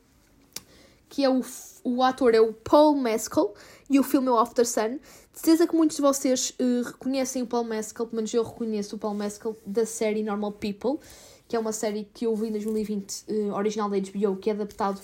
Que 1.09 1.25
é 1.25 1.31
o, 1.31 1.41
o 1.85 2.03
ator 2.03 2.35
é 2.35 2.41
o 2.41 2.53
Paul 2.53 2.97
Mescal 2.97 3.55
e 3.89 3.99
o 3.99 4.03
filme 4.03 4.29
é 4.29 4.31
o 4.31 4.39
After 4.39 4.67
Sun. 4.67 4.99
De 5.33 5.41
certeza 5.41 5.67
que 5.67 5.75
muitos 5.75 5.97
de 5.97 6.03
vocês 6.03 6.55
uh, 6.61 6.83
reconhecem 6.85 7.43
o 7.43 7.47
Paul 7.47 7.65
Mescal, 7.65 8.07
pelo 8.07 8.17
menos 8.17 8.35
eu 8.35 8.43
reconheço 8.43 8.97
o 8.97 8.99
Paul 8.99 9.15
Mescal 9.15 9.57
da 9.65 9.87
série 9.87 10.23
Normal 10.23 10.53
People, 10.53 10.99
que 11.47 11.57
é 11.57 11.59
uma 11.59 11.73
série 11.73 12.09
que 12.13 12.27
eu 12.27 12.37
vi 12.37 12.49
em 12.49 12.53
2020, 12.53 13.25
uh, 13.29 13.55
original 13.55 13.89
da 13.89 13.97
HBO, 13.97 14.37
que 14.37 14.51
é 14.51 14.53
adaptado 14.53 15.01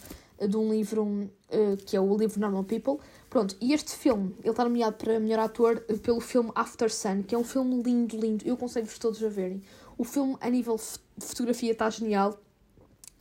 de 0.48 0.56
um 0.56 0.72
livro 0.72 1.04
uh, 1.04 1.76
que 1.86 1.96
é 1.96 2.00
o 2.00 2.16
livro 2.16 2.40
Normal 2.40 2.64
People. 2.64 2.98
Pronto, 3.28 3.56
e 3.60 3.72
este 3.72 3.92
filme, 3.92 4.34
ele 4.40 4.50
está 4.50 4.64
nomeado 4.64 4.96
para 4.96 5.18
melhor 5.18 5.40
ator 5.40 5.84
uh, 5.88 5.98
pelo 5.98 6.20
filme 6.20 6.50
After 6.54 6.92
Sun, 6.92 7.22
que 7.22 7.34
é 7.34 7.38
um 7.38 7.44
filme 7.44 7.82
lindo, 7.82 8.16
lindo. 8.16 8.46
Eu 8.46 8.54
aconselho-vos 8.54 8.98
todos 8.98 9.22
a 9.22 9.28
verem. 9.28 9.62
O 9.96 10.04
filme, 10.04 10.36
a 10.40 10.50
nível 10.50 10.76
de 10.76 11.26
fotografia, 11.26 11.72
está 11.72 11.88
genial, 11.90 12.38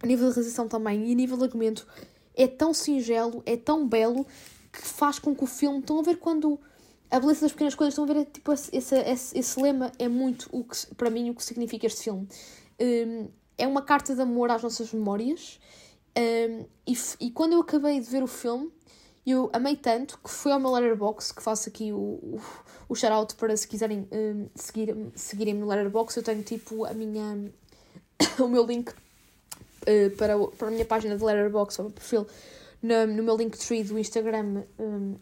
a 0.01 0.07
nível 0.07 0.27
de 0.29 0.35
realização 0.35 0.67
também, 0.67 1.09
e 1.09 1.11
a 1.11 1.15
nível 1.15 1.37
de 1.37 1.43
argumento, 1.43 1.87
é 2.35 2.47
tão 2.47 2.73
singelo, 2.73 3.43
é 3.45 3.55
tão 3.55 3.87
belo, 3.87 4.25
que 4.71 4.81
faz 4.81 5.19
com 5.19 5.35
que 5.35 5.43
o 5.43 5.47
filme. 5.47 5.79
Estão 5.79 5.99
a 5.99 6.03
ver 6.03 6.17
quando. 6.17 6.59
A 7.11 7.19
beleza 7.19 7.41
das 7.41 7.51
pequenas 7.51 7.75
coisas, 7.75 7.93
estão 7.93 8.05
a 8.05 8.07
ver, 8.07 8.21
é, 8.21 8.25
tipo, 8.25 8.51
esse, 8.51 8.75
esse, 8.75 9.37
esse 9.37 9.61
lema 9.61 9.91
é 9.99 10.07
muito, 10.07 10.49
o 10.51 10.63
que, 10.63 10.95
para 10.95 11.11
mim, 11.11 11.29
o 11.29 11.35
que 11.35 11.43
significa 11.43 11.85
este 11.85 12.05
filme. 12.05 12.27
Um, 12.81 13.27
é 13.55 13.67
uma 13.67 13.83
carta 13.83 14.15
de 14.15 14.21
amor 14.21 14.49
às 14.49 14.63
nossas 14.63 14.91
memórias 14.91 15.59
um, 16.17 16.65
e, 16.85 16.97
e 17.19 17.31
quando 17.31 17.53
eu 17.53 17.61
acabei 17.61 17.99
de 17.99 18.09
ver 18.09 18.23
o 18.23 18.27
filme, 18.27 18.71
eu 19.25 19.49
amei 19.53 19.75
tanto 19.75 20.19
que 20.19 20.29
fui 20.29 20.51
ao 20.51 20.59
meu 20.59 20.71
Letterboxd, 20.71 21.33
que 21.33 21.41
faço 21.41 21.69
aqui 21.69 21.91
o, 21.91 21.97
o, 21.97 22.41
o 22.89 22.95
shout-out 22.95 23.35
para 23.35 23.55
se 23.55 23.67
quiserem 23.67 24.07
um, 24.11 24.47
seguir, 24.53 24.95
seguirem 25.15 25.53
no 25.53 25.65
Letterboxd, 25.65 26.17
eu 26.17 26.23
tenho 26.23 26.43
tipo 26.43 26.85
a 26.85 26.93
minha, 26.93 27.51
o 28.39 28.47
meu 28.47 28.65
link 28.65 28.89
uh, 28.89 30.15
para, 30.17 30.37
para 30.47 30.67
a 30.67 30.71
minha 30.71 30.85
página 30.85 31.17
de 31.17 31.23
Letterboxd, 31.23 31.81
o 31.81 31.83
meu 31.85 31.93
perfil, 31.93 32.27
no, 32.81 33.07
no 33.07 33.23
meu 33.23 33.37
Linktree 33.37 33.83
do 33.83 33.97
Instagram, 33.97 34.63
um, 34.77 35.15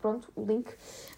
pronto, 0.00 0.28
o 0.34 0.44
link. 0.44 0.68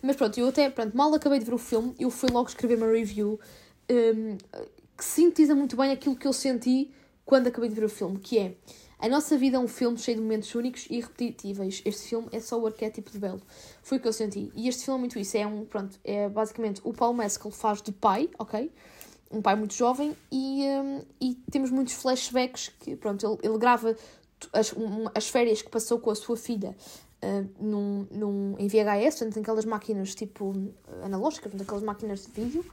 Mas 0.03 0.17
pronto, 0.17 0.39
eu 0.39 0.49
até, 0.49 0.69
pronto, 0.69 0.95
mal 0.95 1.13
acabei 1.15 1.39
de 1.39 1.47
ver 1.47 1.55
o 1.55 1.59
filme, 1.59 1.95
eu 1.99 2.11
fui 2.11 2.29
logo 2.31 2.49
escrever 2.49 2.77
uma 2.77 2.89
review 2.89 3.41
que 3.89 5.05
sintetiza 5.05 5.55
muito 5.55 5.77
bem 5.77 5.93
aquilo 5.93 6.17
que 6.17 6.27
eu 6.27 6.33
senti 6.33 6.91
quando 7.27 7.49
acabei 7.49 7.69
de 7.69 7.75
ver 7.75 7.85
o 7.85 7.89
filme, 7.89 8.19
que 8.19 8.39
é 8.39 8.55
a 8.99 9.09
nossa 9.09 9.37
vida 9.37 9.59
é 9.59 9.61
um 9.61 9.69
filme 9.69 9.99
cheio 9.99 10.17
de 10.17 10.23
momentos 10.23 10.55
únicos 10.55 10.87
e 10.89 10.97
irrepetíveis. 10.97 11.83
Este 11.85 12.09
filme 12.09 12.29
é 12.33 12.41
só 12.41 12.59
o 12.59 12.67
arquétipo 12.67 13.11
de 13.11 13.19
belo. 13.19 13.43
Foi 13.83 13.99
o 13.99 14.01
que 14.01 14.09
eu 14.09 14.13
senti. 14.13 14.51
E 14.55 14.69
este 14.69 14.85
filme 14.85 14.99
é 14.99 15.01
muito 15.01 15.19
isso. 15.19 15.37
É 15.37 15.47
um, 15.47 15.67
pronto, 15.67 15.99
é 16.03 16.29
basicamente 16.31 16.81
o 16.83 16.95
Paul 16.95 17.13
Mescal 17.13 17.51
faz 17.51 17.83
de 17.83 17.93
pai, 17.93 18.31
ok? 18.39 18.73
Um 19.31 19.43
pai 19.43 19.55
muito 19.55 19.75
jovem 19.75 20.17
e, 20.33 20.63
um, 20.63 21.03
e 21.21 21.35
temos 21.51 21.71
muitos 21.71 21.93
flashbacks 21.95 22.71
que, 22.81 22.97
pronto, 22.97 23.27
ele, 23.27 23.39
ele 23.43 23.59
grava 23.59 23.95
as, 24.53 24.73
um, 24.73 25.07
as 25.15 25.29
férias 25.29 25.61
que 25.61 25.69
passou 25.69 25.99
com 25.99 26.11
a 26.11 26.15
sua 26.15 26.37
filha 26.37 26.75
uh, 27.23 27.63
num, 27.63 28.07
num, 28.11 28.57
em 28.59 28.67
VHS, 28.67 29.19
portanto, 29.19 29.41
aquelas 29.41 29.65
máquinas 29.67 30.15
tipo 30.15 30.55
analógicas, 31.03 31.53
aquelas 31.61 31.83
máquinas 31.83 32.25
de 32.25 32.33
vídeo. 32.33 32.65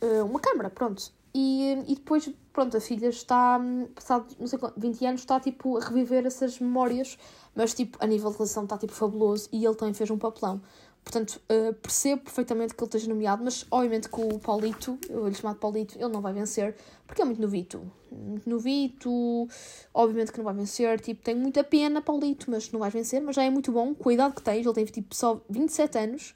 Uh, 0.00 0.24
uma 0.24 0.38
câmera, 0.38 0.70
pronto. 0.70 1.12
E, 1.34 1.72
e 1.88 1.94
depois, 1.96 2.30
pronto, 2.52 2.76
a 2.76 2.80
filha 2.80 3.08
está, 3.08 3.60
passado, 3.92 4.26
não 4.38 4.46
sei 4.46 4.56
quanto, 4.56 4.78
20 4.78 5.04
anos, 5.04 5.20
está, 5.22 5.40
tipo, 5.40 5.76
a 5.76 5.80
reviver 5.80 6.24
essas 6.24 6.60
memórias, 6.60 7.18
mas, 7.56 7.74
tipo, 7.74 7.98
a 8.00 8.06
nível 8.06 8.30
de 8.30 8.36
relação 8.36 8.62
está, 8.62 8.78
tipo, 8.78 8.92
fabuloso 8.92 9.48
e 9.50 9.64
ele 9.64 9.74
também 9.74 9.94
fez 9.94 10.10
um 10.10 10.18
papelão. 10.18 10.62
Portanto, 11.02 11.40
uh, 11.50 11.74
percebo 11.74 12.22
perfeitamente 12.22 12.74
que 12.74 12.82
ele 12.82 12.88
esteja 12.88 13.08
nomeado, 13.08 13.44
mas, 13.44 13.66
obviamente, 13.70 14.08
que 14.08 14.20
o 14.20 14.38
Paulito, 14.38 14.96
eu 15.10 15.28
lhe 15.28 15.34
chamado 15.34 15.58
Paulito, 15.58 15.98
ele 15.98 16.08
não 16.08 16.22
vai 16.22 16.32
vencer, 16.32 16.76
porque 17.06 17.20
é 17.20 17.24
muito 17.24 17.42
novito. 17.42 17.82
Muito 18.10 18.48
novito, 18.48 19.48
obviamente 19.92 20.30
que 20.30 20.38
não 20.38 20.44
vai 20.44 20.54
vencer, 20.54 21.00
tipo, 21.00 21.20
tenho 21.22 21.38
muita 21.38 21.62
pena, 21.62 22.00
Paulito, 22.00 22.48
mas 22.48 22.70
não 22.70 22.80
vai 22.80 22.90
vencer, 22.90 23.20
mas 23.20 23.36
já 23.36 23.42
é 23.42 23.50
muito 23.50 23.70
bom, 23.70 23.92
cuidado 23.92 24.34
que 24.34 24.42
tens, 24.42 24.64
ele 24.64 24.74
tem, 24.74 24.84
tipo, 24.84 25.14
só 25.14 25.40
27 25.50 25.98
anos, 25.98 26.34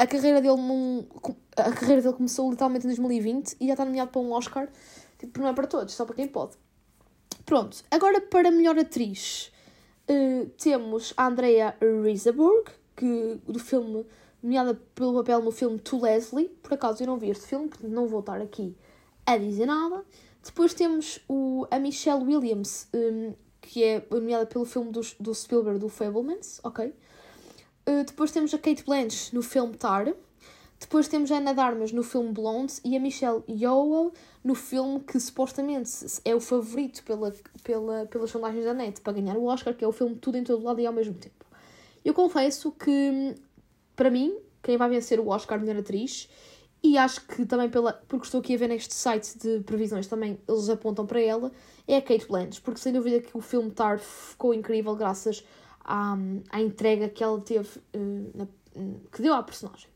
a 0.00 0.06
carreira 0.06 0.40
dele 0.40 1.06
a 1.56 1.72
carreira 1.72 2.00
dele 2.00 2.14
começou 2.14 2.50
literalmente 2.50 2.86
em 2.86 2.88
2020 2.88 3.56
e 3.60 3.66
já 3.66 3.74
está 3.74 3.84
nomeado 3.84 4.10
para 4.10 4.20
um 4.20 4.32
Oscar. 4.32 4.66
Tipo, 5.18 5.40
não 5.40 5.48
é 5.48 5.52
para 5.52 5.66
todos, 5.66 5.92
só 5.92 6.06
para 6.06 6.16
quem 6.16 6.26
pode. 6.26 6.56
Pronto, 7.44 7.76
agora 7.90 8.18
para 8.20 8.50
melhor 8.50 8.78
atriz 8.78 9.52
uh, 10.08 10.46
temos 10.56 11.12
a 11.18 11.26
Andrea 11.26 11.76
Riseborough, 12.02 12.64
que 12.96 13.40
do 13.46 13.58
filme, 13.58 14.06
nomeada 14.42 14.74
pelo 14.94 15.14
papel 15.14 15.42
no 15.42 15.50
filme 15.50 15.78
To 15.78 16.00
Leslie. 16.00 16.48
Por 16.62 16.72
acaso 16.72 17.02
eu 17.02 17.06
não 17.06 17.18
vi 17.18 17.28
este 17.28 17.46
filme, 17.46 17.68
portanto 17.68 17.90
não 17.90 18.08
vou 18.08 18.20
estar 18.20 18.40
aqui 18.40 18.74
a 19.26 19.36
dizer 19.36 19.66
nada. 19.66 20.02
Depois 20.42 20.72
temos 20.72 21.20
o, 21.28 21.66
a 21.70 21.78
Michelle 21.78 22.24
Williams, 22.24 22.88
um, 22.94 23.28
eh, 23.28 23.34
que 23.60 23.84
é 23.84 24.06
nomeada 24.10 24.46
pelo 24.46 24.64
filme 24.64 24.90
do, 24.90 25.02
do 25.20 25.34
Spielberg, 25.34 25.78
do 25.78 25.90
Fablemans, 25.90 26.58
ok? 26.64 26.94
Uh, 27.86 28.04
depois 28.04 28.30
temos 28.30 28.52
a 28.54 28.58
Kate 28.58 28.84
Blanchett 28.84 29.34
no 29.34 29.42
filme 29.42 29.76
Tar. 29.76 30.14
Depois 30.78 31.08
temos 31.08 31.30
a 31.30 31.36
Ana 31.36 31.52
Darmas 31.52 31.92
no 31.92 32.02
filme 32.02 32.32
Blonde 32.32 32.74
e 32.82 32.96
a 32.96 33.00
Michelle 33.00 33.42
Yeoh 33.46 34.12
no 34.42 34.54
filme 34.54 35.00
que 35.00 35.20
supostamente 35.20 35.90
é 36.24 36.34
o 36.34 36.40
favorito 36.40 37.04
pela, 37.04 37.34
pela, 37.62 38.06
pelas 38.06 38.30
sondagens 38.30 38.64
da 38.64 38.72
net 38.72 39.00
para 39.02 39.12
ganhar 39.12 39.36
o 39.36 39.44
Oscar, 39.44 39.74
que 39.74 39.84
é 39.84 39.88
o 39.88 39.92
filme 39.92 40.16
Tudo 40.16 40.38
em 40.38 40.44
Todo 40.44 40.64
Lado 40.64 40.80
e 40.80 40.86
ao 40.86 40.92
mesmo 40.92 41.14
tempo. 41.14 41.44
Eu 42.02 42.14
confesso 42.14 42.72
que, 42.72 43.34
para 43.94 44.10
mim, 44.10 44.34
quem 44.62 44.78
vai 44.78 44.88
vencer 44.88 45.20
o 45.20 45.28
Oscar 45.28 45.60
melhor 45.60 45.80
atriz, 45.80 46.30
e 46.82 46.96
acho 46.96 47.26
que 47.26 47.44
também 47.44 47.68
pela, 47.68 47.92
porque 47.92 48.24
estou 48.24 48.40
aqui 48.40 48.54
a 48.54 48.58
ver 48.58 48.68
neste 48.68 48.94
site 48.94 49.38
de 49.38 49.60
previsões 49.60 50.06
também, 50.06 50.38
eles 50.48 50.70
apontam 50.70 51.06
para 51.06 51.20
ela, 51.20 51.52
é 51.86 51.98
a 51.98 52.02
Kate 52.02 52.26
Blanchett, 52.26 52.62
porque 52.62 52.80
sem 52.80 52.92
dúvida 52.92 53.20
que 53.20 53.36
o 53.36 53.40
filme 53.42 53.70
Tar 53.70 53.98
ficou 53.98 54.54
incrível 54.54 54.96
graças 54.96 55.44
à, 55.84 56.16
à 56.50 56.60
entrega 56.60 57.08
que 57.08 57.22
ela 57.22 57.40
teve, 57.40 57.68
uh, 57.94 58.30
na, 58.34 58.46
que 59.10 59.22
deu 59.22 59.34
à 59.34 59.42
personagem. 59.42 59.88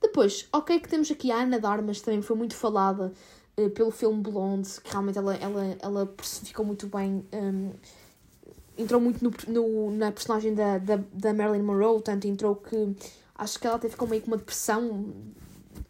Depois, 0.00 0.48
ok 0.52 0.78
que 0.80 0.88
temos 0.88 1.10
aqui 1.10 1.30
a 1.30 1.42
Ana 1.42 1.58
Darmas, 1.58 2.00
também 2.00 2.22
foi 2.22 2.36
muito 2.36 2.54
falada 2.54 3.12
uh, 3.56 3.70
pelo 3.70 3.90
filme 3.90 4.22
Blonde, 4.22 4.68
que 4.82 4.90
realmente 4.90 5.18
ela, 5.18 5.34
ela, 5.36 5.76
ela 5.80 6.06
personificou 6.06 6.64
muito 6.64 6.86
bem, 6.86 7.24
um, 7.32 7.72
entrou 8.76 9.00
muito 9.00 9.22
no, 9.24 9.32
no, 9.48 9.90
na 9.90 10.12
personagem 10.12 10.54
da, 10.54 10.78
da, 10.78 11.00
da 11.12 11.34
Marilyn 11.34 11.62
Monroe, 11.62 12.00
tanto 12.00 12.28
entrou 12.28 12.54
que 12.54 12.94
acho 13.34 13.58
que 13.58 13.66
ela 13.66 13.76
até 13.76 13.88
ficou 13.88 14.06
meio 14.06 14.22
com 14.22 14.28
uma 14.28 14.36
depressão, 14.36 15.12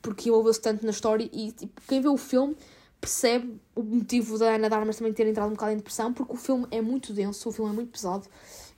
porque 0.01 0.29
envolveu-se 0.29 0.61
tanto 0.61 0.85
na 0.85 0.91
história, 0.91 1.29
e 1.33 1.53
tipo, 1.53 1.81
quem 1.87 2.01
vê 2.01 2.09
o 2.09 2.17
filme 2.17 2.57
percebe 3.01 3.61
o 3.75 3.83
motivo 3.83 4.39
da 4.39 4.55
Ana 4.55 4.69
Darmas 4.69 4.97
também 4.97 5.13
ter 5.13 5.27
entrado 5.27 5.49
um 5.49 5.53
bocado 5.53 5.73
em 5.73 5.77
depressão, 5.77 6.13
porque 6.13 6.33
o 6.33 6.37
filme 6.37 6.67
é 6.71 6.81
muito 6.81 7.13
denso, 7.13 7.49
o 7.49 7.53
filme 7.53 7.71
é 7.71 7.75
muito 7.75 7.91
pesado, 7.91 8.27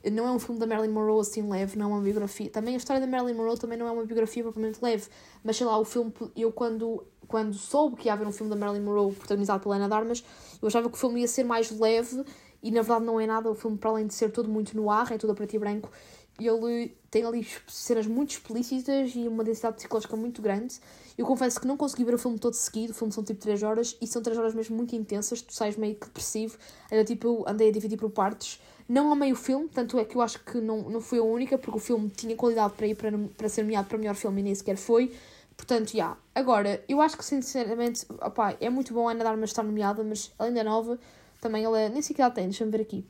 não 0.08 0.26
é 0.26 0.30
um 0.30 0.38
filme 0.38 0.58
da 0.58 0.66
Marilyn 0.66 0.92
Monroe 0.92 1.20
assim 1.20 1.48
leve, 1.48 1.76
não 1.78 1.86
é 1.86 1.88
uma 1.88 2.00
biografia. 2.00 2.48
Também 2.48 2.74
a 2.74 2.76
história 2.78 3.00
da 3.00 3.06
Marilyn 3.06 3.34
Monroe 3.34 3.58
também 3.58 3.76
não 3.76 3.86
é 3.86 3.90
uma 3.90 4.04
biografia 4.04 4.42
propriamente 4.42 4.78
leve, 4.82 5.08
mas 5.44 5.56
sei 5.56 5.66
lá, 5.66 5.76
o 5.78 5.84
filme, 5.84 6.12
eu 6.36 6.50
quando, 6.52 7.04
quando 7.26 7.54
soube 7.54 7.96
que 7.96 8.06
ia 8.06 8.12
haver 8.12 8.26
um 8.26 8.32
filme 8.32 8.48
da 8.48 8.56
Marilyn 8.56 8.84
Monroe 8.84 9.12
protagonizado 9.12 9.62
pela 9.62 9.76
Ana 9.76 9.88
Darmas, 9.88 10.24
eu 10.62 10.68
achava 10.68 10.88
que 10.88 10.94
o 10.94 10.98
filme 10.98 11.20
ia 11.20 11.28
ser 11.28 11.44
mais 11.44 11.70
leve 11.70 12.24
e 12.62 12.70
na 12.70 12.82
verdade 12.82 13.04
não 13.04 13.20
é 13.20 13.26
nada. 13.26 13.50
O 13.50 13.54
filme, 13.54 13.76
para 13.76 13.90
além 13.90 14.06
de 14.06 14.14
ser 14.14 14.30
todo 14.30 14.48
muito 14.48 14.76
no 14.76 14.90
ar, 14.90 15.10
é 15.12 15.18
tudo 15.18 15.32
a 15.32 15.34
preto 15.34 15.54
e 15.56 15.58
branco, 15.58 15.90
ele 16.38 16.96
tem 17.10 17.24
ali 17.24 17.46
cenas 17.68 18.06
muito 18.06 18.30
explícitas 18.30 19.12
e 19.14 19.28
uma 19.28 19.44
densidade 19.44 19.76
psicológica 19.76 20.16
muito 20.16 20.40
grande. 20.40 20.80
Eu 21.18 21.26
confesso 21.26 21.60
que 21.60 21.66
não 21.66 21.76
consegui 21.76 22.04
ver 22.04 22.14
o 22.14 22.18
filme 22.18 22.38
todo 22.38 22.54
seguido, 22.54 22.92
o 22.92 22.94
filme 22.94 23.12
são 23.12 23.22
tipo 23.22 23.40
3 23.40 23.62
horas 23.62 23.96
e 24.00 24.06
são 24.06 24.22
3 24.22 24.38
horas 24.38 24.54
mesmo 24.54 24.76
muito 24.76 24.96
intensas, 24.96 25.42
tu 25.42 25.52
sais 25.52 25.76
meio 25.76 25.94
que 25.94 26.06
depressivo. 26.06 26.56
Era 26.90 27.04
tipo, 27.04 27.44
andei 27.46 27.68
a 27.68 27.72
dividir 27.72 27.98
por 27.98 28.10
partes 28.10 28.58
não 28.90 29.12
amei 29.12 29.30
o 29.30 29.36
filme, 29.36 29.68
tanto 29.68 29.96
é 30.00 30.04
que 30.04 30.16
eu 30.16 30.20
acho 30.20 30.40
que 30.40 30.60
não, 30.60 30.90
não 30.90 31.00
fui 31.00 31.20
a 31.20 31.22
única, 31.22 31.56
porque 31.56 31.76
o 31.76 31.80
filme 31.80 32.10
tinha 32.10 32.34
qualidade 32.34 32.74
para 32.74 32.88
ir 32.88 32.96
para, 32.96 33.16
para 33.36 33.48
ser 33.48 33.62
nomeado 33.62 33.86
para 33.86 33.96
melhor 33.96 34.16
filme 34.16 34.40
e 34.40 34.44
nem 34.44 34.54
sequer 34.54 34.76
foi. 34.76 35.12
Portanto, 35.56 35.90
já. 35.90 35.96
Yeah. 35.96 36.18
Agora, 36.34 36.82
eu 36.88 37.00
acho 37.00 37.16
que 37.16 37.24
sinceramente, 37.24 38.04
opá, 38.20 38.56
é 38.60 38.68
muito 38.68 38.92
bom 38.92 39.08
a 39.08 39.12
Ana 39.12 39.22
Darmas 39.22 39.50
estar 39.50 39.62
nomeada, 39.62 40.02
mas 40.02 40.32
ela 40.36 40.48
ainda 40.48 40.60
é 40.60 40.64
nova, 40.64 40.98
também 41.40 41.64
ela 41.64 41.88
nem 41.88 42.02
sei 42.02 42.16
que 42.16 42.20
ela 42.20 42.32
tem, 42.32 42.44
deixa-me 42.48 42.72
ver 42.72 42.80
aqui. 42.80 43.06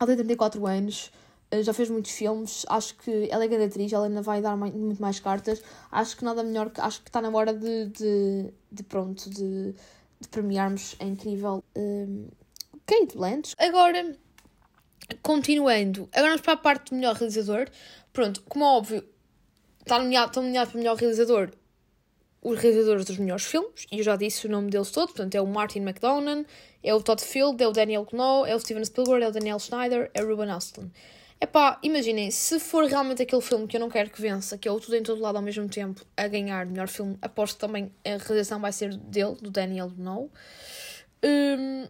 Ela 0.00 0.08
tem 0.08 0.16
34 0.16 0.66
anos, 0.66 1.12
eh, 1.48 1.62
já 1.62 1.72
fez 1.72 1.88
muitos 1.88 2.10
filmes, 2.10 2.66
acho 2.68 2.96
que 2.96 3.28
ela 3.30 3.44
é 3.44 3.46
grande 3.46 3.66
atriz, 3.66 3.92
ela 3.92 4.06
ainda 4.06 4.20
vai 4.20 4.42
dar 4.42 4.56
muito 4.56 5.00
mais 5.00 5.20
cartas. 5.20 5.62
Acho 5.92 6.16
que 6.16 6.24
nada 6.24 6.42
melhor, 6.42 6.72
acho 6.78 7.00
que 7.00 7.08
está 7.08 7.22
na 7.22 7.30
hora 7.30 7.54
de, 7.54 7.86
de, 7.86 8.52
de 8.72 8.82
pronto, 8.82 9.30
de, 9.30 9.74
de 10.18 10.28
premiarmos 10.28 10.96
a 10.98 11.04
incrível 11.04 11.62
um, 11.76 12.26
Kate 12.84 13.16
Blanchett. 13.16 13.54
Agora, 13.58 14.16
Continuando, 15.22 16.08
agora 16.12 16.30
vamos 16.30 16.40
para 16.40 16.52
a 16.54 16.56
parte 16.56 16.90
do 16.90 16.96
melhor 16.96 17.14
realizador. 17.14 17.68
Pronto, 18.12 18.42
como 18.48 18.64
é 18.64 18.68
óbvio, 18.68 19.08
está 19.80 19.98
nomeado, 19.98 20.28
estão 20.28 20.42
nomeados 20.42 20.72
para 20.72 20.78
melhor 20.78 20.96
realizador 20.96 21.50
os 22.44 22.58
realizadores 22.58 23.06
dos 23.06 23.16
melhores 23.16 23.46
filmes, 23.46 23.86
e 23.90 23.98
eu 23.98 24.04
já 24.04 24.16
disse 24.16 24.46
o 24.46 24.50
nome 24.50 24.70
deles 24.70 24.90
todos, 24.90 25.14
portanto 25.14 25.34
é 25.34 25.40
o 25.40 25.46
Martin 25.46 25.78
McDonagh, 25.80 26.44
é 26.82 26.94
o 26.94 27.02
Todd 27.02 27.22
Field, 27.22 27.60
é 27.62 27.66
o 27.66 27.72
Daniel 27.72 28.04
Kno, 28.04 28.44
é 28.44 28.54
o 28.54 28.60
Steven 28.60 28.84
Spielberg, 28.84 29.24
é 29.24 29.28
o 29.28 29.32
Daniel 29.32 29.58
Schneider, 29.58 30.10
é 30.12 30.22
o 30.22 30.28
Ruben 30.28 30.54
Östlund. 30.54 30.92
Epá, 31.40 31.78
imaginem, 31.82 32.30
se 32.30 32.60
for 32.60 32.84
realmente 32.84 33.22
aquele 33.22 33.40
filme 33.40 33.66
que 33.66 33.76
eu 33.76 33.80
não 33.80 33.88
quero 33.88 34.10
que 34.10 34.20
vença, 34.20 34.58
que 34.58 34.68
é 34.68 34.70
o 34.70 34.78
Tudo 34.78 34.94
em 34.94 35.02
Todo 35.02 35.22
Lado 35.22 35.36
ao 35.36 35.42
mesmo 35.42 35.66
tempo, 35.68 36.04
a 36.16 36.28
ganhar 36.28 36.66
melhor 36.66 36.86
filme, 36.86 37.16
aposto 37.22 37.54
que 37.54 37.60
também 37.60 37.90
a 38.04 38.10
realização 38.10 38.60
vai 38.60 38.72
ser 38.72 38.94
dele, 38.94 39.36
do 39.40 39.50
Daniel 39.50 39.90
No. 39.96 40.30
Hum, 41.24 41.88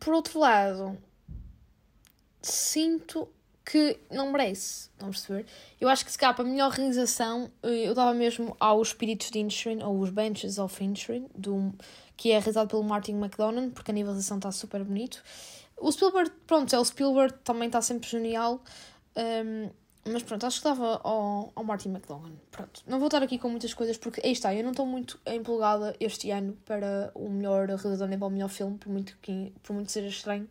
por 0.00 0.12
outro 0.12 0.40
lado, 0.40 0.98
sinto 2.48 3.28
que 3.64 3.98
não 4.10 4.30
merece, 4.30 4.88
vamos 4.98 5.20
perceber? 5.20 5.46
Eu 5.80 5.88
acho 5.88 6.04
que 6.04 6.12
se 6.12 6.16
calhar 6.18 6.40
a 6.40 6.44
melhor 6.44 6.70
realização, 6.70 7.50
eh, 7.62 7.88
eu 7.88 7.94
dava 7.94 8.14
mesmo 8.14 8.56
aos 8.60 8.88
Espíritos 8.88 9.30
de 9.30 9.40
Inisherin, 9.40 9.82
ou 9.82 9.98
os 9.98 10.10
Benches 10.10 10.58
of 10.58 10.82
Inisherin, 10.82 11.26
do, 11.34 11.74
que 12.16 12.30
é 12.30 12.38
realizado 12.38 12.68
pelo 12.68 12.84
Martin 12.84 13.16
McDonagh, 13.16 13.70
porque 13.70 13.90
a 13.90 13.94
nivelação 13.94 14.36
está 14.36 14.52
super 14.52 14.84
bonito. 14.84 15.22
O 15.76 15.90
Spielberg, 15.90 16.30
pronto, 16.46 16.74
é 16.74 16.78
o 16.78 16.84
Spielberg, 16.84 17.34
também 17.42 17.66
está 17.66 17.82
sempre 17.82 18.08
genial. 18.08 18.62
Um, 19.16 19.68
mas 20.08 20.22
pronto, 20.22 20.46
acho 20.46 20.58
que 20.58 20.64
dava 20.64 21.00
ao, 21.02 21.52
ao 21.54 21.64
Martin 21.64 21.88
McDonagh. 21.88 22.32
Pronto, 22.52 22.82
não 22.86 22.98
vou 22.98 23.08
estar 23.08 23.22
aqui 23.22 23.38
com 23.38 23.48
muitas 23.48 23.74
coisas 23.74 23.98
porque 23.98 24.20
aí 24.24 24.32
está, 24.32 24.54
eu 24.54 24.62
não 24.62 24.70
estou 24.70 24.86
muito 24.86 25.18
empolgada 25.26 25.96
este 25.98 26.30
ano 26.30 26.56
para 26.64 27.10
o 27.14 27.28
melhor 27.28 27.66
realizador 27.66 28.06
nem 28.06 28.18
para 28.18 28.28
o 28.28 28.30
melhor 28.30 28.48
filme, 28.48 28.78
por 28.78 28.88
muito 28.88 29.18
que 29.20 29.52
por 29.64 29.72
muito 29.74 29.90
seja 29.90 30.06
estranho, 30.06 30.48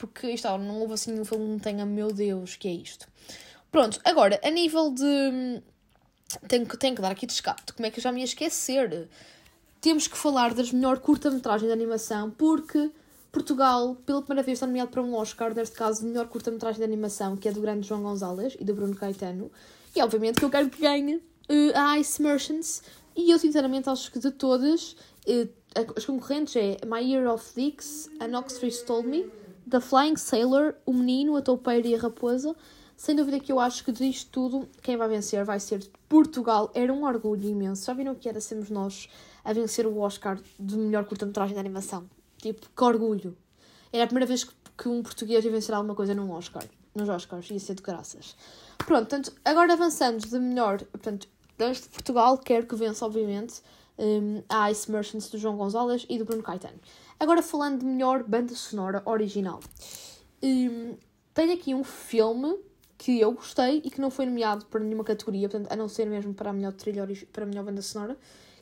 porque 0.00 0.28
está, 0.28 0.56
não 0.56 0.80
houve 0.80 0.94
assim 0.94 1.20
um 1.20 1.24
filme 1.26 1.58
que 1.58 1.62
tenha, 1.62 1.84
meu 1.84 2.10
Deus, 2.10 2.56
que 2.56 2.66
é 2.66 2.72
isto. 2.72 3.06
Pronto, 3.70 4.00
agora, 4.02 4.40
a 4.42 4.50
nível 4.50 4.90
de. 4.90 5.62
Tenho 6.48 6.64
que, 6.64 6.76
tenho 6.78 6.96
que 6.96 7.02
dar 7.02 7.10
aqui 7.10 7.26
descarte, 7.26 7.74
como 7.74 7.86
é 7.86 7.90
que 7.90 7.98
eu 7.98 8.02
já 8.02 8.10
me 8.10 8.20
ia 8.20 8.24
esquecer? 8.24 9.08
Temos 9.80 10.06
que 10.06 10.16
falar 10.16 10.54
das 10.54 10.72
melhor 10.72 11.00
curta-metragem 11.00 11.66
de 11.66 11.72
animação 11.72 12.30
porque 12.30 12.90
Portugal, 13.30 13.96
pela 14.06 14.22
primeira 14.22 14.42
vez, 14.42 14.56
está 14.56 14.66
nomeado 14.66 14.90
para 14.90 15.02
um 15.02 15.14
Oscar, 15.14 15.54
neste 15.54 15.76
caso, 15.76 16.00
de 16.00 16.06
melhor 16.06 16.28
curta-metragem 16.28 16.78
de 16.78 16.84
animação, 16.84 17.36
que 17.36 17.48
é 17.48 17.52
do 17.52 17.60
grande 17.60 17.86
João 17.86 18.02
Gonzalez 18.02 18.56
e 18.58 18.64
do 18.64 18.74
Bruno 18.74 18.96
Caetano. 18.96 19.50
E, 19.94 20.00
obviamente, 20.02 20.38
que 20.38 20.44
eu 20.44 20.50
quero 20.50 20.70
que 20.70 20.80
ganhe 20.80 21.16
uh, 21.16 21.22
a 21.74 21.98
Ice 21.98 22.22
Merchants. 22.22 22.82
E 23.14 23.30
eu, 23.30 23.38
sinceramente, 23.38 23.88
acho 23.88 24.10
que 24.10 24.18
de 24.18 24.30
todas, 24.30 24.96
uh, 25.26 25.48
as 25.94 26.04
concorrentes 26.04 26.56
é 26.56 26.78
My 26.86 27.00
Year 27.00 27.32
of 27.32 27.44
Dicks, 27.54 28.08
A 28.18 28.38
Oxford 28.38 28.76
Told 28.84 29.06
Me, 29.06 29.30
The 29.70 29.80
Flying 29.80 30.16
Sailor, 30.16 30.74
O 30.84 30.92
Menino, 30.92 31.36
A 31.36 31.42
Toupeira 31.42 31.86
e 31.86 31.94
a 31.94 31.98
Raposa. 31.98 32.56
Sem 32.96 33.14
dúvida 33.14 33.38
que 33.38 33.50
eu 33.52 33.60
acho 33.60 33.84
que 33.84 33.92
disto 33.92 34.28
tudo, 34.30 34.68
quem 34.82 34.96
vai 34.96 35.08
vencer 35.08 35.44
vai 35.44 35.60
ser 35.60 35.88
Portugal. 36.08 36.70
Era 36.74 36.92
um 36.92 37.04
orgulho 37.04 37.48
imenso. 37.48 37.86
Já 37.86 37.94
viram 37.94 38.14
que 38.14 38.28
era 38.28 38.40
sermos 38.40 38.68
nós 38.68 39.08
a 39.44 39.52
vencer 39.52 39.86
o 39.86 39.98
Oscar 39.98 40.38
de 40.58 40.76
melhor 40.76 41.04
curta-metragem 41.04 41.54
de 41.54 41.60
animação? 41.60 42.10
Tipo, 42.38 42.66
que 42.76 42.84
orgulho. 42.84 43.36
Era 43.92 44.04
a 44.04 44.06
primeira 44.06 44.26
vez 44.26 44.44
que, 44.44 44.52
que 44.76 44.88
um 44.88 45.02
português 45.02 45.44
ia 45.44 45.50
vencer 45.50 45.74
alguma 45.74 45.94
coisa 45.94 46.14
num 46.14 46.30
Oscar. 46.32 46.64
Nos 46.94 47.08
Oscars, 47.08 47.48
ia 47.50 47.60
ser 47.60 47.76
de 47.76 47.82
graças. 47.82 48.36
Pronto, 48.78 49.08
portanto, 49.08 49.32
agora 49.44 49.72
avançando 49.72 50.18
de 50.18 50.38
melhor. 50.38 50.78
Portanto, 50.78 51.28
de 51.56 51.88
Portugal, 51.88 52.36
quero 52.38 52.66
que 52.66 52.74
vença, 52.74 53.06
obviamente, 53.06 53.62
um, 53.98 54.42
a 54.48 54.70
Ice 54.70 54.90
Merchants 54.90 55.28
do 55.28 55.38
João 55.38 55.56
Gonzalez 55.56 56.06
e 56.08 56.18
do 56.18 56.24
Bruno 56.24 56.42
Caetano. 56.42 56.78
Agora 57.20 57.42
falando 57.42 57.80
de 57.80 57.84
melhor 57.84 58.22
banda 58.22 58.54
sonora 58.54 59.02
original. 59.04 59.60
Um, 60.42 60.96
tenho 61.34 61.52
aqui 61.52 61.74
um 61.74 61.84
filme 61.84 62.58
que 62.96 63.20
eu 63.20 63.32
gostei 63.32 63.82
e 63.84 63.90
que 63.90 64.00
não 64.00 64.10
foi 64.10 64.24
nomeado 64.24 64.64
para 64.64 64.80
nenhuma 64.80 65.04
categoria, 65.04 65.46
portanto, 65.46 65.70
a 65.70 65.76
não 65.76 65.86
ser 65.86 66.06
mesmo 66.06 66.32
para 66.32 66.48
a 66.48 66.52
melhor 66.54 66.72
trilha, 66.72 67.06
para 67.30 67.44
a 67.44 67.46
melhor 67.46 67.62
banda 67.62 67.82
sonora, 67.82 68.16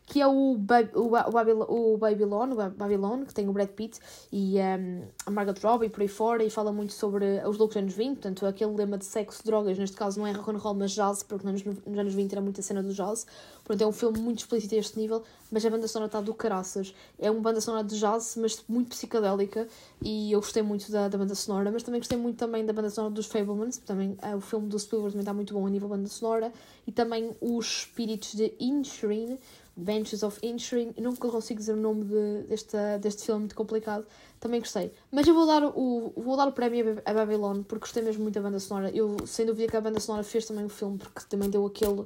que 0.09 0.21
é 0.21 0.27
o, 0.27 0.57
ba 0.57 0.81
o, 0.95 1.11
ba 1.11 1.27
o, 1.29 1.33
Babylon, 1.33 1.67
o 1.69 1.99
Babylon, 1.99 2.71
Babylon, 2.77 3.25
que 3.25 3.35
tem 3.35 3.49
o 3.49 3.53
Brad 3.53 3.69
Pitt 3.69 4.01
e 4.33 4.57
um, 4.59 5.03
a 5.27 5.31
Margot 5.31 5.55
Robbie 5.63 5.91
por 5.91 6.01
aí 6.01 6.09
fora, 6.09 6.43
e 6.43 6.49
fala 6.49 6.73
muito 6.73 6.95
sobre 6.95 7.43
os 7.47 7.59
loucos 7.59 7.77
anos 7.77 7.93
20, 7.93 8.15
portanto, 8.15 8.47
aquele 8.47 8.75
lema 8.75 8.97
de 8.97 9.05
sexo, 9.05 9.45
drogas, 9.45 9.79
neste 9.79 9.97
caso 9.97 10.19
não 10.19 10.27
é 10.27 10.33
rock 10.33 10.51
and 10.51 10.59
roll, 10.59 10.75
mas 10.75 10.93
jazz, 10.93 11.23
porque 11.23 11.47
nos, 11.47 11.63
nos 11.63 11.99
anos 11.99 12.15
20 12.15 12.33
era 12.33 12.41
muita 12.41 12.63
cena 12.63 12.83
do 12.83 12.93
jazz. 12.95 13.27
Pronto, 13.65 13.83
é 13.83 13.87
um 13.87 13.93
filme 13.93 14.19
muito 14.19 14.39
explícito 14.39 14.75
a 14.75 14.79
este 14.79 14.99
nível, 14.99 15.23
mas 15.53 15.65
a 15.65 15.69
banda 15.69 15.87
sonora 15.87 16.09
está 16.09 16.23
do 16.23 16.33
caraças. 16.33 16.95
É 17.19 17.31
uma 17.31 17.41
banda 17.41 17.61
sonora 17.61 17.85
de 17.85 17.99
jazz, 17.99 18.35
mas 18.41 18.65
muito 18.67 18.89
psicadélica, 18.89 19.69
e 20.03 20.33
eu 20.33 20.41
gostei 20.41 20.63
muito 20.63 20.91
da, 20.91 21.09
da 21.09 21.19
banda 21.19 21.35
sonora, 21.35 21.71
mas 21.71 21.83
também 21.83 22.01
gostei 22.01 22.17
muito 22.17 22.39
também 22.39 22.65
da 22.65 22.73
banda 22.73 22.89
sonora 22.89 23.13
dos 23.13 23.27
Fablemans, 23.27 23.77
também 23.77 24.17
uh, 24.23 24.37
o 24.37 24.41
filme 24.41 24.69
do 24.69 24.79
Spielberg 24.79 25.13
também 25.13 25.23
está 25.23 25.35
muito 25.35 25.53
bom 25.53 25.67
a 25.67 25.71
nível 25.71 25.89
banda 25.89 26.09
sonora, 26.09 26.51
e 26.87 26.93
também 26.93 27.37
os 27.43 27.67
espíritos 27.67 28.35
de 28.35 28.55
Inisherin, 28.59 29.39
Benches 29.79 30.24
of 30.24 30.39
Inisherin, 30.43 30.93
eu 30.97 31.05
nunca 31.05 31.29
consigo 31.29 31.61
dizer 31.61 31.74
o 31.74 31.76
nome 31.76 32.05
de, 32.05 32.49
deste, 32.49 32.76
deste 33.01 33.24
filme 33.24 33.43
muito 33.43 33.55
complicado, 33.55 34.05
também 34.41 34.59
gostei. 34.59 34.93
Mas 35.09 35.26
eu 35.29 35.35
vou 35.35 35.47
dar 35.47 35.62
o, 35.64 36.12
vou 36.16 36.37
dar 36.37 36.49
o 36.49 36.53
prémio 36.53 37.01
a 37.05 37.14
Babylon, 37.14 37.62
porque 37.62 37.83
gostei 37.83 38.03
mesmo 38.03 38.24
muito 38.24 38.35
da 38.35 38.41
banda 38.41 38.59
sonora. 38.59 38.91
Eu, 38.91 39.16
sem 39.24 39.47
dúvida 39.47 39.70
que 39.70 39.76
a 39.76 39.81
banda 39.81 40.01
sonora 40.01 40.24
fez 40.24 40.47
também 40.47 40.64
o 40.64 40.68
filme, 40.68 40.99
porque 40.99 41.20
também 41.29 41.49
deu 41.49 41.64
aquele, 41.64 42.05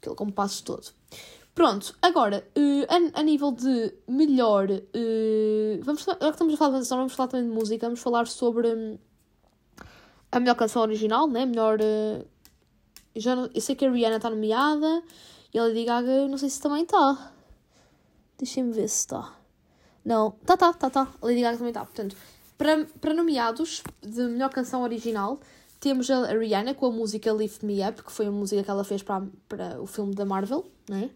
aquele 0.00 0.16
compasso 0.16 0.64
todo. 0.64 0.86
Pronto, 1.54 1.94
agora, 2.00 2.42
uh, 2.56 2.86
a, 2.88 3.20
a, 3.20 3.22
nível 3.22 3.52
de 3.52 3.92
melhor. 4.08 4.70
Uh, 4.70 5.82
vamos, 5.82 6.08
agora 6.08 6.30
que 6.30 6.36
estamos 6.36 6.54
a 6.54 6.56
falar 6.56 6.70
de 6.70 6.74
banda 6.76 6.84
sonora, 6.86 7.02
vamos 7.02 7.14
falar 7.14 7.28
também 7.28 7.50
de 7.50 7.54
música, 7.54 7.86
vamos 7.86 8.00
falar 8.00 8.26
sobre 8.26 8.68
um, 8.68 8.98
a 10.30 10.40
melhor 10.40 10.54
canção 10.54 10.80
original, 10.80 11.28
né? 11.28 11.44
Melhor. 11.44 11.78
Uh, 11.82 12.26
já 13.14 13.36
não, 13.36 13.50
eu 13.54 13.60
sei 13.60 13.76
que 13.76 13.84
a 13.84 13.90
Rihanna 13.90 14.16
está 14.16 14.30
nomeada. 14.30 15.02
E 15.54 15.58
a 15.58 15.64
Lady 15.64 15.84
Gaga, 15.84 16.10
eu 16.10 16.28
não 16.28 16.38
sei 16.38 16.48
se 16.48 16.60
também 16.60 16.82
está. 16.82 17.32
Deixem-me 18.38 18.72
ver 18.72 18.88
se 18.88 19.00
está. 19.00 19.36
Não, 20.04 20.30
tá, 20.46 20.56
tá, 20.56 20.72
tá, 20.72 20.88
tá. 20.88 21.12
A 21.20 21.26
Lady 21.26 21.42
Gaga 21.42 21.58
também 21.58 21.70
está. 21.70 21.84
Portanto, 21.84 22.16
para, 22.56 22.86
para 23.00 23.12
nomeados 23.12 23.82
de 24.00 24.22
melhor 24.22 24.50
canção 24.50 24.82
original, 24.82 25.38
temos 25.78 26.10
a 26.10 26.26
Rihanna 26.32 26.74
com 26.74 26.86
a 26.86 26.90
música 26.90 27.30
Lift 27.32 27.66
Me 27.66 27.86
Up, 27.86 28.02
que 28.02 28.12
foi 28.12 28.26
a 28.26 28.30
música 28.30 28.62
que 28.62 28.70
ela 28.70 28.82
fez 28.82 29.02
para, 29.02 29.26
para 29.48 29.82
o 29.82 29.86
filme 29.86 30.14
da 30.14 30.24
Marvel, 30.24 30.64
né? 30.88 31.10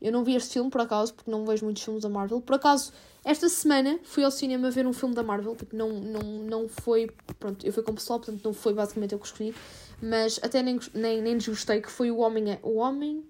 Eu 0.00 0.12
não 0.12 0.22
vi 0.22 0.36
este 0.36 0.52
filme 0.52 0.70
por 0.70 0.80
acaso, 0.80 1.12
porque 1.12 1.30
não 1.30 1.44
vejo 1.44 1.64
muitos 1.64 1.82
filmes 1.82 2.02
da 2.02 2.08
Marvel. 2.08 2.40
Por 2.40 2.54
acaso, 2.54 2.92
esta 3.24 3.48
semana 3.48 3.98
fui 4.04 4.22
ao 4.22 4.30
cinema 4.30 4.70
ver 4.70 4.86
um 4.86 4.92
filme 4.92 5.14
da 5.14 5.24
Marvel, 5.24 5.56
porque 5.56 5.76
não, 5.76 5.90
não, 5.90 6.22
não 6.22 6.68
foi. 6.68 7.10
Pronto, 7.38 7.66
eu 7.66 7.72
fui 7.72 7.82
com 7.82 7.90
o 7.90 7.94
pessoal, 7.94 8.20
portanto 8.20 8.44
não 8.44 8.54
foi 8.54 8.72
basicamente 8.72 9.12
eu 9.12 9.18
que 9.18 9.26
escolhi. 9.26 9.54
Mas 10.00 10.38
até 10.42 10.62
nem, 10.62 10.78
nem, 10.94 11.20
nem 11.20 11.36
desgostei, 11.36 11.82
que 11.82 11.90
foi 11.90 12.10
o 12.12 12.18
Homem. 12.18 12.56
O 12.62 12.76
Homem 12.76 13.24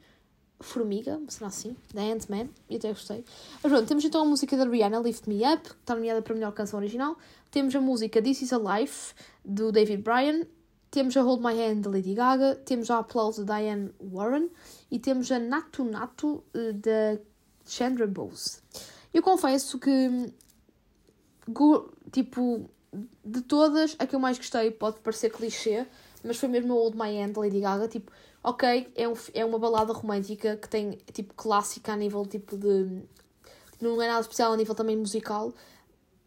Formiga, 0.60 1.20
será 1.28 1.46
assim, 1.46 1.76
da 1.94 2.02
Ant-Man, 2.02 2.48
e 2.68 2.76
até 2.76 2.88
gostei. 2.88 3.24
Mas 3.62 3.72
pronto, 3.72 3.86
temos 3.86 4.04
então 4.04 4.22
a 4.22 4.24
música 4.24 4.56
da 4.56 4.64
Rihanna, 4.64 4.98
Lift 4.98 5.28
Me 5.28 5.42
Up, 5.44 5.62
que 5.62 5.74
está 5.76 5.94
nomeada 5.94 6.20
para 6.20 6.32
a 6.32 6.36
melhor 6.36 6.52
canção 6.52 6.80
original. 6.80 7.16
Temos 7.50 7.74
a 7.76 7.80
música 7.80 8.20
This 8.20 8.42
Is 8.42 8.52
a 8.52 8.58
Life, 8.58 9.14
do 9.44 9.70
David 9.70 10.02
Bryan. 10.02 10.46
Temos 10.90 11.16
a 11.16 11.22
Hold 11.22 11.42
My 11.42 11.52
Hand, 11.60 11.82
da 11.82 11.90
Lady 11.90 12.14
Gaga. 12.14 12.56
Temos 12.56 12.90
a 12.90 12.98
Applause, 12.98 13.44
da 13.44 13.58
Diane 13.58 13.90
Warren. 14.00 14.50
E 14.90 14.98
temos 14.98 15.30
a 15.30 15.38
Natu 15.38 15.84
Natu, 15.84 16.42
eh, 16.54 16.72
da 16.72 17.20
Chandra 17.66 18.06
Bose. 18.06 18.58
Eu 19.12 19.22
confesso 19.22 19.78
que, 19.78 20.32
tipo, 22.10 22.68
de 23.24 23.42
todas, 23.42 23.94
a 23.98 24.06
que 24.06 24.16
eu 24.16 24.20
mais 24.20 24.38
gostei 24.38 24.70
pode 24.70 24.98
parecer 25.00 25.30
clichê, 25.30 25.86
mas 26.24 26.36
foi 26.36 26.48
mesmo 26.48 26.72
a 26.72 26.76
Hold 26.76 26.96
My 26.96 27.22
Hand, 27.22 27.32
da 27.32 27.40
Lady 27.42 27.60
Gaga. 27.60 27.86
Tipo, 27.86 28.10
ok, 28.48 28.92
é, 28.94 29.08
um, 29.08 29.14
é 29.34 29.44
uma 29.44 29.58
balada 29.58 29.92
romântica 29.92 30.56
que 30.56 30.68
tem, 30.68 30.98
tipo, 31.12 31.34
clássica 31.34 31.92
a 31.92 31.96
nível, 31.96 32.24
tipo, 32.26 32.56
de... 32.56 33.02
Não 33.80 34.00
é 34.02 34.08
nada 34.08 34.20
especial 34.20 34.52
a 34.52 34.56
nível 34.56 34.74
também 34.74 34.96
musical. 34.96 35.52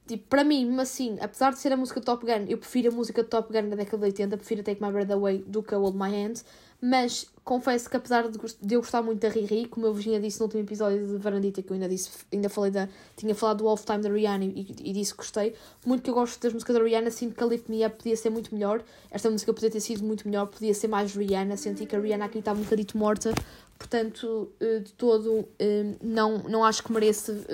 Tipo, 0.07 0.28
para 0.28 0.43
mim, 0.43 0.65
mesmo 0.65 0.82
assim, 0.82 1.17
apesar 1.19 1.51
de 1.51 1.59
ser 1.59 1.72
a 1.74 1.78
música 1.78 2.01
Top 2.01 2.26
Gun, 2.26 2.45
eu 2.47 2.57
prefiro 2.57 2.89
a 2.89 2.91
música 2.95 3.24
Top 3.24 3.51
Gun 3.51 3.69
da 3.69 3.76
década 3.76 3.97
de 3.97 4.05
80, 4.05 4.38
prefiro 4.38 4.63
Take 4.63 4.82
My 4.84 4.91
Breath 4.91 5.11
Away 5.11 5.43
do 5.47 5.63
que 5.63 5.74
a 5.74 5.78
Hold 5.78 5.95
My 5.95 6.09
Hand. 6.13 6.43
Mas 6.84 7.27
confesso 7.43 7.88
que 7.88 7.95
apesar 7.95 8.27
de, 8.27 8.39
eu 8.73 8.82
gostar 8.82 9.03
muito 9.03 9.19
da 9.19 9.29
Riri, 9.29 9.67
como 9.67 9.86
eu 9.86 9.93
vos 9.93 10.01
tinha 10.01 10.19
disse 10.19 10.39
no 10.39 10.45
último 10.45 10.63
episódio 10.63 11.05
de 11.05 11.17
Varandita, 11.17 11.61
que 11.61 11.69
eu 11.69 11.75
ainda 11.75 11.88
disse, 11.88 12.09
ainda 12.34 12.49
falei 12.49 12.71
da. 12.71 12.89
tinha 13.15 13.36
falado 13.36 13.59
do 13.59 13.67
Off 13.67 13.86
Time 13.86 13.99
da 13.99 14.09
Rihanna 14.09 14.45
e, 14.45 14.65
e 14.84 14.91
disse 14.91 15.11
que 15.11 15.17
gostei. 15.17 15.53
Muito 15.86 16.01
que 16.01 16.09
eu 16.09 16.15
gosto 16.15 16.41
das 16.41 16.51
músicas 16.51 16.75
da 16.75 16.84
Rihanna, 16.84 17.11
sinto 17.11 17.36
que 17.36 17.43
a 17.43 17.45
Lift 17.45 17.69
Me 17.69 17.86
Up 17.86 17.97
podia 17.97 18.17
ser 18.17 18.32
muito 18.32 18.51
melhor. 18.53 18.84
Esta 19.11 19.29
música 19.29 19.53
podia 19.53 19.69
ter 19.69 19.79
sido 19.79 20.03
muito 20.03 20.27
melhor, 20.27 20.47
podia 20.47 20.73
ser 20.73 20.88
mais 20.88 21.15
Rihanna. 21.15 21.55
Senti 21.55 21.86
que 21.86 21.95
a 21.95 21.99
Rihanna 21.99 22.25
aqui 22.25 22.39
estava 22.39 22.59
um 22.59 22.63
bocadito 22.63 22.97
morta, 22.97 23.32
portanto, 23.77 24.51
eh, 24.59 24.79
de 24.79 24.91
todo, 24.93 25.47
eh, 25.59 25.86
não, 26.01 26.39
não 26.39 26.65
acho 26.65 26.84
que 26.84 26.91
mereça 26.91 27.45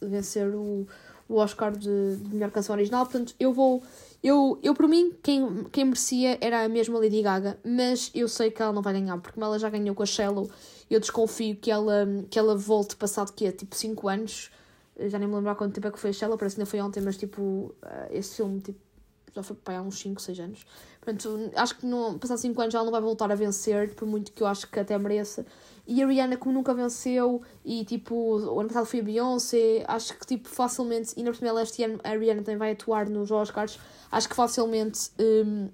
vencer 0.00 0.48
o, 0.54 0.86
o 1.28 1.34
Oscar 1.34 1.76
de, 1.76 2.16
de 2.16 2.34
melhor 2.34 2.50
canção 2.50 2.74
original. 2.74 3.04
Portanto, 3.04 3.34
eu 3.38 3.52
vou 3.52 3.82
eu, 4.22 4.58
eu 4.62 4.74
por 4.74 4.86
mim, 4.86 5.12
quem, 5.22 5.64
quem 5.72 5.84
merecia 5.84 6.36
era 6.40 6.62
a 6.64 6.68
mesma 6.68 6.98
Lady 6.98 7.22
Gaga, 7.22 7.58
mas 7.64 8.10
eu 8.14 8.28
sei 8.28 8.50
que 8.50 8.60
ela 8.60 8.72
não 8.72 8.82
vai 8.82 8.92
ganhar, 8.92 9.16
porque 9.18 9.34
como 9.34 9.46
ela 9.46 9.58
já 9.58 9.70
ganhou 9.70 9.94
com 9.94 10.02
a 10.02 10.06
Shallow, 10.06 10.50
eu 10.90 11.00
desconfio 11.00 11.56
que 11.56 11.70
ela, 11.70 12.06
que 12.28 12.38
ela 12.38 12.54
volte 12.54 12.96
passado 12.96 13.32
que 13.32 13.46
é 13.46 13.52
tipo 13.52 13.74
5 13.74 14.08
anos. 14.08 14.50
Já 14.98 15.18
nem 15.18 15.26
me 15.26 15.34
lembro 15.34 15.50
há 15.50 15.54
quanto 15.54 15.72
tempo 15.72 15.86
é 15.86 15.90
que 15.90 15.98
foi 15.98 16.10
a 16.10 16.12
Shallow, 16.12 16.36
parece 16.36 16.56
que 16.56 16.60
ainda 16.60 16.70
foi 16.70 16.80
ontem, 16.80 17.00
mas 17.00 17.16
tipo, 17.16 17.74
eh, 17.82 18.08
esse 18.18 18.36
filme 18.36 18.60
tipo, 18.60 18.78
já 19.34 19.42
foi 19.42 19.56
para 19.56 19.78
há 19.78 19.82
uns 19.82 19.98
5, 19.98 20.20
6 20.20 20.40
anos. 20.40 20.66
Portanto, 21.00 21.50
acho 21.56 21.78
que 21.78 21.86
no, 21.86 22.18
passado 22.18 22.38
5 22.38 22.60
anos 22.60 22.74
ela 22.74 22.84
não 22.84 22.92
vai 22.92 23.00
voltar 23.00 23.32
a 23.32 23.34
vencer, 23.34 23.94
por 23.94 24.06
muito 24.06 24.32
que 24.32 24.42
eu 24.42 24.46
acho 24.46 24.68
que 24.68 24.78
até 24.78 24.98
mereça. 24.98 25.46
E 25.90 26.00
a 26.04 26.06
Rihanna, 26.06 26.36
como 26.36 26.54
nunca 26.54 26.72
venceu, 26.72 27.42
e 27.64 27.84
tipo, 27.84 28.14
o 28.14 28.60
ano 28.60 28.68
passado 28.68 28.86
foi 28.86 29.00
a 29.00 29.02
Beyoncé, 29.02 29.84
acho 29.88 30.16
que 30.16 30.24
tipo, 30.24 30.48
facilmente, 30.48 31.14
e 31.16 31.22
na 31.24 31.32
primeira 31.32 31.60
este 31.62 31.82
ano 31.82 31.98
a 32.04 32.10
Rihanna 32.10 32.42
também 32.42 32.58
vai 32.58 32.70
atuar 32.70 33.10
nos 33.10 33.28
Oscars, 33.32 33.76
acho 34.12 34.28
que 34.28 34.36
facilmente 34.36 35.10
um, 35.18 35.68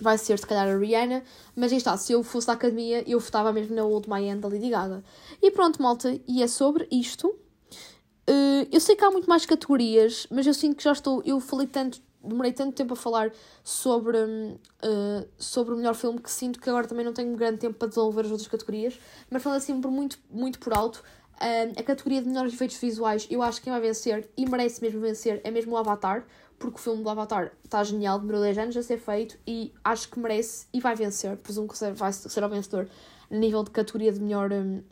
vai 0.00 0.16
ser 0.16 0.38
se 0.38 0.46
calhar 0.46 0.68
a 0.68 0.78
Rihanna, 0.78 1.24
mas 1.56 1.72
aí 1.72 1.78
está, 1.78 1.96
se 1.96 2.12
eu 2.12 2.22
fosse 2.22 2.46
da 2.46 2.52
academia, 2.52 3.02
eu 3.04 3.18
votava 3.18 3.52
mesmo 3.52 3.74
na 3.74 3.82
Old 3.82 4.08
My 4.08 4.32
da 4.36 4.46
Lady 4.46 4.70
Gaga. 4.70 5.02
E 5.42 5.50
pronto, 5.50 5.82
malta, 5.82 6.16
e 6.28 6.40
é 6.40 6.46
sobre 6.46 6.86
isto. 6.92 7.26
Uh, 7.26 8.62
eu 8.70 8.78
sei 8.78 8.94
que 8.94 9.04
há 9.04 9.10
muito 9.10 9.28
mais 9.28 9.44
categorias, 9.44 10.28
mas 10.30 10.46
eu 10.46 10.54
sinto 10.54 10.76
que 10.76 10.84
já 10.84 10.92
estou. 10.92 11.20
Eu 11.24 11.40
falei 11.40 11.66
tanto, 11.66 12.00
demorei 12.22 12.52
tanto 12.52 12.74
tempo 12.74 12.94
a 12.94 12.96
falar 12.96 13.32
sobre, 13.62 14.18
uh, 14.18 15.28
sobre 15.36 15.74
o 15.74 15.76
melhor 15.76 15.94
filme 15.94 16.20
que 16.20 16.30
sinto 16.30 16.60
que 16.60 16.68
agora 16.68 16.86
também 16.86 17.04
não 17.04 17.12
tenho 17.12 17.34
grande 17.36 17.58
tempo 17.58 17.74
para 17.74 17.88
desenvolver 17.88 18.22
as 18.22 18.30
outras 18.30 18.48
categorias, 18.48 18.98
mas 19.30 19.42
falando 19.42 19.58
assim 19.58 19.80
por 19.80 19.90
muito, 19.90 20.18
muito 20.30 20.58
por 20.58 20.72
alto. 20.72 21.02
Uh, 21.36 21.78
a 21.78 21.82
categoria 21.82 22.20
de 22.20 22.28
melhores 22.28 22.52
efeitos 22.52 22.76
visuais, 22.78 23.26
eu 23.30 23.42
acho 23.42 23.58
que 23.58 23.64
quem 23.64 23.72
vai 23.72 23.80
vencer 23.80 24.28
e 24.36 24.48
merece 24.48 24.82
mesmo 24.82 25.00
vencer 25.00 25.40
é 25.44 25.50
mesmo 25.50 25.72
o 25.72 25.76
Avatar, 25.76 26.26
porque 26.58 26.76
o 26.76 26.80
filme 26.80 27.02
do 27.02 27.08
Avatar 27.08 27.52
está 27.64 27.84
genial, 27.84 28.18
demorou 28.18 28.42
10 28.42 28.58
anos 28.58 28.76
a 28.76 28.82
ser 28.82 28.98
feito 28.98 29.38
e 29.46 29.72
acho 29.84 30.10
que 30.10 30.18
merece 30.18 30.66
e 30.72 30.80
vai 30.80 30.96
vencer. 30.96 31.36
Presumo 31.36 31.68
que 31.68 31.78
vai 31.92 32.12
ser 32.12 32.42
o 32.42 32.48
vencedor 32.48 32.88
a 33.30 33.34
nível 33.34 33.62
de 33.62 33.70
categoria 33.70 34.12
de 34.12 34.20
melhor. 34.20 34.52
Um, 34.52 34.82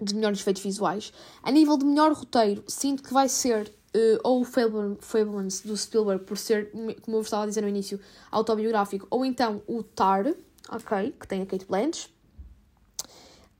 de 0.00 0.14
melhores 0.14 0.40
efeitos 0.40 0.62
visuais. 0.62 1.12
A 1.42 1.50
nível 1.50 1.76
de 1.76 1.84
melhor 1.84 2.12
roteiro, 2.12 2.62
sinto 2.68 3.02
que 3.02 3.12
vai 3.12 3.28
ser 3.28 3.72
uh, 3.94 4.20
ou 4.22 4.42
o 4.42 4.44
Fablemans 4.44 5.60
do 5.60 5.76
Spielberg, 5.76 6.24
por 6.24 6.36
ser, 6.36 6.70
como 7.02 7.16
eu 7.16 7.20
estava 7.20 7.44
a 7.44 7.46
dizer 7.46 7.62
no 7.62 7.68
início, 7.68 8.00
autobiográfico, 8.30 9.06
ou 9.10 9.24
então 9.24 9.62
o 9.66 9.82
Tar, 9.82 10.26
ok, 10.68 11.14
que 11.18 11.26
tem 11.26 11.42
a 11.42 11.46
Kate 11.46 11.66
Blanchett. 11.66 12.14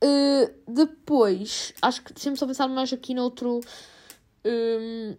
Uh, 0.03 0.53
depois, 0.66 1.72
acho 1.83 2.05
que 2.05 2.12
deixa-me 2.12 2.37
só 2.37 2.47
pensar 2.47 2.68
mais 2.68 2.93
aqui 2.93 3.14
noutro. 3.14 3.61
Um, 4.45 5.16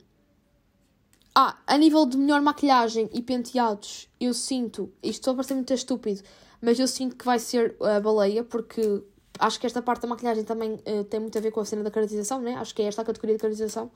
ah, 1.35 1.57
a 1.67 1.77
nível 1.77 2.05
de 2.05 2.17
melhor 2.17 2.41
maquilhagem 2.41 3.09
e 3.13 3.21
penteados, 3.21 4.09
eu 4.19 4.33
sinto, 4.33 4.91
isto 5.03 5.25
só 5.25 5.33
parece 5.33 5.53
muito 5.53 5.73
estúpido, 5.73 6.21
mas 6.61 6.79
eu 6.79 6.87
sinto 6.87 7.15
que 7.15 7.25
vai 7.25 7.39
ser 7.39 7.75
a 7.81 7.99
baleia, 7.99 8.43
porque 8.43 9.03
acho 9.37 9.59
que 9.59 9.67
esta 9.67 9.81
parte 9.81 10.01
da 10.01 10.07
maquilhagem 10.07 10.43
também 10.43 10.73
uh, 10.73 11.03
tem 11.05 11.19
muito 11.19 11.37
a 11.37 11.41
ver 11.41 11.51
com 11.51 11.59
a 11.59 11.65
cena 11.65 11.83
da 11.83 11.91
caracterização, 11.91 12.41
né? 12.41 12.55
Acho 12.55 12.73
que 12.73 12.81
é 12.81 12.85
esta 12.85 13.01
a 13.01 13.05
categoria 13.05 13.35
de 13.35 13.41
caracterização 13.41 13.91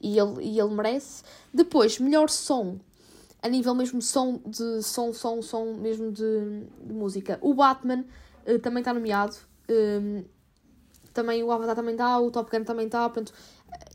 e 0.00 0.18
ele, 0.18 0.42
e 0.42 0.60
ele 0.60 0.74
merece. 0.74 1.22
Depois, 1.52 1.98
melhor 1.98 2.28
som, 2.28 2.78
a 3.42 3.48
nível 3.48 3.74
mesmo 3.74 4.02
som 4.02 4.40
de 4.46 4.82
som, 4.82 5.12
som, 5.12 5.42
som 5.42 5.74
mesmo 5.74 6.10
de, 6.10 6.64
de 6.84 6.92
música. 6.92 7.38
O 7.40 7.54
Batman 7.54 8.04
uh, 8.46 8.58
também 8.58 8.80
está 8.80 8.92
nomeado. 8.92 9.36
Um, 9.68 10.24
também 11.12 11.42
o 11.42 11.50
Avatar 11.50 11.74
também 11.74 11.94
está, 11.94 12.18
o 12.20 12.30
Top 12.30 12.50
Gun 12.50 12.64
também 12.64 12.86
está. 12.86 13.08
Portanto, 13.08 13.32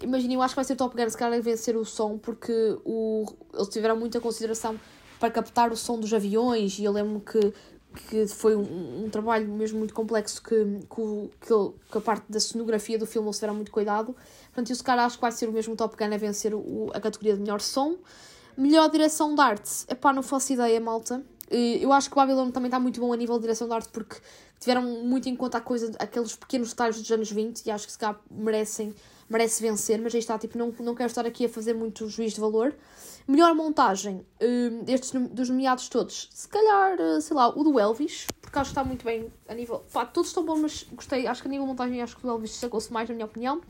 imaginem, 0.01 0.35
eu 0.35 0.41
acho 0.41 0.53
que 0.53 0.57
vai 0.57 0.65
ser 0.65 0.73
o 0.73 0.77
Top 0.77 0.95
Gun 0.95 1.09
se 1.09 1.17
calhar 1.17 1.41
vencer 1.41 1.75
o 1.75 1.85
som, 1.85 2.17
porque 2.17 2.77
o, 2.83 3.25
eles 3.53 3.69
tiveram 3.69 3.95
muita 3.95 4.19
consideração 4.19 4.79
para 5.19 5.31
captar 5.31 5.71
o 5.71 5.77
som 5.77 5.97
dos 5.97 6.13
aviões 6.13 6.77
e 6.79 6.83
eu 6.83 6.91
lembro 6.91 7.21
que 7.21 7.53
que 7.93 8.27
foi 8.27 8.55
um, 8.55 9.05
um, 9.05 9.09
trabalho 9.09 9.47
mesmo 9.47 9.77
muito 9.77 9.93
complexo 9.93 10.41
que, 10.41 10.55
que, 10.89 11.47
que, 11.91 11.97
a 11.97 12.01
parte 12.01 12.25
da 12.29 12.39
cenografia 12.39 12.97
do 12.97 13.05
filme 13.05 13.27
eles 13.27 13.37
tiveram 13.37 13.55
muito 13.55 13.71
cuidado. 13.71 14.15
Portanto, 14.45 14.69
eu 14.69 14.75
se 14.75 14.83
calhar 14.83 15.05
acho 15.05 15.17
que 15.17 15.21
vai 15.21 15.31
ser 15.31 15.49
o 15.49 15.51
mesmo 15.51 15.75
Top 15.75 15.95
Gun 15.95 16.13
a 16.13 16.17
vencer 16.17 16.53
o, 16.53 16.91
a 16.93 16.99
categoria 16.99 17.35
de 17.35 17.41
melhor 17.41 17.61
som. 17.61 17.97
Melhor 18.55 18.89
direção 18.89 19.33
de 19.33 19.41
arte, 19.41 19.85
epá, 19.89 20.13
não 20.13 20.21
faço 20.21 20.53
ideia, 20.53 20.79
malta. 20.79 21.23
Eu 21.49 21.91
acho 21.91 22.09
que 22.09 22.15
o 22.15 22.17
Babylon 22.17 22.51
também 22.51 22.67
está 22.67 22.79
muito 22.79 22.99
bom 22.99 23.11
a 23.11 23.17
nível 23.17 23.35
de 23.35 23.41
direção 23.41 23.67
de 23.67 23.73
arte 23.73 23.89
porque 23.89 24.17
tiveram 24.59 24.81
muito 24.81 25.27
em 25.27 25.35
conta 25.35 25.57
a 25.57 25.61
coisa, 25.61 25.91
aqueles 25.99 26.35
pequenos 26.35 26.69
detalhes 26.69 26.99
dos 26.99 27.11
anos 27.11 27.31
20 27.31 27.65
e 27.65 27.71
acho 27.71 27.85
que 27.85 27.91
se 27.91 27.97
calhar 27.97 28.19
merecem, 28.31 28.93
merece 29.29 29.61
vencer, 29.61 29.99
mas 30.01 30.13
aí 30.13 30.19
está, 30.19 30.37
tipo, 30.37 30.57
não, 30.57 30.73
não 30.79 30.95
quero 30.95 31.07
estar 31.07 31.25
aqui 31.25 31.45
a 31.45 31.49
fazer 31.49 31.73
muito 31.73 32.07
juízo 32.07 32.35
de 32.35 32.41
valor. 32.41 32.75
Melhor 33.27 33.55
montagem 33.55 34.25
uh, 34.41 34.83
destes 34.83 35.11
dos 35.11 35.49
nomeados 35.49 35.87
todos, 35.87 36.29
se 36.33 36.47
calhar, 36.47 36.99
uh, 36.99 37.21
sei 37.21 37.35
lá, 37.35 37.47
o 37.49 37.63
do 37.63 37.79
Elvis, 37.79 38.27
porque 38.41 38.59
acho 38.59 38.69
que 38.69 38.79
está 38.79 38.83
muito 38.83 39.05
bem 39.05 39.31
a 39.47 39.53
nível. 39.53 39.83
Pá, 39.91 40.05
todos 40.05 40.29
estão 40.29 40.43
bons, 40.43 40.59
mas 40.59 40.85
gostei. 40.91 41.25
Acho 41.25 41.41
que 41.41 41.47
a 41.47 41.51
nível 41.51 41.65
montagem, 41.65 42.01
acho 42.01 42.17
que 42.17 42.27
o 42.27 42.29
Elvis 42.29 42.51
sacou-se 42.51 42.91
mais, 42.91 43.07
na 43.07 43.15
minha 43.15 43.25
opinião. 43.25 43.61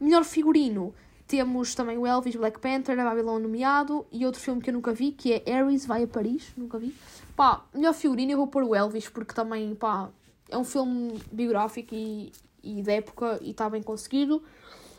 Melhor 0.00 0.24
figurino, 0.24 0.94
temos 1.26 1.74
também 1.74 1.98
o 1.98 2.06
Elvis, 2.06 2.36
Black 2.36 2.60
Panther, 2.60 2.98
a 2.98 3.04
Babylon 3.04 3.38
nomeado 3.38 4.06
e 4.12 4.24
outro 4.24 4.40
filme 4.40 4.62
que 4.62 4.70
eu 4.70 4.74
nunca 4.74 4.92
vi, 4.92 5.12
que 5.12 5.32
é 5.32 5.52
Ares 5.52 5.84
vai 5.84 6.04
a 6.04 6.06
Paris, 6.06 6.52
nunca 6.56 6.78
vi. 6.78 6.94
Pá, 7.34 7.64
melhor 7.74 7.92
figurino 7.92 8.32
eu 8.32 8.36
vou 8.36 8.46
pôr 8.46 8.62
o 8.62 8.74
Elvis, 8.74 9.08
porque 9.08 9.34
também, 9.34 9.74
pá, 9.74 10.08
é 10.48 10.56
um 10.56 10.64
filme 10.64 11.20
biográfico 11.32 11.94
e, 11.94 12.32
e 12.62 12.82
da 12.82 12.92
época 12.92 13.38
e 13.42 13.50
está 13.50 13.68
bem 13.68 13.82
conseguido. 13.82 14.42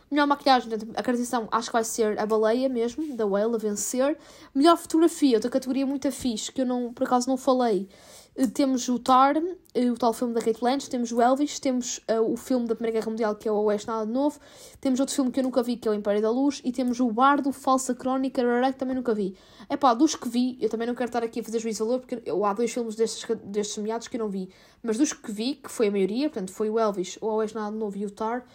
Melhor 0.09 0.25
maquilhagem, 0.25 0.71
a 0.73 1.03
caracterização 1.03 1.49
acho 1.51 1.67
que 1.67 1.73
vai 1.73 1.83
ser 1.83 2.17
a 2.17 2.25
baleia 2.25 2.69
mesmo, 2.69 3.15
da 3.15 3.25
Whale, 3.25 3.55
a 3.55 3.57
vencer. 3.57 4.17
Melhor 4.55 4.77
fotografia, 4.77 5.37
outra 5.37 5.49
categoria 5.49 5.85
muito 5.85 6.09
fixe, 6.11 6.51
que 6.51 6.61
eu 6.61 6.65
não, 6.65 6.93
por 6.93 7.05
acaso 7.05 7.27
não 7.27 7.35
falei. 7.35 7.89
Eh, 8.37 8.45
temos 8.45 8.87
o 8.87 8.99
Tar, 8.99 9.35
eh, 9.73 9.91
o 9.91 9.95
tal 9.95 10.13
filme 10.13 10.33
da 10.33 10.41
Kate 10.41 10.59
Blanchett, 10.59 10.91
temos 10.91 11.11
o 11.11 11.19
Elvis, 11.19 11.59
temos 11.59 11.97
uh, 12.09 12.21
o 12.21 12.37
filme 12.37 12.67
da 12.67 12.75
Primeira 12.75 12.99
Guerra 12.99 13.09
Mundial, 13.09 13.35
que 13.35 13.49
é 13.49 13.51
o 13.51 13.55
Oeste 13.63 13.87
Nada 13.87 14.05
de 14.05 14.11
Novo, 14.11 14.39
temos 14.79 14.99
outro 14.99 15.15
filme 15.15 15.31
que 15.31 15.39
eu 15.39 15.43
nunca 15.43 15.63
vi, 15.63 15.75
que 15.75 15.87
é 15.87 15.91
o 15.91 15.93
Império 15.93 16.21
da 16.21 16.29
Luz, 16.29 16.61
e 16.63 16.71
temos 16.71 16.99
o 16.99 17.11
Bardo, 17.11 17.51
Falsa 17.51 17.95
Crónica, 17.95 18.43
que 18.43 18.77
também 18.77 18.95
nunca 18.95 19.13
vi. 19.13 19.35
É 19.67 19.75
pá, 19.75 19.93
dos 19.95 20.15
que 20.15 20.29
vi, 20.29 20.55
eu 20.61 20.69
também 20.69 20.87
não 20.87 20.93
quero 20.93 21.09
estar 21.09 21.23
aqui 21.23 21.39
a 21.39 21.43
fazer 21.43 21.57
juízo 21.57 21.83
de 21.83 21.89
valor, 21.89 21.99
porque 21.99 22.21
eu, 22.25 22.45
há 22.45 22.53
dois 22.53 22.71
filmes 22.71 22.95
destes, 22.95 23.25
destes 23.43 23.77
meados 23.79 24.07
que 24.07 24.15
eu 24.15 24.19
não 24.19 24.29
vi, 24.29 24.49
mas 24.83 24.99
dos 24.99 25.13
que 25.13 25.31
vi, 25.31 25.55
que 25.55 25.71
foi 25.71 25.87
a 25.87 25.91
maioria, 25.91 26.29
portanto 26.29 26.51
foi 26.51 26.69
o 26.69 26.77
Elvis, 26.77 27.17
o 27.19 27.25
Oeste 27.25 27.55
Nada 27.55 27.71
de 27.71 27.77
Novo 27.77 27.97
e 27.97 28.05
o 28.05 28.11
Tar, 28.11 28.45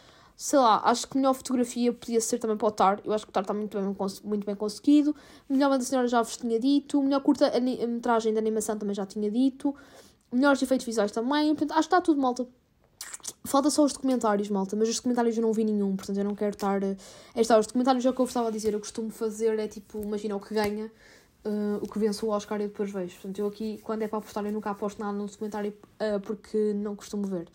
sei 0.43 0.59
lá, 0.59 0.83
acho 0.87 1.07
que 1.07 1.17
melhor 1.17 1.35
fotografia 1.35 1.93
podia 1.93 2.21
ser 2.21 2.41
também 2.41 2.57
para 2.57 2.67
o 2.67 2.71
Tar. 2.73 3.01
Eu 3.05 3.13
acho 3.13 3.25
que 3.25 3.31
o 3.31 3.33
Tar 3.33 3.43
está 3.43 3.55
muito 3.55 3.79
bem, 3.79 3.97
muito 4.25 4.45
bem 4.45 4.57
conseguido. 4.57 5.15
Melhor 5.49 5.71
banda 5.71 5.85
sonora 5.85 6.09
já 6.09 6.21
vos 6.21 6.37
tinha 6.37 6.59
dito. 6.59 7.01
Melhor 7.01 7.21
curta-metragem 7.21 8.33
de 8.33 8.39
animação 8.41 8.77
também 8.77 8.93
já 8.93 9.07
tinha 9.07 9.31
dito. 9.31 9.73
Melhores 10.33 10.61
efeitos 10.61 10.85
visuais 10.85 11.13
também. 11.13 11.55
Portanto, 11.55 11.71
acho 11.71 11.89
que 11.89 11.95
está 11.95 12.01
tudo, 12.01 12.21
malta. 12.21 12.45
Falta 13.45 13.71
só 13.71 13.85
os 13.85 13.93
documentários, 13.93 14.49
malta, 14.49 14.75
mas 14.75 14.89
os 14.89 14.97
documentários 14.97 15.37
eu 15.37 15.43
não 15.43 15.53
vi 15.53 15.63
nenhum, 15.63 15.95
portanto 15.95 16.17
eu 16.17 16.25
não 16.25 16.35
quero 16.35 16.55
estar. 16.55 16.83
É 16.83 16.97
os 17.41 17.67
documentários 17.67 18.05
é 18.05 18.11
o 18.11 18.13
que 18.13 18.21
eu 18.21 18.25
estava 18.25 18.49
a 18.49 18.51
dizer, 18.51 18.75
eu 18.75 18.81
costumo 18.81 19.11
fazer, 19.11 19.57
é 19.61 19.69
tipo, 19.69 20.01
imagina 20.03 20.35
o 20.35 20.41
que 20.41 20.55
ganha, 20.55 20.91
uh, 21.45 21.79
o 21.81 21.89
que 21.89 21.99
vence 21.99 22.25
o 22.25 22.29
Oscar 22.29 22.61
e 22.61 22.67
depois 22.67 22.91
vejo. 22.91 23.15
Portanto, 23.15 23.39
eu 23.39 23.47
aqui, 23.47 23.81
quando 23.85 24.03
é 24.03 24.09
para 24.09 24.19
apostar, 24.19 24.45
eu 24.45 24.53
nunca 24.53 24.71
aposto 24.71 24.99
nada 24.99 25.13
num 25.13 25.27
documentário 25.27 25.73
uh, 25.73 26.21
porque 26.21 26.73
não 26.75 26.97
costumo 26.97 27.27
ver. 27.27 27.49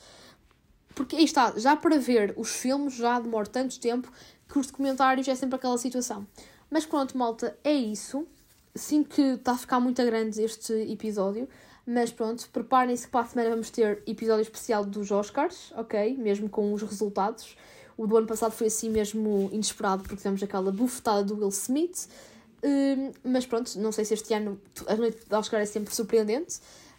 Porque 0.97 1.15
aí 1.15 1.25
está, 1.25 1.53
já 1.55 1.75
para 1.75 1.99
ver 1.99 2.33
os 2.35 2.49
filmes 2.49 2.95
já 2.95 3.19
demora 3.19 3.45
tanto 3.45 3.79
tempo 3.79 4.11
que 4.49 4.57
os 4.57 4.65
documentários 4.65 5.27
é 5.27 5.35
sempre 5.35 5.55
aquela 5.55 5.77
situação. 5.77 6.25
Mas 6.71 6.87
pronto, 6.87 7.15
malta, 7.15 7.55
é 7.63 7.71
isso. 7.71 8.25
Sinto 8.73 9.09
que 9.09 9.21
está 9.21 9.51
a 9.51 9.57
ficar 9.59 9.79
muito 9.79 10.03
grande 10.03 10.41
este 10.41 10.73
episódio. 10.91 11.47
Mas 11.85 12.11
pronto, 12.11 12.49
preparem-se 12.51 13.05
que 13.05 13.11
para 13.11 13.21
a 13.21 13.25
semana 13.29 13.51
vamos 13.51 13.69
ter 13.69 14.01
episódio 14.07 14.41
especial 14.41 14.83
dos 14.83 15.11
Oscars, 15.11 15.71
ok? 15.77 16.17
Mesmo 16.17 16.49
com 16.49 16.73
os 16.73 16.81
resultados. 16.81 17.55
O 17.95 18.07
do 18.07 18.17
ano 18.17 18.25
passado 18.25 18.51
foi 18.51 18.65
assim 18.65 18.89
mesmo 18.89 19.49
inesperado, 19.53 20.01
porque 20.01 20.15
tivemos 20.15 20.41
aquela 20.41 20.71
bufetada 20.71 21.23
do 21.23 21.35
Will 21.35 21.49
Smith. 21.49 22.09
Uh, 22.63 23.13
mas 23.23 23.45
pronto, 23.45 23.79
não 23.79 23.91
sei 23.91 24.03
se 24.03 24.15
este 24.15 24.33
ano 24.33 24.59
a 24.87 24.95
noite 24.95 25.27
de 25.29 25.35
Oscar 25.35 25.61
é 25.61 25.65
sempre 25.65 25.93
surpreendente. 25.93 26.57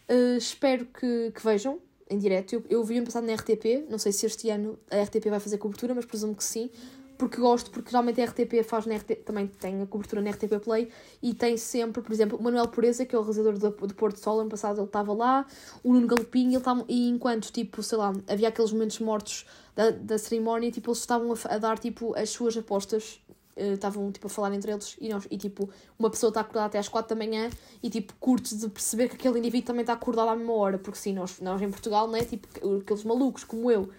Uh, 0.09 0.39
espero 0.39 0.87
que, 0.87 1.33
que 1.35 1.45
vejam 1.45 1.81
em 2.11 2.19
direto. 2.19 2.55
Eu, 2.55 2.65
eu 2.69 2.85
vi 2.85 2.99
ano 2.99 3.07
passado 3.07 3.27
na 3.27 3.35
RTP, 3.35 3.87
não 3.89 3.99
sei 3.99 4.13
se 4.13 4.27
este 4.27 4.51
ano 4.51 4.79
a 4.91 5.03
RTP 5.03 5.29
vai 5.29 5.41
fazer 5.41 5.59
cobertura, 5.59 5.95
mas 5.95 6.05
presumo 6.05 6.35
que 6.35 6.45
sim, 6.45 6.71
porque 7.19 7.41
gosto, 7.41 7.71
porque 7.71 7.91
realmente 7.91 8.21
a 8.21 8.25
RTP 8.27 8.63
faz 8.65 8.87
na 8.87 8.95
RTP, 8.95 9.25
também 9.25 9.49
tem 9.49 9.83
a 9.83 9.87
cobertura 9.87 10.23
na 10.23 10.31
RTP 10.31 10.61
Play 10.63 10.89
e 11.21 11.35
tem 11.35 11.57
sempre, 11.57 12.01
por 12.01 12.13
exemplo, 12.13 12.39
o 12.39 12.43
Manuel 12.43 12.69
Pureza, 12.69 13.05
que 13.05 13.15
é 13.15 13.19
o 13.19 13.23
realizador 13.23 13.59
do, 13.59 13.87
do 13.89 13.95
Porto 13.95 14.19
Sol, 14.21 14.41
ano 14.41 14.49
passado 14.49 14.79
ele 14.79 14.87
estava 14.87 15.13
lá, 15.13 15.45
o 15.83 15.93
Nuno 15.93 16.07
Galopim, 16.07 16.55
ele 16.55 16.61
tava, 16.61 16.85
e 16.89 17.09
enquanto, 17.09 17.51
tipo, 17.53 17.83
sei 17.83 17.99
lá, 17.99 18.13
havia 18.29 18.49
aqueles 18.49 18.73
momentos 18.73 19.01
mortos 19.01 19.47
da, 19.75 19.91
da 19.91 20.17
cerimónia, 20.17 20.71
tipo, 20.71 20.91
eles 20.91 21.01
estavam 21.01 21.33
a, 21.33 21.55
a 21.55 21.59
dar, 21.59 21.79
tipo, 21.79 22.17
as 22.17 22.31
suas 22.31 22.57
apostas 22.57 23.21
eh, 23.59 23.75
estavam 23.75 24.11
tipo 24.13 24.29
a 24.29 24.31
falar 24.31 24.55
entre 24.55 24.71
eles 24.71 24.97
e 25.01 25.09
nós 25.09 25.27
e 25.29 25.37
tipo 25.37 25.69
uma 25.99 26.09
pessoa 26.09 26.31
está 26.31 26.41
acordada 26.43 26.67
até 26.67 26.79
às 26.79 26.89
4 26.89 27.15
da 27.15 27.27
manhã 27.27 27.51
e 27.83 27.91
tipo 27.91 28.15
curte 28.21 28.57
de 28.57 28.69
perceber 28.69 29.09
que 29.09 29.17
aquele 29.17 29.39
indivíduo 29.41 29.67
também 29.67 29.81
está 29.81 29.95
acordado 29.95 30.29
à 30.29 30.37
mesma 30.37 30.53
hora 30.53 30.79
porque 30.79 30.99
sim 30.99 31.13
nós 31.13 31.41
nós 31.41 31.61
em 31.61 31.69
Portugal 31.69 32.09
né 32.09 32.23
tipo 32.25 32.47
aqueles 32.81 33.03
malucos 33.03 33.43
como 33.43 33.69
eu 33.69 33.91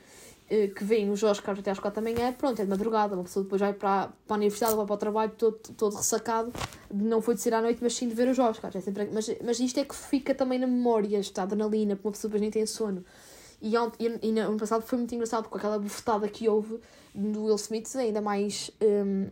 eh, 0.49 0.68
que 0.68 0.84
veem 0.84 1.12
os 1.12 1.22
Oscars 1.22 1.60
até 1.60 1.72
às 1.72 1.80
4 1.80 2.01
da 2.01 2.10
manhã 2.10 2.32
pronto 2.32 2.62
é 2.62 2.64
de 2.64 2.70
madrugada 2.70 3.16
uma 3.16 3.24
pessoa 3.24 3.43
depois 3.43 3.60
vai 3.60 3.74
para, 3.74 4.14
para 4.26 4.36
a 4.36 4.38
universidade 4.38 4.76
vai 4.76 4.86
para 4.86 4.95
o 4.95 4.97
trabalho 4.97 5.32
todo, 5.38 5.57
todo 5.76 5.95
ressacado 5.97 6.53
não 6.93 7.22
foi 7.22 7.36
de 7.36 7.41
ser 7.41 7.53
à 7.53 7.62
noite 7.62 7.80
mas 7.82 7.93
sim 7.93 8.07
de 8.07 8.16
ver 8.16 8.30
os 8.30 8.39
Oscars 8.39 8.78
é 8.78 8.82
sempre, 8.82 9.10
mas, 9.12 9.30
mas 9.43 9.60
isto 9.60 9.78
é 9.80 9.84
que 9.84 9.93
fica 9.93 10.34
também 10.34 10.57
na 10.57 10.68
memória 10.68 11.18
esta 11.18 11.43
adrenalina 11.43 11.95
porque 11.95 12.07
uma 12.07 12.12
pessoa 12.14 12.30
depois 12.30 12.41
nem 12.41 12.49
tem 12.49 12.66
sono. 12.66 13.03
E, 13.62 13.76
e, 13.76 14.30
e 14.30 14.32
no 14.32 14.41
ano 14.41 14.57
passado 14.57 14.82
foi 14.84 14.97
muito 14.97 15.14
engraçado 15.14 15.49
com 15.49 15.57
aquela 15.57 15.78
bufetada 15.78 16.30
que 16.30 16.47
houve 16.47 16.80
do 17.14 17.45
Will 17.45 17.55
Smith 17.55 17.93
ainda 17.95 18.22
mais 18.22 18.72
um, 18.82 19.28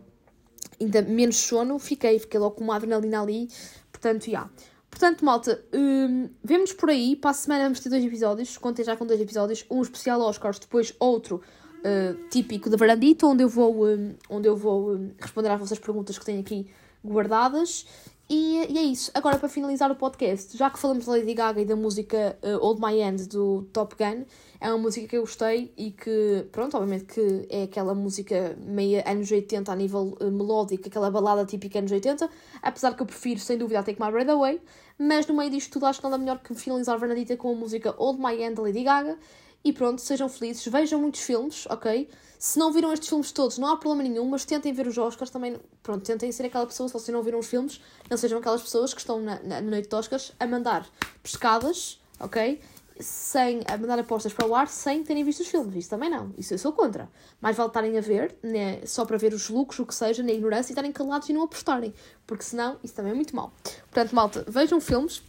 ainda 0.80 1.02
menos 1.02 1.36
sono, 1.36 1.78
fiquei, 1.78 2.18
fiquei 2.18 2.38
logo 2.38 2.56
com 2.56 2.64
uma 2.64 2.76
adrenalina 2.76 3.22
ali, 3.22 3.48
portanto, 3.92 4.24
já. 4.24 4.30
Yeah. 4.30 4.50
Portanto, 4.90 5.24
malta, 5.24 5.62
um, 5.72 6.28
vemos 6.42 6.72
por 6.72 6.90
aí. 6.90 7.14
Para 7.14 7.30
a 7.30 7.34
semana 7.34 7.64
vamos 7.64 7.80
ter 7.80 7.88
dois 7.88 8.04
episódios. 8.04 8.56
Contei 8.56 8.84
já 8.84 8.96
com 8.96 9.06
dois 9.06 9.20
episódios. 9.20 9.64
Um 9.70 9.82
especial 9.82 10.20
Oscars, 10.20 10.58
depois 10.58 10.94
outro 10.98 11.40
uh, 11.80 12.28
típico 12.30 12.68
da 12.70 12.76
Verandita, 12.76 13.26
onde 13.26 13.44
eu 13.44 13.48
vou, 13.48 13.86
um, 13.86 14.14
onde 14.28 14.48
eu 14.48 14.56
vou 14.56 14.94
um, 14.94 15.12
responder 15.18 15.50
às 15.50 15.60
vossas 15.60 15.78
perguntas 15.78 16.18
que 16.18 16.24
tenho 16.24 16.40
aqui 16.40 16.66
guardadas. 17.04 17.86
E, 18.30 18.66
e, 18.68 18.78
é 18.78 18.82
isso. 18.82 19.10
Agora, 19.14 19.38
para 19.38 19.48
finalizar 19.48 19.90
o 19.90 19.94
podcast, 19.94 20.54
já 20.54 20.68
que 20.68 20.78
falamos 20.78 21.06
da 21.06 21.12
Lady 21.12 21.32
Gaga 21.32 21.62
e 21.62 21.64
da 21.64 21.74
música 21.74 22.38
uh, 22.42 22.62
Old 22.62 22.78
My 22.78 23.00
End 23.00 23.26
do 23.26 23.62
Top 23.72 23.96
Gun, 23.96 24.26
é 24.60 24.68
uma 24.68 24.76
música 24.76 25.08
que 25.08 25.16
eu 25.16 25.22
gostei 25.22 25.72
e 25.78 25.92
que, 25.92 26.46
pronto, 26.52 26.76
obviamente 26.76 27.06
que 27.06 27.46
é 27.48 27.62
aquela 27.62 27.94
música 27.94 28.54
meia 28.60 29.02
anos 29.10 29.30
80 29.30 29.72
a 29.72 29.74
nível 29.74 30.14
uh, 30.20 30.30
melódico, 30.30 30.88
aquela 30.88 31.10
balada 31.10 31.46
típica 31.46 31.78
anos 31.78 31.90
80, 31.90 32.28
apesar 32.60 32.94
que 32.94 33.02
eu 33.02 33.06
prefiro, 33.06 33.40
sem 33.40 33.56
dúvida, 33.56 33.80
a 33.80 33.82
Take 33.82 34.02
My 34.02 34.10
Breath 34.10 34.28
Away, 34.28 34.60
mas 34.98 35.26
no 35.26 35.34
meio 35.34 35.50
disto 35.50 35.72
tudo 35.72 35.86
acho 35.86 35.98
que 35.98 36.04
nada 36.04 36.18
melhor 36.18 36.38
que 36.40 36.54
finalizar 36.54 36.96
a 36.96 36.98
Vernadita 36.98 37.34
com 37.34 37.50
a 37.50 37.54
música 37.54 37.94
Old 37.96 38.20
My 38.20 38.42
End 38.42 38.56
da 38.56 38.62
Lady 38.62 38.84
Gaga. 38.84 39.16
E 39.64 39.72
pronto, 39.72 40.00
sejam 40.00 40.28
felizes, 40.28 40.64
vejam 40.66 41.00
muitos 41.00 41.20
filmes, 41.20 41.66
ok? 41.66 42.08
Se 42.38 42.58
não 42.58 42.72
viram 42.72 42.92
estes 42.92 43.08
filmes 43.08 43.32
todos, 43.32 43.58
não 43.58 43.68
há 43.68 43.76
problema 43.76 44.08
nenhum, 44.08 44.24
mas 44.24 44.44
tentem 44.44 44.72
ver 44.72 44.86
os 44.86 44.96
Oscars 44.96 45.30
também. 45.30 45.56
Pronto, 45.82 46.04
tentem 46.04 46.30
ser 46.30 46.46
aquela 46.46 46.66
pessoa, 46.66 46.88
se 46.88 46.92
vocês 46.92 47.08
não 47.08 47.22
viram 47.22 47.40
os 47.40 47.46
filmes, 47.46 47.80
não 48.08 48.16
sejam 48.16 48.38
aquelas 48.38 48.62
pessoas 48.62 48.94
que 48.94 49.00
estão 49.00 49.20
na, 49.20 49.42
na 49.42 49.60
noite 49.60 49.88
de 49.88 49.94
Oscars 49.94 50.32
a 50.38 50.46
mandar 50.46 50.86
pescadas, 51.20 52.00
ok? 52.20 52.60
Sem, 53.00 53.62
a 53.66 53.76
mandar 53.76 53.98
apostas 53.98 54.32
para 54.32 54.46
o 54.46 54.54
ar 54.54 54.68
sem 54.68 55.02
terem 55.02 55.24
visto 55.24 55.40
os 55.40 55.48
filmes. 55.48 55.74
Isso 55.74 55.90
também 55.90 56.08
não. 56.08 56.32
Isso 56.38 56.54
eu 56.54 56.58
sou 56.58 56.72
contra. 56.72 57.08
Mais 57.40 57.56
vale 57.56 57.70
estarem 57.70 57.98
a 57.98 58.00
ver, 58.00 58.36
né, 58.42 58.86
só 58.86 59.04
para 59.04 59.16
ver 59.16 59.34
os 59.34 59.48
lucros, 59.48 59.80
o 59.80 59.86
que 59.86 59.94
seja, 59.94 60.22
na 60.22 60.32
ignorância 60.32 60.70
e 60.70 60.74
estarem 60.74 60.92
calados 60.92 61.28
e 61.28 61.32
não 61.32 61.42
apostarem. 61.42 61.92
Porque 62.24 62.44
senão, 62.44 62.78
isso 62.84 62.94
também 62.94 63.12
é 63.12 63.14
muito 63.14 63.34
mal. 63.34 63.52
Portanto, 63.90 64.14
malta, 64.14 64.44
vejam 64.48 64.80
filmes. 64.80 65.22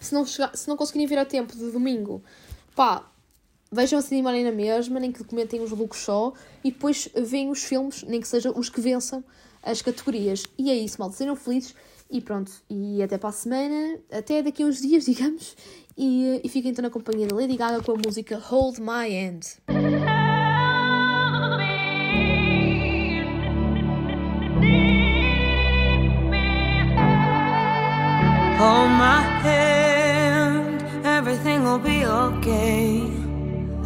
Se 0.00 0.14
não, 0.14 0.24
chegar, 0.24 0.56
se 0.56 0.68
não 0.68 0.76
conseguirem 0.76 1.06
vir 1.06 1.18
a 1.18 1.24
tempo 1.24 1.54
de 1.54 1.70
domingo, 1.70 2.22
pá, 2.74 3.04
vejam 3.70 4.00
se 4.00 4.14
animarem 4.14 4.44
na 4.44 4.52
mesma, 4.52 4.98
nem 4.98 5.12
que 5.12 5.18
documentem 5.18 5.60
os 5.60 5.70
looks 5.70 6.00
só, 6.00 6.32
e 6.64 6.70
depois 6.70 7.08
veem 7.14 7.50
os 7.50 7.62
filmes, 7.62 8.02
nem 8.02 8.20
que 8.20 8.28
sejam 8.28 8.52
os 8.56 8.68
que 8.68 8.80
vençam 8.80 9.22
as 9.62 9.82
categorias. 9.82 10.44
E 10.58 10.70
é 10.70 10.74
isso, 10.74 10.96
malta, 10.98 11.16
sejam 11.16 11.36
felizes 11.36 11.74
e 12.10 12.20
pronto. 12.20 12.50
E 12.68 13.02
até 13.02 13.18
para 13.18 13.28
a 13.28 13.32
semana, 13.32 13.98
até 14.10 14.42
daqui 14.42 14.62
a 14.62 14.66
uns 14.66 14.80
dias, 14.80 15.04
digamos, 15.06 15.56
e, 15.96 16.40
e 16.42 16.48
fiquem 16.48 16.70
então 16.70 16.82
na 16.82 16.90
companhia 16.90 17.26
da 17.26 17.36
Lady 17.36 17.56
Gaga 17.56 17.82
com 17.82 17.92
a 17.92 17.96
música 17.96 18.38
Hold 18.38 18.78
My 18.78 19.08
Hand. 19.08 19.58
Hold 28.58 28.90
my 28.90 29.22
hand, 29.44 30.82
everything 31.06 31.62
will 31.62 31.78
be 31.78 32.04
okay. 32.04 33.07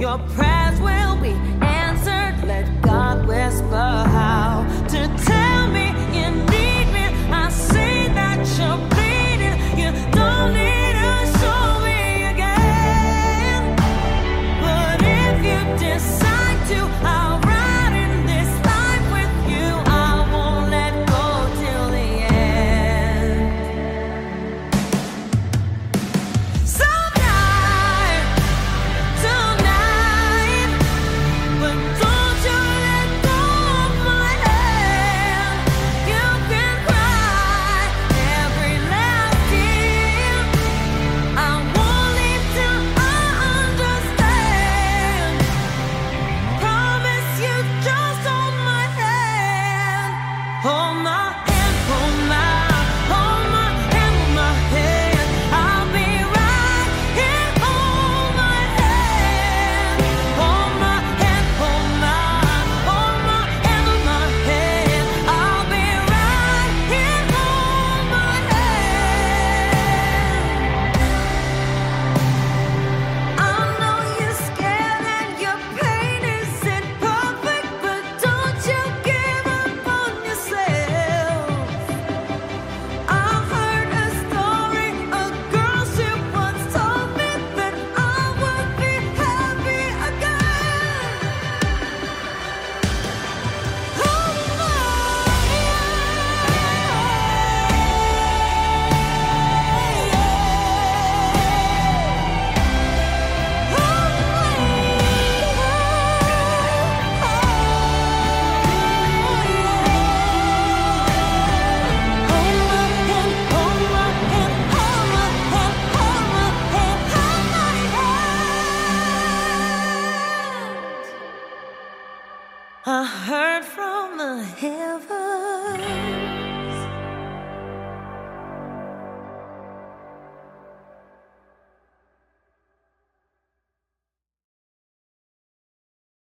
Your 0.00 0.16
presence. 0.34 0.49